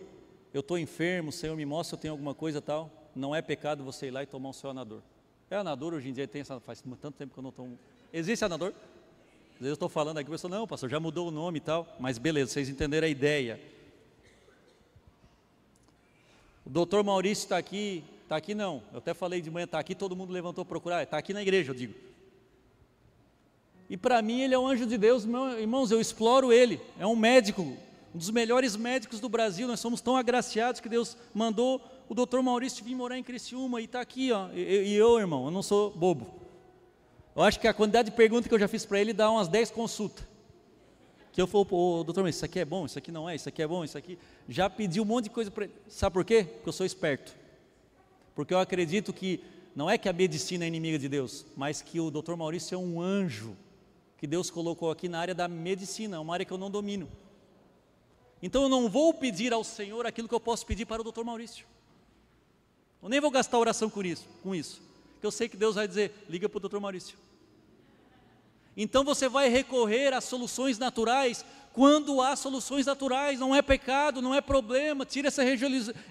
eu 0.52 0.62
estou 0.62 0.80
enfermo, 0.80 1.32
Senhor, 1.32 1.56
me 1.56 1.68
mostra 1.68 1.90
se 1.90 1.96
eu 1.96 2.00
tenho 2.00 2.14
alguma 2.14 2.34
coisa 2.34 2.60
tal. 2.60 2.90
Não 3.16 3.36
é 3.36 3.44
pecado 3.44 3.84
você 3.84 4.08
ir 4.08 4.12
lá 4.12 4.24
e 4.24 4.26
tomar 4.26 4.50
o 4.50 4.54
seu 4.54 4.72
anador. 4.72 5.04
É 5.52 5.56
anador 5.58 5.94
hoje 5.94 6.10
em 6.10 6.14
dia, 6.14 6.28
tem 6.28 6.42
essa, 6.42 6.60
faz 6.60 6.82
tanto 7.00 7.12
tempo 7.12 7.32
que 7.32 7.40
eu 7.40 7.44
não 7.44 7.52
tomo. 7.52 7.78
Existe 8.14 8.44
anador? 8.46 8.70
Às 8.70 9.60
vezes 9.60 9.70
eu 9.70 9.74
estou 9.74 9.90
falando 9.90 10.18
aqui, 10.18 10.28
a 10.28 10.32
pessoa, 10.32 10.50
não, 10.50 10.68
pastor, 10.68 10.90
já 10.90 11.00
mudou 11.00 11.28
o 11.28 11.32
nome 11.32 11.58
e 11.58 11.62
tal, 11.62 11.88
mas 12.00 12.18
beleza, 12.18 12.52
vocês 12.52 12.70
entenderam 12.70 13.06
a 13.06 13.10
ideia. 13.10 13.60
O 16.66 16.70
doutor 16.70 17.04
Maurício 17.04 17.44
está 17.44 17.58
aqui, 17.58 18.04
Está 18.32 18.38
aqui 18.38 18.56
não. 18.56 18.82
Eu 18.94 19.00
até 19.00 19.14
falei 19.14 19.42
de 19.42 19.52
manhã, 19.52 19.66
está 19.66 19.78
aqui, 19.78 19.94
todo 19.94 20.16
mundo 20.16 20.32
levantou 20.32 20.64
procurar. 20.64 21.04
Está 21.04 21.18
aqui 21.18 21.34
na 21.34 21.42
igreja, 21.42 21.72
eu 21.72 21.76
digo. 21.76 21.94
E 23.90 23.98
para 23.98 24.22
mim 24.22 24.40
ele 24.40 24.54
é 24.54 24.58
um 24.58 24.66
anjo 24.66 24.86
de 24.86 24.98
Deus, 24.98 25.26
irmãos, 25.60 25.92
eu 25.92 26.00
exploro 26.00 26.54
ele. 26.54 26.80
É 26.98 27.06
um 27.06 27.14
médico, 27.14 27.62
um 27.62 27.78
dos 28.18 28.30
melhores 28.30 28.78
médicos 28.78 29.20
do 29.20 29.28
Brasil. 29.28 29.68
Nós 29.68 29.82
somos 29.82 30.00
tão 30.00 30.16
agraciados 30.16 30.80
que 30.80 30.88
Deus 30.88 31.18
mandou 31.34 31.82
o 32.08 32.16
doutor 32.16 32.42
Maurício 32.42 32.86
vir 32.86 32.96
morar 32.96 33.18
em 33.18 33.24
Criciúma 33.24 33.82
e 33.82 33.84
está 33.84 34.00
aqui, 34.00 34.32
ó. 34.32 34.48
E, 34.54 34.62
e, 34.62 34.94
eu, 34.94 35.20
irmão, 35.20 35.44
eu 35.44 35.52
não 35.52 35.62
sou 35.62 35.92
bobo. 35.92 36.41
Eu 37.36 37.44
acho 37.44 37.60
que 37.60 37.68
a 37.68 37.74
quantidade 37.74 38.10
de 38.10 38.16
perguntas 38.16 38.48
que 38.48 38.54
eu 38.54 38.60
já 38.60 38.68
fiz 38.68 38.86
para 38.86 39.00
ele 39.00 39.14
dá 39.14 39.30
umas 39.32 39.48
10 39.48 39.72
consultas. 39.72 40.26
Que 41.32 41.42
eu 41.42 41.48
falo, 41.48 41.66
ô, 41.72 42.04
doutor, 42.04 42.24
mas 42.24 42.36
isso 42.36 42.44
aqui 42.44 42.60
é 42.60 42.66
bom, 42.66 42.86
isso 42.86 42.98
aqui 43.00 43.12
não 43.12 43.30
é, 43.30 43.36
isso 43.36 43.48
aqui 43.48 43.62
é 43.62 43.68
bom, 43.68 43.86
isso 43.86 43.98
aqui. 43.98 44.20
Já 44.50 44.70
pedi 44.70 45.00
um 45.00 45.06
monte 45.06 45.26
de 45.26 45.30
coisa 45.30 45.50
para 45.50 45.64
ele. 45.64 45.74
Sabe 45.88 46.14
por 46.14 46.26
quê? 46.26 46.44
Porque 46.44 46.68
eu 46.68 46.74
sou 46.74 46.86
esperto. 46.86 47.34
Porque 48.36 48.54
eu 48.54 48.60
acredito 48.60 49.14
que 49.14 49.42
não 49.74 49.90
é 49.90 49.98
que 49.98 50.10
a 50.10 50.14
medicina 50.14 50.66
é 50.66 50.68
inimiga 50.68 51.00
de 51.00 51.08
Deus, 51.08 51.46
mas 51.56 51.82
que 51.82 52.00
o 52.02 52.12
Dr. 52.12 52.36
Maurício 52.36 52.76
é 52.76 52.78
um 52.78 53.00
anjo 53.02 53.56
que 54.18 54.28
Deus 54.28 54.52
colocou 54.52 54.92
aqui 54.92 55.08
na 55.08 55.20
área 55.20 55.34
da 55.34 55.48
medicina, 55.48 56.20
uma 56.20 56.34
área 56.34 56.46
que 56.46 56.52
eu 56.52 56.58
não 56.58 56.70
domino. 56.70 57.08
Então 58.42 58.64
eu 58.64 58.70
não 58.70 58.90
vou 58.90 59.14
pedir 59.14 59.54
ao 59.54 59.64
Senhor 59.64 60.06
aquilo 60.06 60.28
que 60.28 60.36
eu 60.36 60.40
posso 60.40 60.66
pedir 60.66 60.86
para 60.86 61.00
o 61.00 61.04
doutor 61.04 61.24
Maurício. 61.24 61.66
Eu 63.02 63.08
nem 63.10 63.20
vou 63.20 63.32
gastar 63.32 63.58
oração 63.58 63.90
com 63.90 64.04
isso, 64.04 64.28
com 64.44 64.54
isso. 64.54 64.82
Porque 65.22 65.28
eu 65.28 65.32
sei 65.32 65.48
que 65.48 65.56
Deus 65.56 65.76
vai 65.76 65.88
dizer, 65.88 66.26
liga 66.28 66.50
para 66.50 66.58
o 66.58 66.60
doutor 66.60 66.80
Maurício. 66.80 67.16
Então 68.76 69.04
você 69.04 69.30
vai 69.30 69.50
recorrer 69.50 70.16
às 70.16 70.24
soluções 70.24 70.80
naturais 70.80 71.46
quando 71.74 72.20
há 72.22 72.36
soluções 72.36 72.88
naturais, 72.88 73.40
não 73.40 73.56
é 73.56 73.62
pecado, 73.62 74.20
não 74.20 74.34
é 74.34 74.42
problema, 74.42 75.06
tira 75.06 75.28
essa 75.28 75.44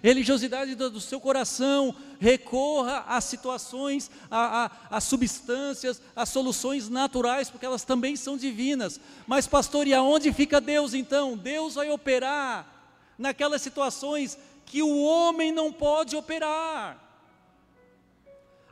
religiosidade 0.00 0.76
do, 0.76 1.00
seu 1.00 1.20
coração, 1.20 1.92
recorra 2.20 3.04
às 3.08 3.24
situações, 3.24 4.08
às 4.30 5.02
substâncias, 5.02 6.00
às 6.14 6.28
soluções 6.28 6.88
naturais, 6.88 7.50
porque 7.50 7.66
elas 7.66 7.82
também 7.82 8.14
são 8.14 8.36
divinas. 8.36 9.00
Mas, 9.26 9.48
pastor, 9.48 9.88
e 9.88 9.92
aonde 9.92 10.32
fica 10.32 10.60
Deus 10.60 10.94
então? 10.94 11.36
Deus 11.36 11.74
vai 11.74 11.90
operar 11.90 12.94
naquelas 13.18 13.60
situações 13.60 14.38
que 14.64 14.84
o 14.84 15.02
homem 15.02 15.50
não 15.50 15.72
pode 15.72 16.14
operar. 16.14 17.09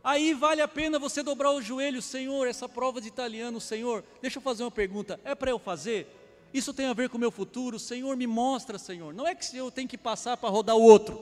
Aí 0.09 0.32
vale 0.32 0.62
a 0.62 0.66
pena 0.66 0.98
você 0.98 1.22
dobrar 1.22 1.50
o 1.50 1.61
joelho, 1.61 2.00
Senhor, 2.00 2.48
essa 2.48 2.66
prova 2.66 2.98
de 2.98 3.09
italiano, 3.09 3.61
Senhor, 3.61 4.02
deixa 4.22 4.38
eu 4.38 4.42
fazer 4.42 4.62
uma 4.64 4.70
pergunta, 4.70 5.20
é 5.22 5.34
para 5.34 5.50
eu 5.50 5.59
fazer? 5.59 6.06
Isso 6.50 6.72
tem 6.72 6.86
a 6.86 6.94
ver 6.94 7.11
com 7.11 7.18
o 7.18 7.20
meu 7.20 7.30
futuro. 7.30 7.78
Senhor, 7.78 8.16
me 8.16 8.26
mostra, 8.26 8.78
Senhor. 8.78 9.12
Não 9.12 9.26
é 9.26 9.34
que 9.34 9.54
eu 9.54 9.70
tenho 9.70 9.86
que 9.86 9.98
passar 9.98 10.38
para 10.38 10.48
rodar 10.48 10.76
o 10.76 10.82
outro. 10.82 11.20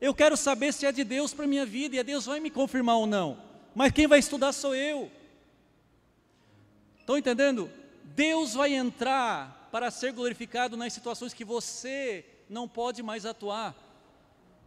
Eu 0.00 0.14
quero 0.14 0.36
saber 0.36 0.72
se 0.72 0.86
é 0.86 0.92
de 0.92 1.02
Deus 1.02 1.34
para 1.34 1.44
a 1.44 1.48
minha 1.48 1.66
vida 1.66 1.96
e 1.96 1.98
a 1.98 2.04
Deus 2.04 2.26
vai 2.26 2.38
me 2.38 2.50
confirmar 2.50 2.98
ou 2.98 3.06
não. 3.08 3.36
Mas 3.74 3.90
quem 3.90 4.06
vai 4.06 4.20
estudar 4.20 4.52
sou 4.52 4.76
eu. 4.76 5.10
Estão 7.00 7.18
entendendo? 7.18 7.68
Deus 8.04 8.54
vai 8.54 8.74
entrar 8.74 9.68
para 9.72 9.90
ser 9.90 10.12
glorificado 10.12 10.76
nas 10.76 10.92
situações 10.92 11.34
que 11.34 11.44
você 11.44 12.24
não 12.48 12.68
pode 12.68 13.02
mais 13.02 13.26
atuar. 13.26 13.74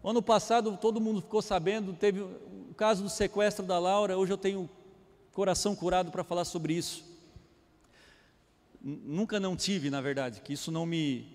Ano 0.03 0.21
passado 0.21 0.77
todo 0.77 1.01
mundo 1.01 1.21
ficou 1.21 1.41
sabendo, 1.41 1.93
teve 1.93 2.21
o 2.21 2.73
caso 2.75 3.03
do 3.03 3.09
sequestro 3.09 3.65
da 3.65 3.79
Laura, 3.79 4.17
hoje 4.17 4.31
eu 4.31 4.37
tenho 4.37 4.69
coração 5.31 5.75
curado 5.75 6.11
para 6.11 6.23
falar 6.23 6.45
sobre 6.45 6.73
isso 6.73 7.07
nunca 8.87 9.39
não 9.39 9.55
tive, 9.55 9.89
na 9.89 10.01
verdade, 10.01 10.41
que 10.41 10.53
isso 10.53 10.71
não 10.71 10.85
me, 10.85 11.27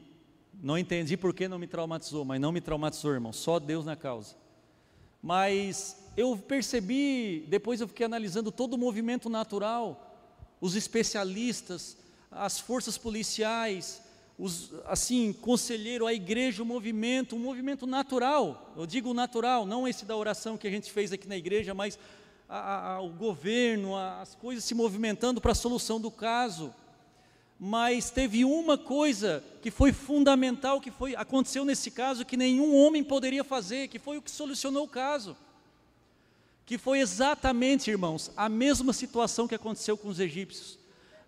não 0.54 0.78
entendi 0.78 1.16
por 1.16 1.34
que 1.34 1.48
não 1.48 1.58
me 1.58 1.66
traumatizou, 1.66 2.24
mas 2.24 2.40
não 2.40 2.52
me 2.52 2.60
traumatizou, 2.60 3.12
irmão, 3.12 3.32
só 3.32 3.58
Deus 3.58 3.84
na 3.84 3.96
causa. 3.96 4.34
Mas 5.22 5.96
eu 6.16 6.36
percebi, 6.36 7.46
depois 7.48 7.80
eu 7.80 7.88
fiquei 7.88 8.06
analisando 8.06 8.50
todo 8.50 8.74
o 8.74 8.78
movimento 8.78 9.28
natural, 9.28 10.08
os 10.60 10.74
especialistas, 10.74 11.96
as 12.30 12.58
forças 12.58 12.96
policiais, 12.96 14.01
os, 14.38 14.72
assim, 14.86 15.32
conselheiro, 15.32 16.06
a 16.06 16.14
igreja, 16.14 16.62
o 16.62 16.66
movimento, 16.66 17.36
um 17.36 17.38
movimento 17.38 17.86
natural, 17.86 18.72
eu 18.76 18.86
digo 18.86 19.12
natural, 19.14 19.66
não 19.66 19.86
esse 19.86 20.04
da 20.04 20.16
oração 20.16 20.56
que 20.56 20.66
a 20.66 20.70
gente 20.70 20.90
fez 20.90 21.12
aqui 21.12 21.28
na 21.28 21.36
igreja, 21.36 21.74
mas 21.74 21.98
a, 22.48 22.94
a, 22.94 23.00
o 23.00 23.10
governo, 23.10 23.96
a, 23.96 24.20
as 24.20 24.34
coisas 24.34 24.64
se 24.64 24.74
movimentando 24.74 25.40
para 25.40 25.52
a 25.52 25.54
solução 25.54 26.00
do 26.00 26.10
caso 26.10 26.74
mas 27.64 28.10
teve 28.10 28.44
uma 28.44 28.76
coisa 28.76 29.40
que 29.62 29.70
foi 29.70 29.92
fundamental, 29.92 30.80
que 30.80 30.90
foi 30.90 31.14
aconteceu 31.14 31.64
nesse 31.64 31.92
caso 31.92 32.24
que 32.24 32.36
nenhum 32.36 32.74
homem 32.74 33.04
poderia 33.04 33.44
fazer, 33.44 33.86
que 33.86 34.00
foi 34.00 34.18
o 34.18 34.22
que 34.22 34.32
solucionou 34.32 34.82
o 34.82 34.88
caso. 34.88 35.36
Que 36.66 36.76
foi 36.76 36.98
exatamente, 36.98 37.88
irmãos, 37.88 38.32
a 38.36 38.48
mesma 38.48 38.92
situação 38.92 39.46
que 39.46 39.54
aconteceu 39.54 39.96
com 39.96 40.08
os 40.08 40.18
egípcios. 40.18 40.76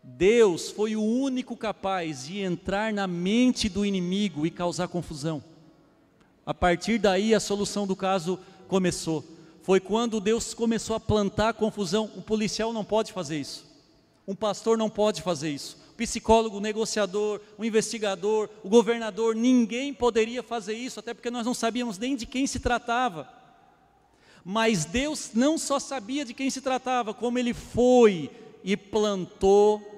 Deus 0.05 0.71
foi 0.71 0.95
o 0.95 1.03
único 1.03 1.57
capaz 1.57 2.27
de 2.27 2.41
entrar 2.41 2.93
na 2.93 3.07
mente 3.07 3.69
do 3.69 3.85
inimigo 3.85 4.47
e 4.47 4.51
causar 4.51 4.87
confusão. 4.87 5.43
A 6.45 6.53
partir 6.53 6.99
daí 6.99 7.35
a 7.35 7.41
solução 7.41 7.87
do 7.87 7.97
caso 7.97 8.39
começou. 8.69 9.25
Foi 9.63 9.81
quando 9.81 10.21
Deus 10.21 10.53
começou 10.53 10.95
a 10.95 11.01
plantar 11.01 11.55
confusão. 11.55 12.11
Um 12.15 12.21
policial 12.21 12.73
não 12.73 12.85
pode 12.85 13.13
fazer 13.13 13.41
isso. 13.41 13.67
Um 14.29 14.35
pastor 14.35 14.77
não 14.77 14.91
pode 14.91 15.23
fazer 15.23 15.51
isso 15.51 15.83
psicólogo, 15.97 16.57
o 16.57 16.61
negociador, 16.61 17.41
o 17.57 17.65
investigador, 17.65 18.49
o 18.63 18.69
governador, 18.69 19.35
ninguém 19.35 19.95
poderia 19.95 20.43
fazer 20.43 20.75
isso, 20.75 21.01
até 21.01 21.15
porque 21.15 21.31
nós 21.31 21.47
não 21.47 21.55
sabíamos 21.55 21.99
nem 21.99 22.17
de 22.17 22.27
quem 22.27 22.47
se 22.47 22.59
tratava. 22.59 23.29
Mas 24.45 24.85
Deus 24.85 25.31
não 25.35 25.57
só 25.57 25.79
sabia 25.79 26.25
de 26.25 26.35
quem 26.35 26.51
se 26.51 26.61
tratava, 26.61 27.15
como 27.15 27.39
Ele 27.39 27.55
foi 27.55 28.31
e 28.63 28.77
plantou 28.77 29.94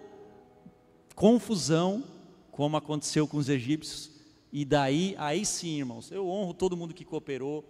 confusão, 1.17 2.05
como 2.53 2.77
aconteceu 2.77 3.27
com 3.27 3.39
os 3.39 3.49
egípcios, 3.49 4.11
e 4.53 4.65
daí, 4.65 5.15
aí 5.19 5.45
sim, 5.47 5.79
irmãos, 5.79 6.13
eu 6.13 6.29
honro 6.29 6.53
todo 6.53 6.77
mundo 6.77 6.95
que 6.95 7.07
cooperou, 7.07 7.65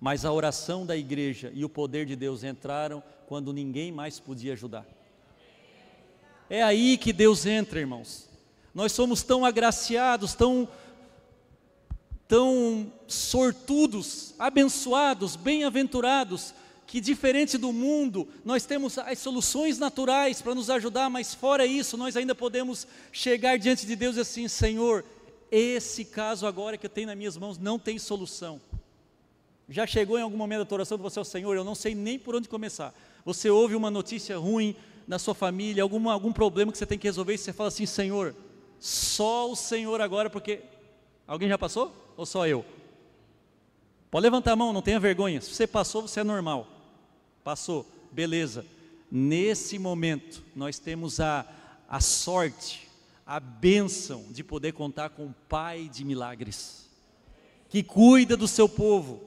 mas 0.00 0.24
a 0.24 0.32
oração 0.32 0.84
da 0.84 0.96
igreja 0.96 1.52
e 1.54 1.64
o 1.64 1.68
poder 1.68 2.06
de 2.06 2.16
Deus 2.16 2.42
entraram 2.42 3.02
quando 3.26 3.52
ninguém 3.52 3.92
mais 3.92 4.18
podia 4.18 4.54
ajudar. 4.54 4.86
É 6.48 6.62
aí 6.62 6.96
que 6.96 7.12
Deus 7.12 7.44
entra, 7.44 7.78
irmãos. 7.78 8.28
Nós 8.74 8.92
somos 8.92 9.22
tão 9.22 9.44
agraciados, 9.44 10.34
tão 10.34 10.68
tão 12.28 12.92
sortudos, 13.06 14.34
abençoados, 14.38 15.36
bem-aventurados, 15.36 16.52
que 16.86 17.00
diferente 17.00 17.58
do 17.58 17.72
mundo, 17.72 18.28
nós 18.44 18.64
temos 18.64 18.96
as 18.98 19.18
soluções 19.18 19.78
naturais 19.78 20.40
para 20.40 20.54
nos 20.54 20.70
ajudar, 20.70 21.10
mas 21.10 21.34
fora 21.34 21.66
isso, 21.66 21.96
nós 21.96 22.16
ainda 22.16 22.34
podemos 22.34 22.86
chegar 23.10 23.58
diante 23.58 23.86
de 23.86 23.96
Deus 23.96 24.16
e 24.16 24.20
assim, 24.20 24.46
Senhor, 24.46 25.04
esse 25.50 26.04
caso 26.04 26.46
agora 26.46 26.76
que 26.76 26.86
eu 26.86 26.90
tenho 26.90 27.08
nas 27.08 27.16
minhas 27.16 27.36
mãos 27.36 27.58
não 27.58 27.78
tem 27.78 27.98
solução. 27.98 28.60
Já 29.68 29.86
chegou 29.86 30.16
em 30.18 30.22
algum 30.22 30.36
momento 30.36 30.60
da 30.60 30.64
tua 30.64 30.76
oração 30.76 30.96
você, 30.96 31.18
oh, 31.18 31.24
Senhor, 31.24 31.56
eu 31.56 31.64
não 31.64 31.74
sei 31.74 31.94
nem 31.94 32.18
por 32.18 32.36
onde 32.36 32.48
começar. 32.48 32.94
Você 33.24 33.50
ouve 33.50 33.74
uma 33.74 33.90
notícia 33.90 34.38
ruim, 34.38 34.76
na 35.06 35.18
sua 35.18 35.34
família, 35.34 35.82
algum, 35.82 36.10
algum 36.10 36.32
problema 36.32 36.72
que 36.72 36.78
você 36.78 36.86
tem 36.86 36.98
que 36.98 37.06
resolver, 37.06 37.34
e 37.34 37.38
você 37.38 37.52
fala 37.52 37.68
assim, 37.68 37.86
Senhor, 37.86 38.34
só 38.78 39.50
o 39.50 39.56
Senhor 39.56 40.00
agora, 40.00 40.28
porque. 40.28 40.60
Alguém 41.26 41.48
já 41.48 41.58
passou? 41.58 41.92
Ou 42.16 42.24
só 42.24 42.46
eu? 42.46 42.64
Pode 44.10 44.22
levantar 44.22 44.52
a 44.52 44.56
mão, 44.56 44.72
não 44.72 44.82
tenha 44.82 45.00
vergonha. 45.00 45.40
Se 45.40 45.52
você 45.52 45.66
passou, 45.66 46.02
você 46.02 46.20
é 46.20 46.24
normal. 46.24 46.68
Passou, 47.46 47.86
beleza. 48.10 48.66
Nesse 49.08 49.78
momento, 49.78 50.42
nós 50.56 50.80
temos 50.80 51.20
a, 51.20 51.46
a 51.88 52.00
sorte, 52.00 52.88
a 53.24 53.38
bênção 53.38 54.24
de 54.32 54.42
poder 54.42 54.72
contar 54.72 55.10
com 55.10 55.26
o 55.26 55.34
Pai 55.48 55.88
de 55.88 56.04
milagres, 56.04 56.90
que 57.68 57.84
cuida 57.84 58.36
do 58.36 58.48
seu 58.48 58.68
povo, 58.68 59.22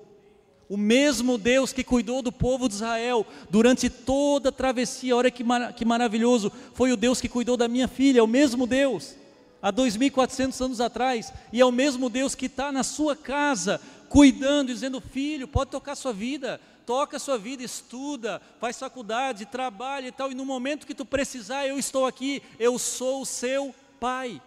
o 0.67 0.75
mesmo 0.75 1.37
Deus 1.37 1.71
que 1.71 1.81
cuidou 1.81 2.21
do 2.21 2.29
povo 2.29 2.67
de 2.67 2.75
Israel 2.75 3.25
durante 3.49 3.89
toda 3.89 4.49
a 4.49 4.51
travessia, 4.51 5.15
olha 5.15 5.31
que, 5.31 5.41
mar 5.41 5.71
que 5.71 5.85
maravilhoso, 5.85 6.51
foi 6.73 6.91
o 6.91 6.97
Deus 6.97 7.21
que 7.21 7.29
cuidou 7.29 7.55
da 7.55 7.69
minha 7.69 7.87
filha, 7.87 8.19
é 8.19 8.21
o 8.21 8.27
mesmo 8.27 8.67
Deus, 8.67 9.15
há 9.61 9.71
2.400 9.71 10.65
anos 10.65 10.81
atrás, 10.81 11.31
e 11.53 11.61
é 11.61 11.65
o 11.65 11.71
mesmo 11.71 12.09
Deus 12.09 12.35
que 12.35 12.47
está 12.47 12.69
na 12.69 12.83
sua 12.83 13.15
casa, 13.15 13.79
cuidando, 14.09 14.73
dizendo: 14.73 14.99
Filho, 14.99 15.47
pode 15.47 15.71
tocar 15.71 15.95
sua 15.95 16.11
vida, 16.11 16.59
toca 16.89 17.17
a 17.17 17.19
sua 17.19 17.37
vida, 17.37 17.61
estuda, 17.61 18.41
faz 18.59 18.79
faculdade, 18.79 19.45
trabalha 19.45 20.07
e 20.07 20.11
tal, 20.11 20.31
e 20.31 20.33
no 20.33 20.43
momento 20.43 20.87
que 20.87 20.95
tu 20.95 21.05
precisar, 21.05 21.67
eu 21.67 21.77
estou 21.77 22.07
aqui, 22.07 22.41
eu 22.57 22.79
sou 22.79 23.21
o 23.21 23.25
seu 23.27 23.75
Pai. 23.99 24.41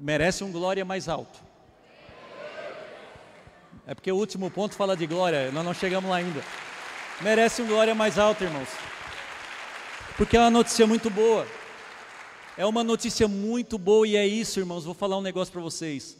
Merece 0.00 0.44
um 0.44 0.52
glória 0.52 0.84
mais 0.84 1.08
alto. 1.08 1.40
É 3.88 3.92
porque 3.92 4.12
o 4.12 4.14
último 4.14 4.52
ponto 4.52 4.76
fala 4.76 4.96
de 4.96 5.04
glória, 5.04 5.50
nós 5.50 5.64
não 5.64 5.74
chegamos 5.74 6.08
lá 6.08 6.18
ainda. 6.18 6.40
Merece 7.20 7.60
um 7.60 7.66
glória 7.66 7.96
mais 7.96 8.20
alta, 8.20 8.44
irmãos. 8.44 8.68
Porque 10.16 10.36
é 10.36 10.40
uma 10.40 10.50
notícia 10.50 10.86
muito 10.86 11.10
boa. 11.10 11.44
É 12.56 12.64
uma 12.64 12.84
notícia 12.84 13.26
muito 13.26 13.78
boa 13.78 14.06
e 14.06 14.14
é 14.14 14.24
isso, 14.24 14.60
irmãos. 14.60 14.84
Vou 14.84 14.94
falar 14.94 15.18
um 15.18 15.22
negócio 15.22 15.50
para 15.52 15.62
vocês. 15.62 16.17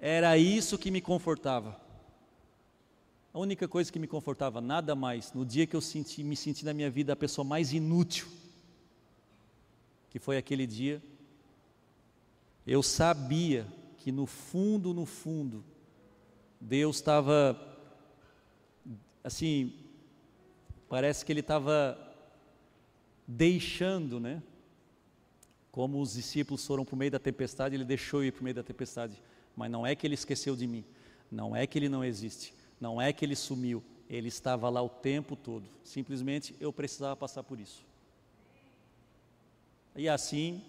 Era 0.00 0.38
isso 0.38 0.78
que 0.78 0.90
me 0.90 1.00
confortava. 1.00 1.78
A 3.32 3.38
única 3.38 3.68
coisa 3.68 3.92
que 3.92 3.98
me 3.98 4.06
confortava, 4.06 4.60
nada 4.60 4.94
mais, 4.94 5.32
no 5.32 5.44
dia 5.44 5.66
que 5.66 5.76
eu 5.76 5.80
senti, 5.80 6.24
me 6.24 6.34
senti 6.34 6.64
na 6.64 6.72
minha 6.72 6.90
vida 6.90 7.12
a 7.12 7.16
pessoa 7.16 7.44
mais 7.44 7.72
inútil, 7.72 8.26
que 10.08 10.18
foi 10.18 10.36
aquele 10.36 10.66
dia, 10.66 11.00
eu 12.66 12.82
sabia 12.82 13.66
que 13.98 14.10
no 14.10 14.26
fundo, 14.26 14.92
no 14.92 15.06
fundo, 15.06 15.62
Deus 16.60 16.96
estava, 16.96 17.56
assim, 19.22 19.72
parece 20.88 21.24
que 21.24 21.30
ele 21.30 21.40
estava 21.40 21.96
deixando, 23.26 24.18
né? 24.18 24.42
Como 25.70 26.00
os 26.00 26.14
discípulos 26.14 26.66
foram 26.66 26.84
para 26.84 26.94
o 26.94 26.98
meio 26.98 27.12
da 27.12 27.18
tempestade, 27.18 27.76
ele 27.76 27.84
deixou 27.84 28.24
ir 28.24 28.32
para 28.32 28.40
o 28.40 28.44
meio 28.44 28.56
da 28.56 28.62
tempestade. 28.62 29.22
Mas 29.60 29.70
não 29.70 29.86
é 29.86 29.94
que 29.94 30.06
ele 30.06 30.14
esqueceu 30.14 30.56
de 30.56 30.66
mim, 30.66 30.84
não 31.30 31.54
é 31.54 31.66
que 31.66 31.78
ele 31.78 31.88
não 31.88 32.04
existe, 32.04 32.52
não 32.80 33.00
é 33.00 33.12
que 33.12 33.24
ele 33.24 33.36
sumiu, 33.36 33.82
ele 34.08 34.28
estava 34.28 34.68
lá 34.68 34.82
o 34.82 34.88
tempo 34.88 35.36
todo. 35.36 35.68
Simplesmente 35.84 36.54
eu 36.58 36.72
precisava 36.72 37.14
passar 37.14 37.42
por 37.42 37.60
isso. 37.60 37.84
E 39.94 40.08
assim, 40.08 40.62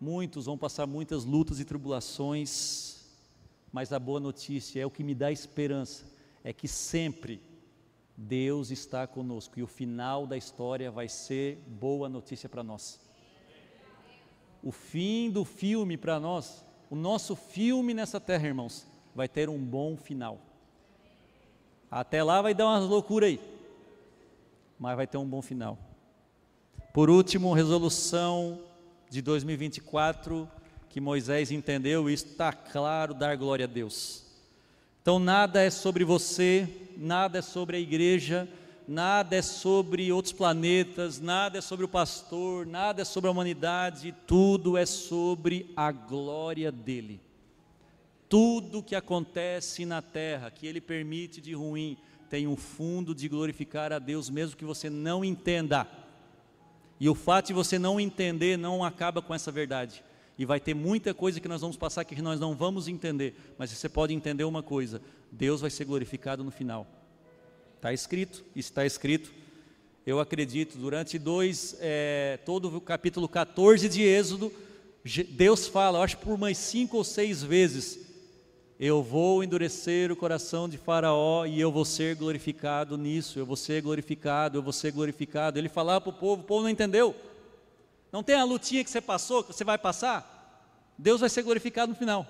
Muitos 0.00 0.46
vão 0.46 0.56
passar 0.56 0.86
muitas 0.86 1.26
lutas 1.26 1.60
e 1.60 1.64
tribulações, 1.64 3.04
mas 3.70 3.92
a 3.92 3.98
boa 3.98 4.18
notícia 4.18 4.80
é 4.80 4.86
o 4.86 4.90
que 4.90 5.04
me 5.04 5.14
dá 5.14 5.30
esperança, 5.30 6.06
é 6.42 6.54
que 6.54 6.66
sempre 6.66 7.38
Deus 8.16 8.70
está 8.70 9.06
conosco 9.06 9.58
e 9.58 9.62
o 9.62 9.66
final 9.66 10.26
da 10.26 10.38
história 10.38 10.90
vai 10.90 11.06
ser 11.06 11.58
boa 11.66 12.08
notícia 12.08 12.48
para 12.48 12.62
nós. 12.62 12.98
O 14.62 14.72
fim 14.72 15.30
do 15.30 15.44
filme 15.44 15.98
para 15.98 16.18
nós, 16.18 16.64
o 16.90 16.96
nosso 16.96 17.34
filme 17.34 17.94
nessa 17.94 18.20
terra, 18.20 18.48
irmãos, 18.48 18.86
vai 19.14 19.28
ter 19.28 19.48
um 19.48 19.58
bom 19.58 19.96
final. 19.96 20.38
Até 21.90 22.22
lá 22.22 22.42
vai 22.42 22.52
dar 22.52 22.66
umas 22.66 22.84
loucuras 22.84 23.30
aí, 23.30 23.40
mas 24.78 24.96
vai 24.96 25.06
ter 25.06 25.16
um 25.16 25.26
bom 25.26 25.40
final. 25.40 25.78
Por 26.92 27.08
último, 27.08 27.54
resolução 27.54 28.60
de 29.08 29.22
2024 29.22 30.48
que 30.90 31.00
Moisés 31.00 31.52
entendeu, 31.52 32.10
e 32.10 32.12
está 32.12 32.52
claro, 32.52 33.14
dar 33.14 33.36
glória 33.36 33.64
a 33.64 33.68
Deus. 33.68 34.24
Então, 35.00 35.20
nada 35.20 35.62
é 35.62 35.70
sobre 35.70 36.04
você, 36.04 36.68
nada 36.96 37.38
é 37.38 37.42
sobre 37.42 37.76
a 37.76 37.80
igreja, 37.80 38.48
nada 38.90 39.36
é 39.36 39.42
sobre 39.42 40.10
outros 40.10 40.32
planetas, 40.32 41.20
nada 41.20 41.58
é 41.58 41.60
sobre 41.60 41.84
o 41.84 41.88
pastor, 41.88 42.66
nada 42.66 43.02
é 43.02 43.04
sobre 43.04 43.28
a 43.28 43.30
humanidade, 43.30 44.12
tudo 44.26 44.76
é 44.76 44.84
sobre 44.84 45.72
a 45.76 45.92
glória 45.92 46.72
dele. 46.72 47.20
Tudo 48.28 48.82
que 48.82 48.96
acontece 48.96 49.86
na 49.86 50.02
terra, 50.02 50.50
que 50.50 50.66
ele 50.66 50.80
permite 50.80 51.40
de 51.40 51.54
ruim, 51.54 51.98
tem 52.28 52.48
um 52.48 52.56
fundo 52.56 53.14
de 53.14 53.28
glorificar 53.28 53.92
a 53.92 54.00
Deus, 54.00 54.28
mesmo 54.28 54.56
que 54.56 54.64
você 54.64 54.90
não 54.90 55.24
entenda. 55.24 55.86
E 56.98 57.08
o 57.08 57.14
fato 57.14 57.46
de 57.46 57.52
você 57.52 57.78
não 57.78 58.00
entender 58.00 58.58
não 58.58 58.82
acaba 58.82 59.22
com 59.22 59.32
essa 59.32 59.52
verdade. 59.52 60.02
E 60.36 60.44
vai 60.44 60.58
ter 60.58 60.74
muita 60.74 61.14
coisa 61.14 61.38
que 61.38 61.46
nós 61.46 61.60
vamos 61.60 61.76
passar 61.76 62.04
que 62.04 62.20
nós 62.20 62.40
não 62.40 62.56
vamos 62.56 62.88
entender. 62.88 63.36
Mas 63.56 63.70
você 63.70 63.88
pode 63.88 64.12
entender 64.12 64.42
uma 64.42 64.64
coisa: 64.64 65.00
Deus 65.30 65.60
vai 65.60 65.70
ser 65.70 65.84
glorificado 65.84 66.42
no 66.42 66.50
final. 66.50 66.99
Está 67.80 67.94
escrito, 67.94 68.44
está 68.54 68.84
escrito. 68.84 69.32
Eu 70.04 70.20
acredito, 70.20 70.76
durante 70.76 71.18
dois, 71.18 71.74
é, 71.80 72.38
todo 72.44 72.76
o 72.76 72.78
capítulo 72.78 73.26
14 73.26 73.88
de 73.88 74.02
Êxodo, 74.02 74.52
Deus 75.30 75.66
fala, 75.66 76.04
acho 76.04 76.18
por 76.18 76.34
umas 76.34 76.58
cinco 76.58 76.98
ou 76.98 77.04
seis 77.04 77.42
vezes, 77.42 77.98
eu 78.78 79.02
vou 79.02 79.42
endurecer 79.42 80.12
o 80.12 80.16
coração 80.16 80.68
de 80.68 80.76
Faraó 80.76 81.46
e 81.46 81.58
eu 81.58 81.72
vou 81.72 81.86
ser 81.86 82.16
glorificado 82.16 82.98
nisso, 82.98 83.38
eu 83.38 83.46
vou 83.46 83.56
ser 83.56 83.80
glorificado, 83.80 84.58
eu 84.58 84.62
vou 84.62 84.74
ser 84.74 84.92
glorificado. 84.92 85.58
Ele 85.58 85.70
falava 85.70 86.02
para 86.02 86.10
o 86.10 86.12
povo, 86.12 86.42
o 86.42 86.44
povo 86.44 86.64
não 86.64 86.68
entendeu. 86.68 87.16
Não 88.12 88.22
tem 88.22 88.36
a 88.36 88.44
lutinha 88.44 88.84
que 88.84 88.90
você 88.90 89.00
passou, 89.00 89.42
que 89.42 89.54
você 89.54 89.64
vai 89.64 89.78
passar? 89.78 90.84
Deus 90.98 91.22
vai 91.22 91.30
ser 91.30 91.40
glorificado 91.40 91.92
no 91.92 91.98
final. 91.98 92.26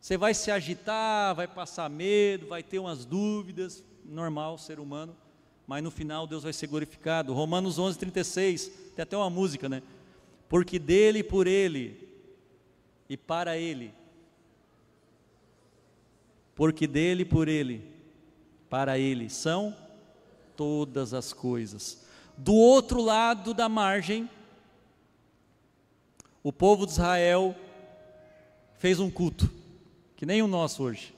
Você 0.00 0.16
vai 0.16 0.34
se 0.34 0.52
agitar, 0.52 1.34
vai 1.34 1.48
passar 1.48 1.90
medo, 1.90 2.46
vai 2.46 2.62
ter 2.62 2.78
umas 2.78 3.04
dúvidas, 3.04 3.82
normal, 4.04 4.58
ser 4.58 4.78
humano, 4.78 5.16
mas 5.66 5.82
no 5.82 5.90
final 5.90 6.26
Deus 6.26 6.42
vai 6.42 6.52
ser 6.52 6.66
glorificado. 6.66 7.32
Romanos 7.32 7.78
11, 7.78 7.98
36, 7.98 8.70
tem 8.94 9.02
até 9.02 9.16
uma 9.16 9.30
música, 9.30 9.68
né? 9.68 9.82
Porque 10.48 10.78
dele, 10.78 11.22
por 11.22 11.46
ele 11.46 12.08
e 13.08 13.16
para 13.16 13.56
ele 13.56 13.92
porque 16.54 16.86
dele, 16.86 17.24
por 17.24 17.48
ele, 17.48 17.84
para 18.70 18.98
ele 18.98 19.28
são 19.28 19.74
todas 20.56 21.12
as 21.12 21.32
coisas. 21.32 22.04
Do 22.36 22.54
outro 22.54 23.02
lado 23.02 23.52
da 23.52 23.68
margem, 23.68 24.28
o 26.42 26.52
povo 26.52 26.86
de 26.86 26.92
Israel 26.92 27.54
fez 28.78 29.00
um 29.00 29.10
culto, 29.10 29.50
que 30.16 30.26
nem 30.26 30.42
o 30.42 30.46
nosso 30.46 30.82
hoje. 30.82 31.14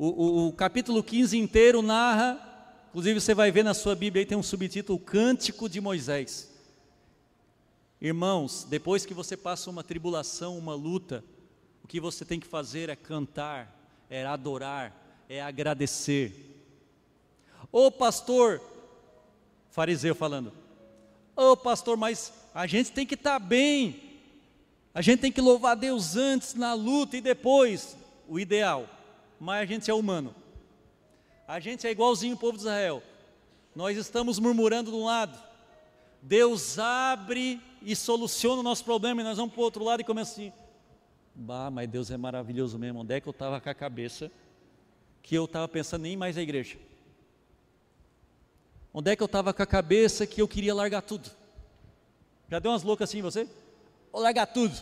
O, 0.00 0.06
o, 0.06 0.46
o, 0.46 0.52
capítulo 0.52 1.02
15 1.02 1.36
inteiro 1.36 1.82
narra, 1.82 2.38
inclusive 2.88 3.20
você 3.20 3.34
vai 3.34 3.50
ver 3.50 3.64
na 3.64 3.74
sua 3.74 3.96
Bíblia 3.96 4.22
aí 4.22 4.26
tem 4.26 4.38
um 4.38 4.44
subtítulo 4.44 4.96
Cântico 4.96 5.68
de 5.68 5.80
Moisés. 5.80 6.48
Irmãos, 8.00 8.64
depois 8.70 9.04
que 9.04 9.12
você 9.12 9.36
passa 9.36 9.68
uma 9.68 9.82
tribulação, 9.82 10.56
uma 10.56 10.72
luta, 10.72 11.24
o 11.82 11.88
que 11.88 11.98
você 11.98 12.24
tem 12.24 12.38
que 12.38 12.46
fazer 12.46 12.88
é 12.88 12.94
cantar, 12.94 13.76
é 14.08 14.24
adorar, 14.24 15.24
é 15.28 15.42
agradecer. 15.42 16.62
Ô 17.72 17.90
pastor, 17.90 18.62
fariseu 19.68 20.14
falando, 20.14 20.52
ô 21.34 21.56
pastor, 21.56 21.96
mas 21.96 22.32
a 22.54 22.68
gente 22.68 22.92
tem 22.92 23.04
que 23.04 23.14
estar 23.14 23.40
tá 23.40 23.44
bem, 23.44 24.00
a 24.94 25.02
gente 25.02 25.18
tem 25.18 25.32
que 25.32 25.40
louvar 25.40 25.74
Deus 25.74 26.14
antes 26.14 26.54
na 26.54 26.72
luta 26.72 27.16
e 27.16 27.20
depois, 27.20 27.96
o 28.28 28.38
ideal, 28.38 28.88
mas 29.38 29.62
a 29.62 29.64
gente 29.64 29.90
é 29.90 29.94
humano, 29.94 30.34
a 31.46 31.60
gente 31.60 31.86
é 31.86 31.90
igualzinho 31.90 32.34
o 32.34 32.38
povo 32.38 32.52
de 32.52 32.60
Israel, 32.60 33.02
nós 33.74 33.96
estamos 33.96 34.38
murmurando 34.38 34.90
de 34.90 34.96
um 34.96 35.04
lado, 35.04 35.38
Deus 36.20 36.78
abre 36.78 37.60
e 37.82 37.94
soluciona 37.94 38.60
o 38.60 38.64
nosso 38.64 38.84
problema, 38.84 39.20
e 39.20 39.24
nós 39.24 39.36
vamos 39.36 39.52
para 39.52 39.60
o 39.60 39.64
outro 39.64 39.84
lado 39.84 40.00
e 40.00 40.04
começa 40.04 40.32
assim, 40.32 40.52
Bah, 41.40 41.70
mas 41.70 41.88
Deus 41.88 42.10
é 42.10 42.16
maravilhoso 42.16 42.76
mesmo. 42.80 42.98
Onde 42.98 43.14
é 43.14 43.20
que 43.20 43.28
eu 43.28 43.30
estava 43.30 43.60
com 43.60 43.70
a 43.70 43.74
cabeça 43.74 44.28
que 45.22 45.36
eu 45.36 45.44
estava 45.44 45.68
pensando 45.68 46.02
nem 46.02 46.16
mais 46.16 46.36
a 46.36 46.42
igreja? 46.42 46.76
Onde 48.92 49.12
é 49.12 49.16
que 49.16 49.22
eu 49.22 49.26
estava 49.26 49.54
com 49.54 49.62
a 49.62 49.66
cabeça 49.66 50.26
que 50.26 50.42
eu 50.42 50.48
queria 50.48 50.74
largar 50.74 51.00
tudo? 51.00 51.30
Já 52.50 52.58
deu 52.58 52.72
umas 52.72 52.82
loucas 52.82 53.08
assim 53.08 53.18
em 53.18 53.22
você? 53.22 53.48
Vou 54.12 54.20
largar 54.20 54.46
tudo. 54.46 54.74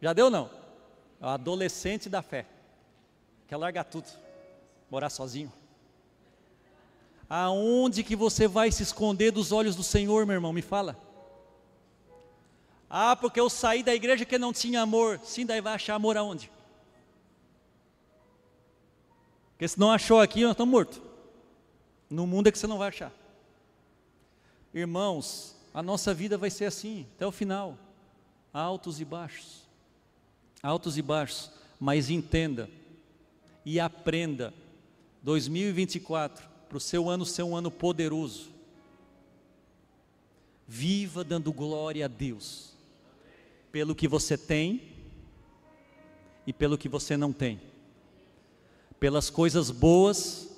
Já 0.00 0.12
deu 0.12 0.30
não? 0.30 0.48
É 1.20 1.26
o 1.26 1.28
adolescente 1.28 2.08
da 2.08 2.22
fé. 2.22 2.46
Quer 3.48 3.56
largar 3.56 3.84
tudo. 3.84 4.06
Morar 4.90 5.08
sozinho. 5.08 5.52
Aonde 7.28 8.04
que 8.04 8.14
você 8.14 8.46
vai 8.46 8.70
se 8.70 8.82
esconder 8.82 9.32
dos 9.32 9.52
olhos 9.52 9.74
do 9.74 9.82
Senhor, 9.82 10.24
meu 10.26 10.34
irmão? 10.34 10.52
Me 10.52 10.62
fala. 10.62 10.96
Ah, 12.88 13.16
porque 13.16 13.40
eu 13.40 13.50
saí 13.50 13.82
da 13.82 13.94
igreja 13.94 14.24
que 14.24 14.38
não 14.38 14.52
tinha 14.52 14.82
amor. 14.82 15.20
Sim, 15.24 15.44
daí 15.44 15.60
vai 15.60 15.74
achar 15.74 15.94
amor 15.94 16.16
aonde? 16.16 16.50
Porque 19.50 19.66
se 19.66 19.78
não 19.78 19.90
achou 19.90 20.20
aqui, 20.20 20.42
nós 20.42 20.52
estamos 20.52 20.72
mortos. 20.72 21.02
No 22.08 22.26
mundo 22.26 22.48
é 22.48 22.52
que 22.52 22.58
você 22.58 22.66
não 22.66 22.78
vai 22.78 22.88
achar. 22.88 23.12
Irmãos, 24.72 25.56
a 25.74 25.82
nossa 25.82 26.14
vida 26.14 26.38
vai 26.38 26.48
ser 26.48 26.66
assim, 26.66 27.06
até 27.16 27.26
o 27.26 27.32
final. 27.32 27.76
Altos 28.52 29.00
e 29.00 29.04
baixos. 29.04 29.68
Altos 30.62 30.96
e 30.96 31.02
baixos. 31.02 31.50
Mas 31.78 32.08
entenda 32.08 32.70
e 33.68 33.78
aprenda. 33.78 34.54
2024, 35.22 36.48
para 36.70 36.78
o 36.78 36.80
seu 36.80 37.06
ano 37.10 37.26
ser 37.26 37.42
um 37.42 37.54
ano 37.54 37.70
poderoso. 37.70 38.48
Viva 40.66 41.22
dando 41.22 41.52
glória 41.52 42.06
a 42.06 42.08
Deus 42.08 42.72
pelo 43.70 43.94
que 43.94 44.08
você 44.08 44.38
tem 44.38 44.96
e 46.46 46.52
pelo 46.52 46.78
que 46.78 46.88
você 46.88 47.14
não 47.14 47.30
tem, 47.30 47.60
pelas 48.98 49.28
coisas 49.28 49.70
boas, 49.70 50.48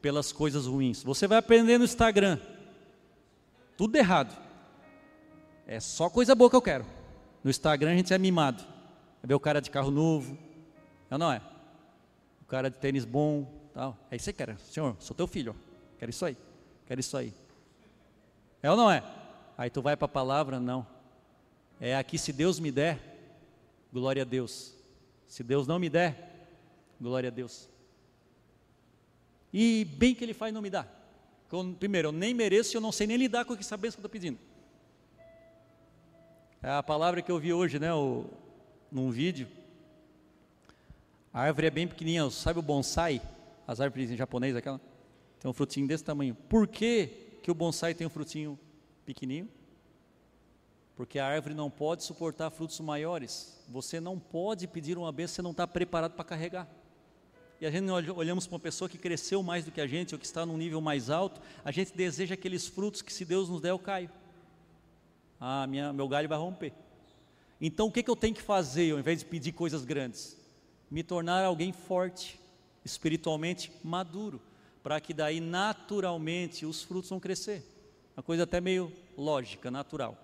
pelas 0.00 0.32
coisas 0.32 0.64
ruins. 0.64 1.02
Você 1.02 1.26
vai 1.26 1.36
aprender 1.36 1.76
no 1.76 1.84
Instagram, 1.84 2.40
tudo 3.76 3.96
errado, 3.96 4.34
é 5.66 5.78
só 5.78 6.08
coisa 6.08 6.34
boa 6.34 6.48
que 6.48 6.56
eu 6.56 6.62
quero. 6.62 6.86
No 7.44 7.50
Instagram 7.50 7.92
a 7.92 7.96
gente 7.96 8.14
é 8.14 8.18
mimado, 8.18 8.62
vai 8.62 9.28
ver 9.28 9.34
o 9.34 9.40
cara 9.40 9.60
de 9.60 9.70
carro 9.70 9.90
novo, 9.90 10.38
não 11.10 11.30
é? 11.30 11.42
O 12.46 12.48
cara 12.48 12.70
de 12.70 12.78
tênis 12.78 13.04
bom, 13.04 13.52
tal. 13.74 13.98
É 14.08 14.14
isso 14.14 14.32
que 14.32 14.44
quer, 14.44 14.56
senhor, 14.60 14.96
sou 15.00 15.16
teu 15.16 15.26
filho, 15.26 15.56
quero 15.98 16.10
isso 16.10 16.24
aí, 16.24 16.36
quero 16.86 17.00
isso 17.00 17.16
aí. 17.16 17.34
É 18.62 18.70
ou 18.70 18.76
não 18.76 18.88
é? 18.88 19.02
Aí 19.58 19.68
tu 19.68 19.82
vai 19.82 19.96
para 19.96 20.06
a 20.06 20.08
palavra, 20.08 20.60
não. 20.60 20.86
É 21.80 21.96
aqui, 21.96 22.16
se 22.16 22.32
Deus 22.32 22.60
me 22.60 22.70
der, 22.70 23.00
glória 23.92 24.22
a 24.22 24.24
Deus. 24.24 24.76
Se 25.26 25.42
Deus 25.42 25.66
não 25.66 25.80
me 25.80 25.88
der, 25.88 26.48
glória 27.00 27.30
a 27.30 27.32
Deus. 27.32 27.68
E 29.52 29.84
bem 29.84 30.14
que 30.14 30.22
Ele 30.22 30.32
faz 30.32 30.54
não 30.54 30.62
me 30.62 30.70
dá. 30.70 30.86
Primeiro, 31.80 32.08
eu 32.08 32.12
nem 32.12 32.32
mereço 32.32 32.76
eu 32.76 32.80
não 32.80 32.92
sei 32.92 33.08
nem 33.08 33.16
lidar 33.16 33.44
com 33.44 33.54
essa 33.54 33.76
bênção 33.76 33.96
que 33.96 34.06
eu 34.06 34.06
estou 34.06 34.10
pedindo. 34.10 34.38
É 36.62 36.70
a 36.70 36.82
palavra 36.82 37.20
que 37.22 37.30
eu 37.30 37.40
vi 37.40 37.52
hoje, 37.52 37.80
né, 37.80 37.92
o, 37.92 38.24
num 38.90 39.10
vídeo. 39.10 39.48
A 41.36 41.42
árvore 41.42 41.66
é 41.66 41.70
bem 41.70 41.86
pequenininha, 41.86 42.30
sabe 42.30 42.58
o 42.58 42.62
bonsai? 42.62 43.20
As 43.68 43.78
árvores 43.78 44.10
em 44.10 44.16
japonês, 44.16 44.56
aquela? 44.56 44.80
Tem 45.38 45.50
um 45.50 45.52
frutinho 45.52 45.86
desse 45.86 46.02
tamanho. 46.02 46.34
Por 46.48 46.66
que, 46.66 47.38
que 47.42 47.50
o 47.50 47.54
bonsai 47.54 47.92
tem 47.92 48.06
um 48.06 48.10
frutinho 48.10 48.58
pequenininho? 49.04 49.46
porque 50.96 51.18
a 51.18 51.26
árvore 51.26 51.54
não 51.54 51.70
pode 51.70 52.02
suportar 52.02 52.48
frutos 52.50 52.80
maiores. 52.80 53.54
Você 53.68 54.00
não 54.00 54.18
pode 54.18 54.66
pedir 54.66 54.96
uma 54.96 55.12
bênção, 55.12 55.36
você 55.36 55.42
não 55.42 55.50
está 55.50 55.66
preparado 55.66 56.12
para 56.12 56.24
carregar. 56.24 56.66
E 57.60 57.66
a 57.66 57.70
gente 57.70 57.90
olhamos 57.90 58.46
para 58.46 58.54
uma 58.54 58.60
pessoa 58.60 58.88
que 58.88 58.96
cresceu 58.96 59.42
mais 59.42 59.64
do 59.64 59.70
que 59.70 59.80
a 59.80 59.86
gente, 59.86 60.14
ou 60.14 60.18
que 60.18 60.24
está 60.24 60.46
num 60.46 60.56
nível 60.56 60.80
mais 60.80 61.10
alto, 61.10 61.40
a 61.62 61.70
gente 61.70 61.94
deseja 61.94 62.34
aqueles 62.34 62.66
frutos 62.66 63.02
que 63.02 63.12
se 63.12 63.26
Deus 63.26 63.48
nos 63.48 63.60
der, 63.60 63.70
eu 63.70 63.78
caio. 63.78 64.10
ah, 65.38 65.66
minha, 65.66 65.92
meu 65.92 66.08
galho 66.08 66.28
vai 66.28 66.38
romper. 66.38 66.72
Então 67.60 67.88
o 67.88 67.92
que, 67.92 68.02
que 68.02 68.10
eu 68.10 68.16
tenho 68.16 68.34
que 68.34 68.42
fazer 68.42 68.92
ao 68.92 68.98
invés 68.98 69.18
de 69.18 69.26
pedir 69.26 69.52
coisas 69.52 69.84
grandes? 69.84 70.36
Me 70.90 71.02
tornar 71.02 71.44
alguém 71.44 71.72
forte, 71.72 72.38
espiritualmente 72.84 73.72
maduro, 73.82 74.40
para 74.82 75.00
que 75.00 75.12
daí 75.12 75.40
naturalmente 75.40 76.64
os 76.64 76.82
frutos 76.82 77.10
vão 77.10 77.18
crescer. 77.18 77.62
Uma 78.16 78.22
coisa 78.22 78.44
até 78.44 78.60
meio 78.60 78.92
lógica, 79.16 79.70
natural. 79.70 80.16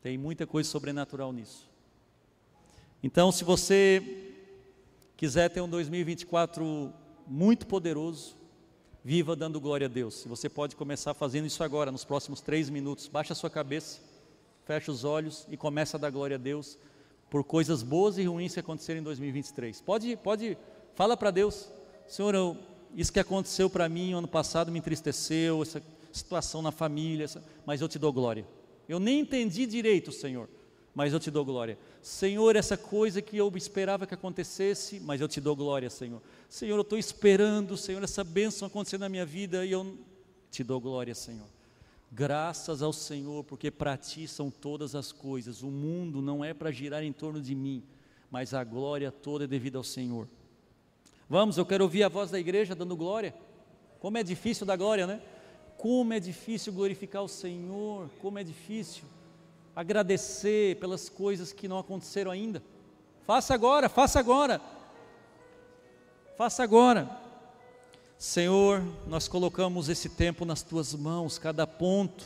Tem 0.00 0.16
muita 0.16 0.46
coisa 0.46 0.68
sobrenatural 0.68 1.32
nisso. 1.32 1.68
Então, 3.02 3.32
se 3.32 3.42
você 3.42 4.34
quiser 5.16 5.48
ter 5.50 5.60
um 5.60 5.68
2024 5.68 6.92
muito 7.26 7.66
poderoso, 7.66 8.36
viva 9.04 9.34
dando 9.34 9.60
glória 9.60 9.86
a 9.86 9.90
Deus. 9.90 10.24
Você 10.26 10.48
pode 10.48 10.76
começar 10.76 11.12
fazendo 11.14 11.46
isso 11.46 11.64
agora, 11.64 11.90
nos 11.90 12.04
próximos 12.04 12.40
três 12.40 12.70
minutos. 12.70 13.08
Baixa 13.08 13.32
a 13.32 13.36
sua 13.36 13.50
cabeça, 13.50 14.00
fecha 14.64 14.92
os 14.92 15.04
olhos 15.04 15.46
e 15.50 15.56
começa 15.56 15.96
a 15.96 16.00
dar 16.00 16.10
glória 16.10 16.36
a 16.36 16.38
Deus 16.38 16.78
por 17.32 17.42
coisas 17.42 17.82
boas 17.82 18.18
e 18.18 18.24
ruins 18.24 18.52
que 18.52 18.60
aconteceram 18.60 19.00
em 19.00 19.02
2023. 19.02 19.80
Pode, 19.80 20.16
pode, 20.18 20.58
fala 20.94 21.16
para 21.16 21.30
Deus, 21.30 21.66
Senhor, 22.06 22.34
eu, 22.34 22.58
isso 22.94 23.10
que 23.10 23.18
aconteceu 23.18 23.70
para 23.70 23.88
mim 23.88 24.12
ano 24.12 24.28
passado 24.28 24.70
me 24.70 24.78
entristeceu, 24.78 25.62
essa 25.62 25.82
situação 26.12 26.60
na 26.60 26.70
família, 26.70 27.24
essa, 27.24 27.42
mas 27.64 27.80
eu 27.80 27.88
te 27.88 27.98
dou 27.98 28.12
glória. 28.12 28.46
Eu 28.86 29.00
nem 29.00 29.20
entendi 29.20 29.64
direito, 29.64 30.12
Senhor, 30.12 30.46
mas 30.94 31.14
eu 31.14 31.18
te 31.18 31.30
dou 31.30 31.42
glória. 31.42 31.78
Senhor, 32.02 32.54
essa 32.54 32.76
coisa 32.76 33.22
que 33.22 33.38
eu 33.38 33.50
esperava 33.56 34.06
que 34.06 34.12
acontecesse, 34.12 35.00
mas 35.00 35.18
eu 35.18 35.26
te 35.26 35.40
dou 35.40 35.56
glória, 35.56 35.88
Senhor. 35.88 36.20
Senhor, 36.50 36.76
eu 36.76 36.82
estou 36.82 36.98
esperando, 36.98 37.78
Senhor, 37.78 38.04
essa 38.04 38.22
bênção 38.22 38.68
acontecer 38.68 38.98
na 38.98 39.08
minha 39.08 39.24
vida 39.24 39.64
e 39.64 39.72
eu 39.72 39.96
te 40.50 40.62
dou 40.62 40.78
glória, 40.78 41.14
Senhor. 41.14 41.46
Graças 42.14 42.82
ao 42.82 42.92
Senhor, 42.92 43.42
porque 43.42 43.70
para 43.70 43.96
ti 43.96 44.28
são 44.28 44.50
todas 44.50 44.94
as 44.94 45.10
coisas. 45.12 45.62
O 45.62 45.70
mundo 45.70 46.20
não 46.20 46.44
é 46.44 46.52
para 46.52 46.70
girar 46.70 47.02
em 47.02 47.10
torno 47.10 47.40
de 47.40 47.54
mim, 47.54 47.82
mas 48.30 48.52
a 48.52 48.62
glória 48.62 49.10
toda 49.10 49.44
é 49.44 49.46
devida 49.46 49.78
ao 49.78 49.84
Senhor. 49.84 50.28
Vamos, 51.26 51.56
eu 51.56 51.64
quero 51.64 51.84
ouvir 51.84 52.02
a 52.02 52.10
voz 52.10 52.30
da 52.30 52.38
igreja 52.38 52.74
dando 52.74 52.94
glória. 52.94 53.34
Como 53.98 54.18
é 54.18 54.22
difícil 54.22 54.66
dar 54.66 54.76
glória, 54.76 55.06
né? 55.06 55.22
Como 55.78 56.12
é 56.12 56.20
difícil 56.20 56.70
glorificar 56.74 57.22
o 57.22 57.28
Senhor, 57.28 58.10
como 58.20 58.38
é 58.38 58.44
difícil 58.44 59.04
agradecer 59.74 60.76
pelas 60.76 61.08
coisas 61.08 61.50
que 61.50 61.66
não 61.66 61.78
aconteceram 61.78 62.30
ainda. 62.30 62.62
Faça 63.26 63.54
agora, 63.54 63.88
faça 63.88 64.20
agora. 64.20 64.60
Faça 66.36 66.62
agora. 66.62 67.21
Senhor, 68.22 68.84
nós 69.08 69.26
colocamos 69.26 69.88
esse 69.88 70.08
tempo 70.08 70.44
nas 70.44 70.62
tuas 70.62 70.94
mãos, 70.94 71.38
cada 71.38 71.66
ponto 71.66 72.24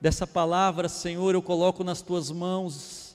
dessa 0.00 0.26
palavra, 0.26 0.88
Senhor, 0.88 1.34
eu 1.34 1.42
coloco 1.42 1.84
nas 1.84 2.00
tuas 2.00 2.30
mãos, 2.30 3.14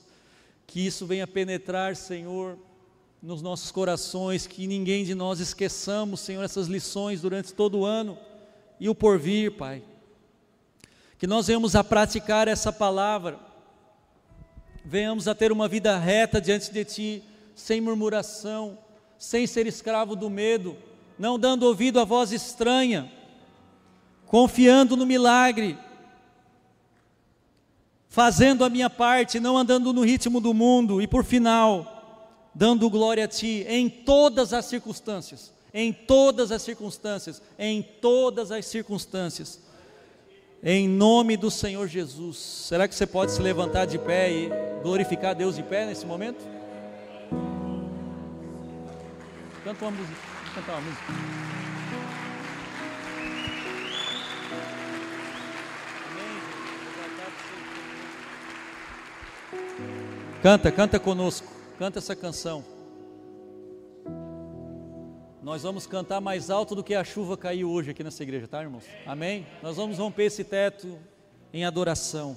que 0.64 0.86
isso 0.86 1.04
venha 1.06 1.26
penetrar, 1.26 1.96
Senhor, 1.96 2.56
nos 3.20 3.42
nossos 3.42 3.72
corações, 3.72 4.46
que 4.46 4.68
ninguém 4.68 5.04
de 5.04 5.12
nós 5.12 5.40
esqueçamos, 5.40 6.20
Senhor, 6.20 6.44
essas 6.44 6.68
lições 6.68 7.20
durante 7.20 7.52
todo 7.52 7.78
o 7.78 7.84
ano 7.84 8.16
e 8.78 8.88
o 8.88 8.94
porvir, 8.94 9.56
Pai. 9.56 9.82
Que 11.18 11.26
nós 11.26 11.48
venhamos 11.48 11.74
a 11.74 11.82
praticar 11.82 12.46
essa 12.46 12.72
palavra, 12.72 13.40
venhamos 14.84 15.26
a 15.26 15.34
ter 15.34 15.50
uma 15.50 15.66
vida 15.66 15.98
reta 15.98 16.40
diante 16.40 16.72
de 16.72 16.84
Ti, 16.84 17.24
sem 17.56 17.80
murmuração, 17.80 18.78
sem 19.18 19.48
ser 19.48 19.66
escravo 19.66 20.14
do 20.14 20.30
medo, 20.30 20.76
não 21.18 21.38
dando 21.38 21.64
ouvido 21.64 21.98
à 22.00 22.04
voz 22.04 22.32
estranha, 22.32 23.10
confiando 24.26 24.96
no 24.96 25.06
milagre, 25.06 25.78
fazendo 28.08 28.64
a 28.64 28.68
minha 28.68 28.88
parte, 28.88 29.40
não 29.40 29.56
andando 29.56 29.92
no 29.92 30.02
ritmo 30.02 30.40
do 30.40 30.54
mundo, 30.54 31.00
e 31.02 31.06
por 31.06 31.24
final, 31.24 32.48
dando 32.54 32.88
glória 32.90 33.24
a 33.24 33.28
Ti 33.28 33.64
em 33.68 33.88
todas 33.88 34.52
as 34.52 34.64
circunstâncias 34.66 35.52
em 35.72 35.92
todas 35.92 36.50
as 36.50 36.62
circunstâncias, 36.62 37.42
em 37.58 37.82
todas 37.82 38.50
as 38.50 38.66
circunstâncias. 38.66 39.60
Em 40.62 40.88
nome 40.88 41.36
do 41.36 41.50
Senhor 41.50 41.86
Jesus. 41.86 42.36
Será 42.36 42.88
que 42.88 42.94
você 42.94 43.06
pode 43.06 43.30
se 43.32 43.40
levantar 43.40 43.84
de 43.84 43.98
pé 43.98 44.30
e 44.30 44.50
glorificar 44.82 45.34
Deus 45.34 45.54
de 45.54 45.62
pé 45.62 45.86
nesse 45.86 46.04
momento? 46.04 46.44
Canta 49.62 49.84
uma 49.84 49.90
música. 49.92 50.27
Cantar 50.58 50.72
uma 50.72 50.80
música. 50.80 51.04
Canta, 60.42 60.72
canta 60.72 60.98
conosco. 60.98 61.46
Canta 61.78 62.00
essa 62.00 62.16
canção. 62.16 62.64
Nós 65.40 65.62
vamos 65.62 65.86
cantar 65.86 66.20
mais 66.20 66.50
alto 66.50 66.74
do 66.74 66.82
que 66.82 66.96
a 66.96 67.04
chuva 67.04 67.36
caiu 67.36 67.70
hoje 67.70 67.92
aqui 67.92 68.02
nessa 68.02 68.24
igreja, 68.24 68.48
tá, 68.48 68.60
irmãos? 68.60 68.84
Amém? 69.06 69.46
Nós 69.62 69.76
vamos 69.76 69.98
romper 69.98 70.24
esse 70.24 70.42
teto 70.42 70.98
em 71.52 71.64
adoração. 71.64 72.36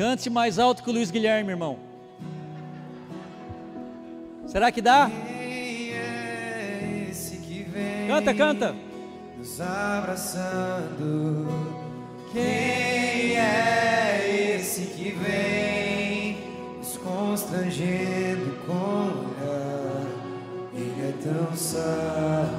Cante 0.00 0.30
mais 0.30 0.58
alto 0.58 0.82
que 0.82 0.88
o 0.88 0.94
Luiz 0.94 1.10
Guilherme, 1.10 1.50
irmão. 1.50 1.78
Será 4.46 4.72
que 4.72 4.80
dá? 4.80 5.10
Canta, 8.08 8.32
canta. 8.32 8.74
Nos 9.36 9.60
abraçando. 9.60 11.48
Quem 12.32 13.36
é 13.36 14.56
esse 14.56 14.86
que 14.86 15.10
vem? 15.10 16.38
constrangendo 17.04 18.56
com 18.64 18.72
olhar. 18.72 20.06
Ele 20.72 21.08
é 21.08 21.12
tão 21.22 21.54
sábio, 21.54 22.54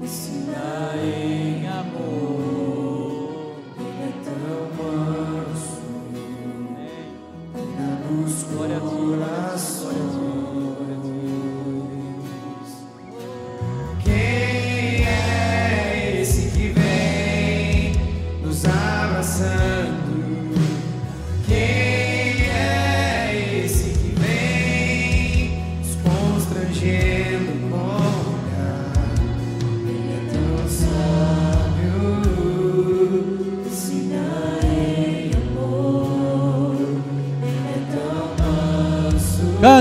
ensina 0.00 0.92
em 0.96 1.49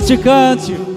Cante, 0.02 0.89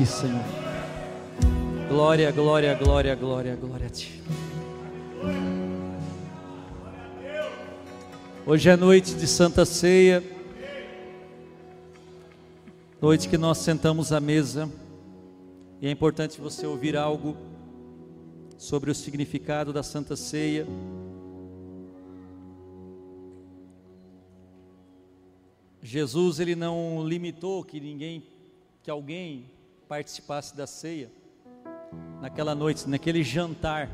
ti, 0.00 0.06
Senhor. 0.06 0.44
Glória, 1.88 2.30
glória, 2.32 2.74
glória, 2.74 3.14
glória, 3.14 3.56
glória 3.56 3.86
a 3.86 3.90
ti. 3.90 4.22
Hoje 8.46 8.70
é 8.70 8.76
noite 8.76 9.14
de 9.14 9.26
Santa 9.26 9.66
Ceia. 9.66 10.22
Noite 13.00 13.28
que 13.28 13.36
nós 13.36 13.58
sentamos 13.58 14.10
à 14.10 14.20
mesa. 14.20 14.70
E 15.82 15.86
é 15.86 15.90
importante 15.90 16.40
você 16.40 16.66
ouvir 16.66 16.96
algo 16.96 17.36
sobre 18.56 18.90
o 18.90 18.94
significado 18.94 19.70
da 19.70 19.82
Santa 19.82 20.16
Ceia. 20.16 20.66
Jesus 25.82 26.40
ele 26.40 26.54
não 26.54 27.06
limitou 27.06 27.62
que 27.64 27.78
ninguém, 27.80 28.22
que 28.82 28.90
alguém 28.90 29.59
participasse 29.90 30.56
da 30.56 30.68
ceia 30.68 31.10
naquela 32.20 32.54
noite, 32.54 32.88
naquele 32.88 33.24
jantar 33.24 33.90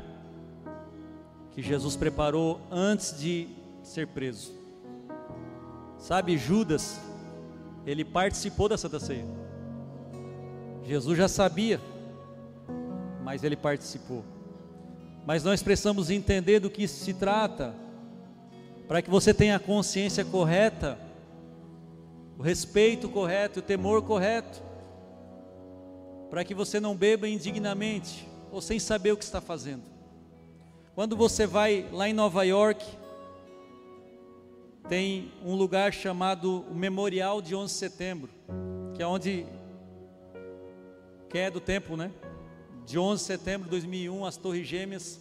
que 1.49 1.59
Jesus 1.63 1.95
preparou 1.95 2.61
antes 2.69 3.19
de 3.19 3.47
ser 3.81 4.05
preso. 4.05 4.53
Sabe, 5.97 6.37
Judas, 6.37 7.01
ele 7.83 8.05
participou 8.05 8.69
da 8.69 8.77
Santa 8.77 8.99
Ceia. 8.99 9.25
Jesus 10.83 11.17
já 11.17 11.27
sabia, 11.27 11.81
mas 13.23 13.43
ele 13.43 13.55
participou. 13.55 14.23
Mas 15.25 15.43
nós 15.43 15.63
precisamos 15.63 16.11
entender 16.11 16.59
do 16.59 16.69
que 16.69 16.83
isso 16.83 17.03
se 17.03 17.15
trata, 17.15 17.73
para 18.87 19.01
que 19.01 19.09
você 19.09 19.33
tenha 19.33 19.55
a 19.55 19.59
consciência 19.59 20.23
correta, 20.23 20.95
o 22.37 22.43
respeito 22.43 23.09
correto, 23.09 23.61
o 23.61 23.63
temor 23.63 24.03
correto, 24.03 24.66
para 26.29 26.43
que 26.43 26.53
você 26.53 26.79
não 26.79 26.95
beba 26.95 27.27
indignamente 27.27 28.27
ou 28.51 28.61
sem 28.61 28.79
saber 28.79 29.11
o 29.11 29.17
que 29.17 29.23
está 29.23 29.41
fazendo. 29.41 29.83
Quando 30.95 31.15
você 31.15 31.45
vai 31.45 31.87
lá 31.91 32.09
em 32.09 32.13
Nova 32.13 32.43
York, 32.43 32.85
tem 34.89 35.31
um 35.43 35.53
lugar 35.53 35.93
chamado 35.93 36.65
Memorial 36.71 37.41
de 37.41 37.53
11 37.53 37.73
de 37.73 37.79
Setembro, 37.79 38.29
que 38.95 39.03
é 39.03 39.07
onde 39.07 39.45
que 41.29 41.37
é 41.37 41.51
do 41.51 41.59
tempo, 41.59 41.97
né? 41.97 42.11
De 42.85 42.97
11 42.97 43.21
de 43.21 43.27
setembro 43.27 43.65
de 43.65 43.71
2001, 43.71 44.25
as 44.25 44.37
Torres 44.37 44.65
Gêmeas 44.65 45.19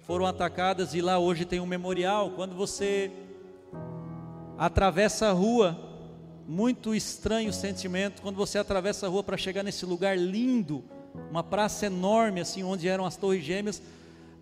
foram 0.00 0.26
atacadas 0.26 0.94
e 0.94 1.00
lá 1.00 1.18
hoje 1.18 1.46
tem 1.46 1.60
um 1.60 1.66
memorial. 1.66 2.30
Quando 2.32 2.54
você 2.54 3.10
atravessa 4.58 5.28
a 5.28 5.32
rua, 5.32 5.89
muito 6.50 6.92
estranho 6.96 7.52
sentimento 7.52 8.20
quando 8.20 8.34
você 8.34 8.58
atravessa 8.58 9.06
a 9.06 9.08
rua 9.08 9.22
para 9.22 9.36
chegar 9.36 9.62
nesse 9.62 9.86
lugar 9.86 10.18
lindo, 10.18 10.82
uma 11.30 11.44
praça 11.44 11.86
enorme 11.86 12.40
assim 12.40 12.64
onde 12.64 12.88
eram 12.88 13.06
as 13.06 13.16
Torres 13.16 13.44
Gêmeas. 13.44 13.80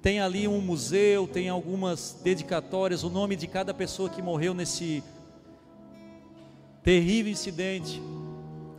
Tem 0.00 0.18
ali 0.18 0.48
um 0.48 0.58
museu, 0.58 1.28
tem 1.28 1.50
algumas 1.50 2.18
dedicatórias, 2.24 3.04
o 3.04 3.10
nome 3.10 3.36
de 3.36 3.46
cada 3.46 3.74
pessoa 3.74 4.08
que 4.08 4.22
morreu 4.22 4.54
nesse 4.54 5.04
terrível 6.82 7.30
incidente. 7.30 8.00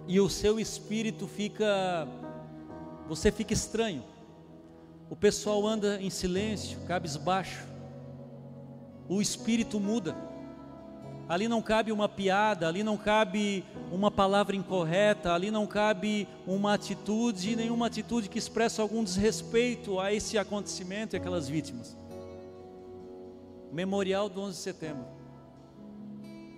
E 0.08 0.20
o 0.20 0.28
seu 0.28 0.60
espírito 0.60 1.28
fica 1.28 2.08
você 3.08 3.32
fica 3.32 3.54
estranho. 3.54 4.04
O 5.08 5.16
pessoal 5.16 5.68
anda 5.68 6.02
em 6.02 6.10
silêncio, 6.10 6.80
cabisbaixo. 6.88 7.64
O 9.08 9.22
espírito 9.22 9.80
muda. 9.80 10.29
Ali 11.30 11.48
não 11.48 11.62
cabe 11.62 11.92
uma 11.92 12.10
piada, 12.10 12.68
ali 12.68 12.82
não 12.82 12.98
cabe 12.98 13.64
uma 13.92 14.10
palavra 14.10 14.56
incorreta, 14.56 15.32
ali 15.32 15.52
não 15.52 15.68
cabe 15.68 16.28
uma 16.48 16.74
atitude, 16.74 17.56
nenhuma 17.56 17.86
atitude 17.86 18.28
que 18.28 18.40
expressa 18.40 18.82
algum 18.82 19.04
desrespeito 19.04 20.00
a 20.00 20.12
esse 20.12 20.40
acontecimento 20.40 21.16
e 21.16 21.18
aquelas 21.18 21.48
vítimas. 21.48 21.96
Memorial 23.72 24.28
do 24.28 24.42
11 24.42 24.58
de 24.58 24.64
setembro. 24.64 25.06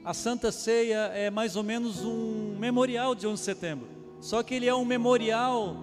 A 0.05 0.13
Santa 0.13 0.53
Ceia 0.53 1.11
é 1.13 1.30
mais 1.30 1.57
ou 1.57 1.63
menos 1.63 2.05
um 2.05 2.55
memorial 2.57 3.13
de 3.13 3.28
11 3.28 3.41
de 3.41 3.45
setembro. 3.45 3.89
Só 4.22 4.41
que 4.41 4.55
ele 4.55 4.67
é 4.67 4.74
um 4.74 4.86
memorial 4.86 5.76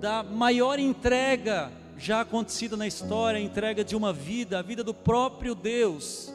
da 0.00 0.22
maior 0.22 0.78
entrega 0.78 1.70
já 1.98 2.22
acontecida 2.22 2.74
na 2.74 2.86
história, 2.86 3.38
a 3.38 3.42
entrega 3.42 3.84
de 3.84 3.94
uma 3.94 4.14
vida, 4.14 4.58
a 4.58 4.62
vida 4.62 4.82
do 4.82 4.94
próprio 4.94 5.54
Deus, 5.54 6.32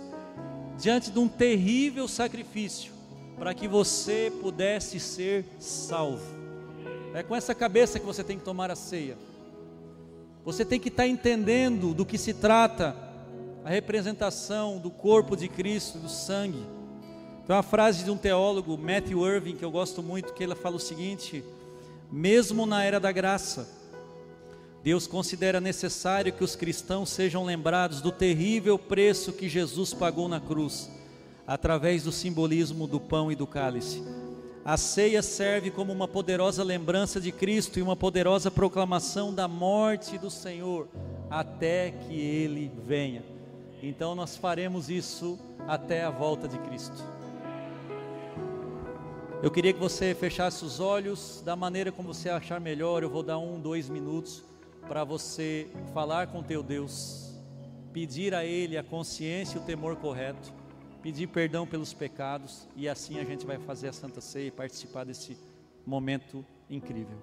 diante 0.78 1.11
de 1.11 1.19
um 1.19 1.28
terrível 1.28 2.07
sacrifício, 2.07 2.91
para 3.38 3.53
que 3.53 3.67
você 3.67 4.32
pudesse 4.41 4.99
ser 4.99 5.45
salvo. 5.59 6.36
É 7.13 7.23
com 7.23 7.36
essa 7.36 7.55
cabeça 7.55 7.99
que 7.99 8.05
você 8.05 8.23
tem 8.23 8.38
que 8.38 8.43
tomar 8.43 8.69
a 8.69 8.76
ceia. 8.76 9.17
Você 10.43 10.63
tem 10.63 10.80
que 10.80 10.89
estar 10.89 11.07
entendendo 11.07 11.93
do 11.93 12.05
que 12.05 12.17
se 12.17 12.34
trata 12.34 12.95
a 13.63 13.69
representação 13.69 14.78
do 14.78 14.91
corpo 14.91 15.36
de 15.36 15.47
Cristo, 15.47 15.97
do 15.97 16.09
sangue. 16.09 16.63
Tem 17.47 17.55
uma 17.55 17.63
frase 17.63 18.03
de 18.03 18.11
um 18.11 18.17
teólogo, 18.17 18.78
Matthew 18.78 19.26
Irving, 19.26 19.55
que 19.55 19.65
eu 19.65 19.71
gosto 19.71 20.03
muito, 20.03 20.34
que 20.34 20.43
ele 20.43 20.55
fala 20.55 20.76
o 20.76 20.80
seguinte: 20.80 21.43
mesmo 22.11 22.65
na 22.65 22.84
era 22.84 22.99
da 22.99 23.11
graça, 23.11 23.67
Deus 24.86 25.07
considera 25.07 25.59
necessário 25.59 26.31
que 26.31 26.43
os 26.43 26.55
cristãos 26.55 27.09
sejam 27.09 27.43
lembrados 27.43 28.01
do 28.01 28.11
terrível 28.11 28.77
preço 28.77 29.33
que 29.33 29.49
Jesus 29.49 29.95
pagou 29.95 30.29
na 30.29 30.39
cruz, 30.39 30.91
através 31.47 32.03
do 32.03 32.11
simbolismo 32.11 32.86
do 32.86 32.99
pão 32.99 33.31
e 33.31 33.36
do 33.36 33.47
cálice. 33.47 34.03
A 34.63 34.77
ceia 34.77 35.23
serve 35.23 35.71
como 35.71 35.91
uma 35.91 36.07
poderosa 36.07 36.63
lembrança 36.63 37.19
de 37.19 37.31
Cristo 37.31 37.79
e 37.79 37.81
uma 37.81 37.95
poderosa 37.95 38.51
proclamação 38.51 39.33
da 39.33 39.47
morte 39.47 40.19
do 40.19 40.29
Senhor, 40.29 40.88
até 41.31 41.89
que 41.89 42.13
Ele 42.13 42.71
venha. 42.86 43.23
Então 43.81 44.13
nós 44.13 44.38
faremos 44.38 44.88
isso 44.88 45.39
até 45.67 46.03
a 46.03 46.11
volta 46.11 46.47
de 46.47 46.59
Cristo. 46.59 47.03
Eu 49.41 49.49
queria 49.49 49.73
que 49.73 49.79
você 49.79 50.13
fechasse 50.13 50.63
os 50.63 50.79
olhos 50.79 51.41
da 51.43 51.55
maneira 51.55 51.91
como 51.91 52.13
você 52.13 52.29
achar 52.29 52.61
melhor. 52.61 53.01
Eu 53.01 53.09
vou 53.09 53.23
dar 53.23 53.39
um, 53.39 53.59
dois 53.59 53.89
minutos 53.89 54.43
para 54.88 55.03
você 55.03 55.67
falar 55.93 56.27
com 56.27 56.43
teu 56.43 56.61
Deus, 56.61 57.33
pedir 57.91 58.33
a 58.33 58.45
Ele 58.45 58.77
a 58.77 58.83
consciência 58.83 59.57
e 59.57 59.61
o 59.61 59.65
temor 59.65 59.95
correto, 59.95 60.53
pedir 61.01 61.27
perdão 61.27 61.65
pelos 61.65 61.93
pecados 61.93 62.67
e 62.75 62.88
assim 62.88 63.19
a 63.19 63.23
gente 63.23 63.45
vai 63.45 63.57
fazer 63.57 63.89
a 63.89 63.93
Santa 63.93 64.21
Ceia 64.21 64.47
e 64.47 64.51
participar 64.51 65.03
desse 65.03 65.38
momento 65.86 66.45
incrível. 66.69 67.17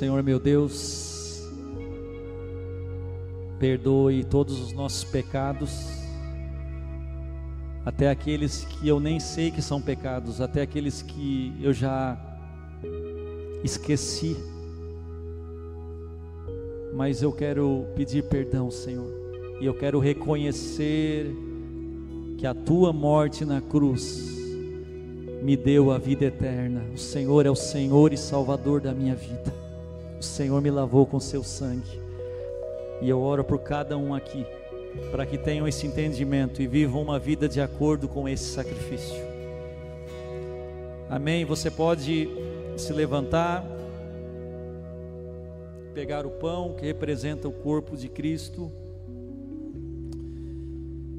Senhor 0.00 0.22
meu 0.22 0.40
Deus, 0.40 1.46
perdoe 3.58 4.24
todos 4.24 4.58
os 4.58 4.72
nossos 4.72 5.04
pecados, 5.04 5.90
até 7.84 8.08
aqueles 8.08 8.64
que 8.64 8.88
eu 8.88 8.98
nem 8.98 9.20
sei 9.20 9.50
que 9.50 9.60
são 9.60 9.78
pecados, 9.78 10.40
até 10.40 10.62
aqueles 10.62 11.02
que 11.02 11.52
eu 11.60 11.74
já 11.74 12.18
esqueci. 13.62 14.38
Mas 16.94 17.20
eu 17.20 17.30
quero 17.30 17.84
pedir 17.94 18.24
perdão, 18.24 18.70
Senhor, 18.70 19.12
e 19.60 19.66
eu 19.66 19.74
quero 19.74 19.98
reconhecer 19.98 21.30
que 22.38 22.46
a 22.46 22.54
tua 22.54 22.90
morte 22.90 23.44
na 23.44 23.60
cruz 23.60 24.34
me 25.42 25.58
deu 25.58 25.90
a 25.90 25.98
vida 25.98 26.24
eterna. 26.24 26.86
O 26.94 26.98
Senhor 26.98 27.44
é 27.44 27.50
o 27.50 27.54
Senhor 27.54 28.14
e 28.14 28.16
Salvador 28.16 28.80
da 28.80 28.94
minha 28.94 29.14
vida. 29.14 29.59
O 30.20 30.22
Senhor 30.22 30.60
me 30.60 30.70
lavou 30.70 31.06
com 31.06 31.18
seu 31.18 31.42
sangue. 31.42 31.98
E 33.00 33.08
eu 33.08 33.22
oro 33.22 33.42
por 33.42 33.60
cada 33.60 33.96
um 33.96 34.14
aqui, 34.14 34.44
para 35.10 35.24
que 35.24 35.38
tenham 35.38 35.66
esse 35.66 35.86
entendimento 35.86 36.60
e 36.60 36.66
vivam 36.66 37.00
uma 37.00 37.18
vida 37.18 37.48
de 37.48 37.58
acordo 37.58 38.06
com 38.06 38.28
esse 38.28 38.44
sacrifício. 38.44 39.16
Amém. 41.08 41.46
Você 41.46 41.70
pode 41.70 42.28
se 42.76 42.92
levantar, 42.92 43.64
pegar 45.94 46.26
o 46.26 46.30
pão 46.30 46.74
que 46.74 46.84
representa 46.84 47.48
o 47.48 47.52
corpo 47.52 47.96
de 47.96 48.10
Cristo. 48.10 48.70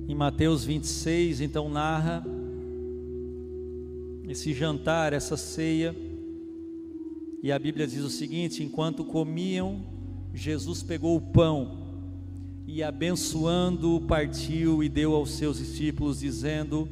Em 0.08 0.14
Mateus 0.14 0.64
26, 0.64 1.42
então 1.42 1.68
narra 1.68 2.24
esse 4.30 4.54
jantar, 4.54 5.12
essa 5.12 5.36
ceia. 5.36 6.11
E 7.44 7.52
a 7.52 7.58
Bíblia 7.58 7.88
diz 7.88 8.04
o 8.04 8.10
seguinte: 8.10 8.64
enquanto 8.64 9.04
comiam, 9.04 9.82
Jesus 10.34 10.84
pegou 10.84 11.16
o 11.16 11.22
pão 11.22 11.80
e, 12.68 12.84
abençoando, 12.84 14.02
partiu 14.08 14.84
e 14.84 14.88
deu 14.88 15.16
aos 15.16 15.32
seus 15.32 15.58
discípulos, 15.58 16.20
dizendo: 16.20 16.88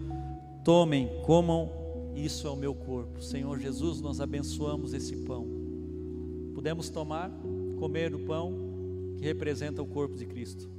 Tomem, 0.64 1.10
comam, 1.24 1.70
isso 2.16 2.48
é 2.48 2.50
o 2.50 2.56
meu 2.56 2.74
corpo. 2.74 3.22
Senhor 3.22 3.60
Jesus, 3.60 4.02
nós 4.02 4.20
abençoamos 4.20 4.94
esse 4.94 5.16
pão. 5.18 5.48
Podemos 6.56 6.90
tomar, 6.90 7.32
comer 7.78 8.14
o 8.14 8.20
pão 8.20 8.54
que 9.18 9.24
representa 9.24 9.82
o 9.82 9.86
corpo 9.86 10.16
de 10.16 10.26
Cristo. 10.26 10.79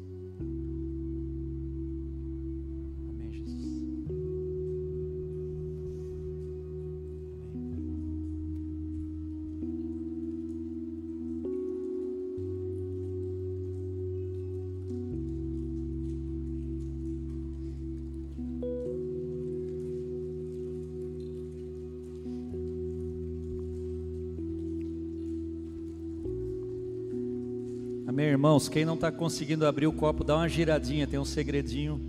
Irmãos, 28.19 28.69
quem 28.69 28.85
não 28.85 28.95
está 28.95 29.13
conseguindo 29.13 29.67
abrir 29.67 29.87
o 29.87 29.93
copo, 29.93 30.25
dá 30.25 30.37
uma 30.37 30.49
giradinha, 30.49 31.07
tem 31.07 31.19
um 31.19 31.25
segredinho 31.25 32.01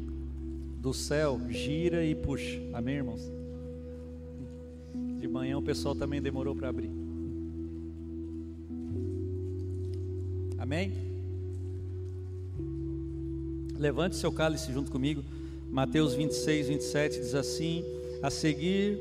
do 0.79 0.93
céu, 0.93 1.39
gira 1.49 2.03
e 2.03 2.15
puxa. 2.15 2.59
Amém, 2.73 2.95
irmãos? 2.95 3.21
De 5.19 5.27
manhã 5.27 5.57
o 5.57 5.61
pessoal 5.61 5.93
também 5.93 6.21
demorou 6.21 6.55
para 6.55 6.69
abrir. 6.69 6.89
Amém? 10.57 10.91
Levante 13.77 14.15
seu 14.15 14.31
cálice 14.31 14.71
junto 14.71 14.91
comigo. 14.91 15.23
Mateus 15.69 16.13
26, 16.15 16.67
27 16.67 17.19
diz 17.19 17.35
assim: 17.35 17.83
A 18.23 18.29
seguir, 18.29 18.97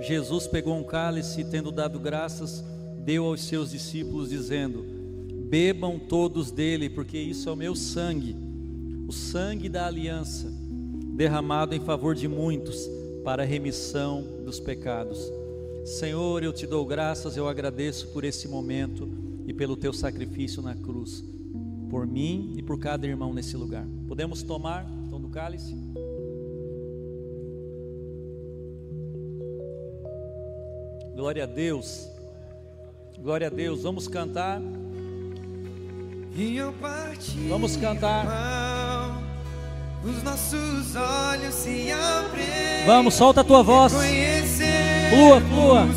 Jesus 0.00 0.46
pegou 0.46 0.74
um 0.76 0.84
cálice 0.84 1.40
e, 1.40 1.44
tendo 1.44 1.70
dado 1.70 1.98
graças, 1.98 2.64
deu 3.04 3.24
aos 3.24 3.42
seus 3.42 3.70
discípulos, 3.70 4.30
dizendo: 4.30 4.95
Bebam 5.48 5.98
todos 5.98 6.50
dele, 6.50 6.90
porque 6.90 7.16
isso 7.16 7.48
é 7.48 7.52
o 7.52 7.56
meu 7.56 7.74
sangue, 7.76 8.36
o 9.06 9.12
sangue 9.12 9.68
da 9.68 9.86
aliança, 9.86 10.52
derramado 11.14 11.74
em 11.74 11.80
favor 11.80 12.14
de 12.14 12.26
muitos, 12.26 12.88
para 13.22 13.44
a 13.44 13.46
remissão 13.46 14.24
dos 14.44 14.58
pecados. 14.58 15.32
Senhor, 15.84 16.42
eu 16.42 16.52
te 16.52 16.66
dou 16.66 16.84
graças, 16.84 17.36
eu 17.36 17.48
agradeço 17.48 18.08
por 18.08 18.24
esse 18.24 18.48
momento 18.48 19.08
e 19.46 19.52
pelo 19.52 19.76
teu 19.76 19.92
sacrifício 19.92 20.60
na 20.60 20.74
cruz, 20.74 21.24
por 21.88 22.06
mim 22.06 22.54
e 22.56 22.62
por 22.62 22.78
cada 22.78 23.06
irmão 23.06 23.32
nesse 23.32 23.56
lugar. 23.56 23.86
Podemos 24.08 24.42
tomar 24.42 24.84
então 25.06 25.20
do 25.20 25.28
cálice? 25.28 25.76
Glória 31.14 31.44
a 31.44 31.46
Deus. 31.46 32.08
Glória 33.18 33.46
a 33.46 33.50
Deus. 33.50 33.82
Vamos 33.82 34.06
cantar. 34.06 34.60
Vamos 37.48 37.76
cantar. 37.76 38.26
Os 40.04 40.22
nossos 40.22 40.94
olhos 40.94 41.54
se 41.54 41.90
abrem. 41.90 42.84
Vamos, 42.84 43.14
solta 43.14 43.40
a 43.40 43.44
tua 43.44 43.62
voz. 43.62 43.94
Flua, 43.94 45.40
flua. 45.40 45.88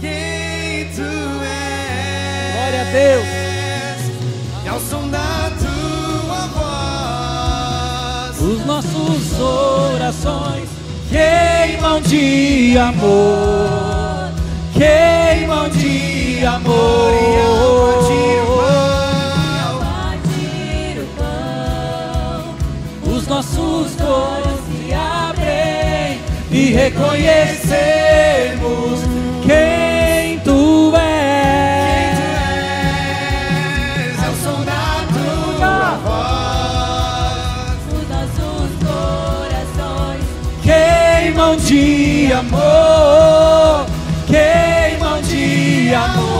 Quem 0.00 0.88
tu 0.96 1.02
és. 1.44 2.54
Glória 2.54 2.80
a 2.80 2.84
Deus. 2.92 3.26
E 4.64 4.68
ao 4.68 4.80
som 4.80 5.08
da 5.08 5.52
tua 5.60 6.48
voz, 8.32 8.40
os 8.40 8.66
nossos 8.66 9.38
orações 9.38 10.68
queimam 11.08 12.00
de 12.00 12.76
amor. 12.76 14.32
Queimam 14.72 15.68
de 15.68 16.44
amor. 16.44 17.12
E 17.12 17.40
alma 17.40 18.02
de 18.08 18.40
amor. 18.40 18.63
Nossos 23.74 24.00
olhos 24.00 24.60
se 24.68 24.94
abrem 24.94 26.20
e 26.50 26.70
reconhecemos 26.70 29.00
quem 29.44 30.38
tu 30.40 30.92
és. 30.96 31.02
Quem 31.88 32.14
tu 32.14 32.22
és, 33.98 34.22
é 34.22 34.28
o 34.28 34.36
som 34.42 34.60
da 34.64 35.04
tua 35.12 35.98
voz. 36.04 37.78
Os 37.98 38.06
nossos 38.08 38.70
corações 38.86 40.24
queimam 40.62 41.52
de 41.56 42.32
amor, 42.32 43.86
queimam 44.26 45.20
de 45.22 45.94
amor. 45.94 46.33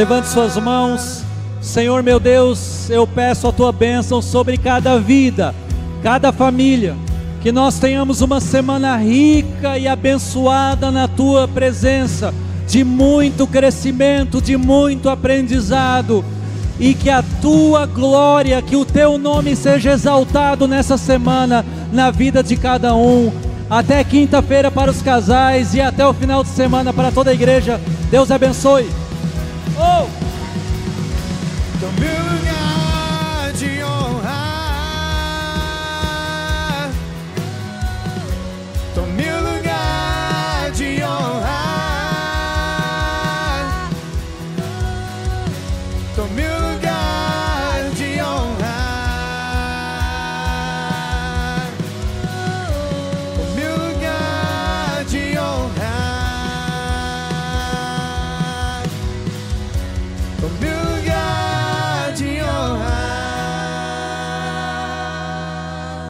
Levante 0.00 0.28
suas 0.28 0.56
mãos. 0.56 1.22
Senhor 1.60 2.02
meu 2.02 2.18
Deus, 2.18 2.88
eu 2.88 3.06
peço 3.06 3.46
a 3.46 3.52
tua 3.52 3.70
bênção 3.70 4.22
sobre 4.22 4.56
cada 4.56 4.98
vida, 4.98 5.54
cada 6.02 6.32
família, 6.32 6.96
que 7.42 7.52
nós 7.52 7.78
tenhamos 7.78 8.22
uma 8.22 8.40
semana 8.40 8.96
rica 8.96 9.76
e 9.76 9.86
abençoada 9.86 10.90
na 10.90 11.06
tua 11.06 11.46
presença, 11.46 12.32
de 12.66 12.82
muito 12.82 13.46
crescimento, 13.46 14.40
de 14.40 14.56
muito 14.56 15.10
aprendizado, 15.10 16.24
e 16.78 16.94
que 16.94 17.10
a 17.10 17.22
tua 17.42 17.84
glória, 17.84 18.62
que 18.62 18.76
o 18.76 18.86
teu 18.86 19.18
nome 19.18 19.54
seja 19.54 19.90
exaltado 19.90 20.66
nessa 20.66 20.96
semana 20.96 21.62
na 21.92 22.10
vida 22.10 22.42
de 22.42 22.56
cada 22.56 22.94
um. 22.94 23.30
Até 23.68 24.02
quinta-feira 24.02 24.70
para 24.70 24.90
os 24.90 25.02
casais 25.02 25.74
e 25.74 25.80
até 25.82 26.06
o 26.06 26.14
final 26.14 26.42
de 26.42 26.48
semana 26.48 26.90
para 26.90 27.12
toda 27.12 27.32
a 27.32 27.34
igreja. 27.34 27.78
Deus 28.10 28.30
abençoe. 28.30 28.88
oh. 29.80 30.10
The 31.80 31.90
music. 32.00 32.59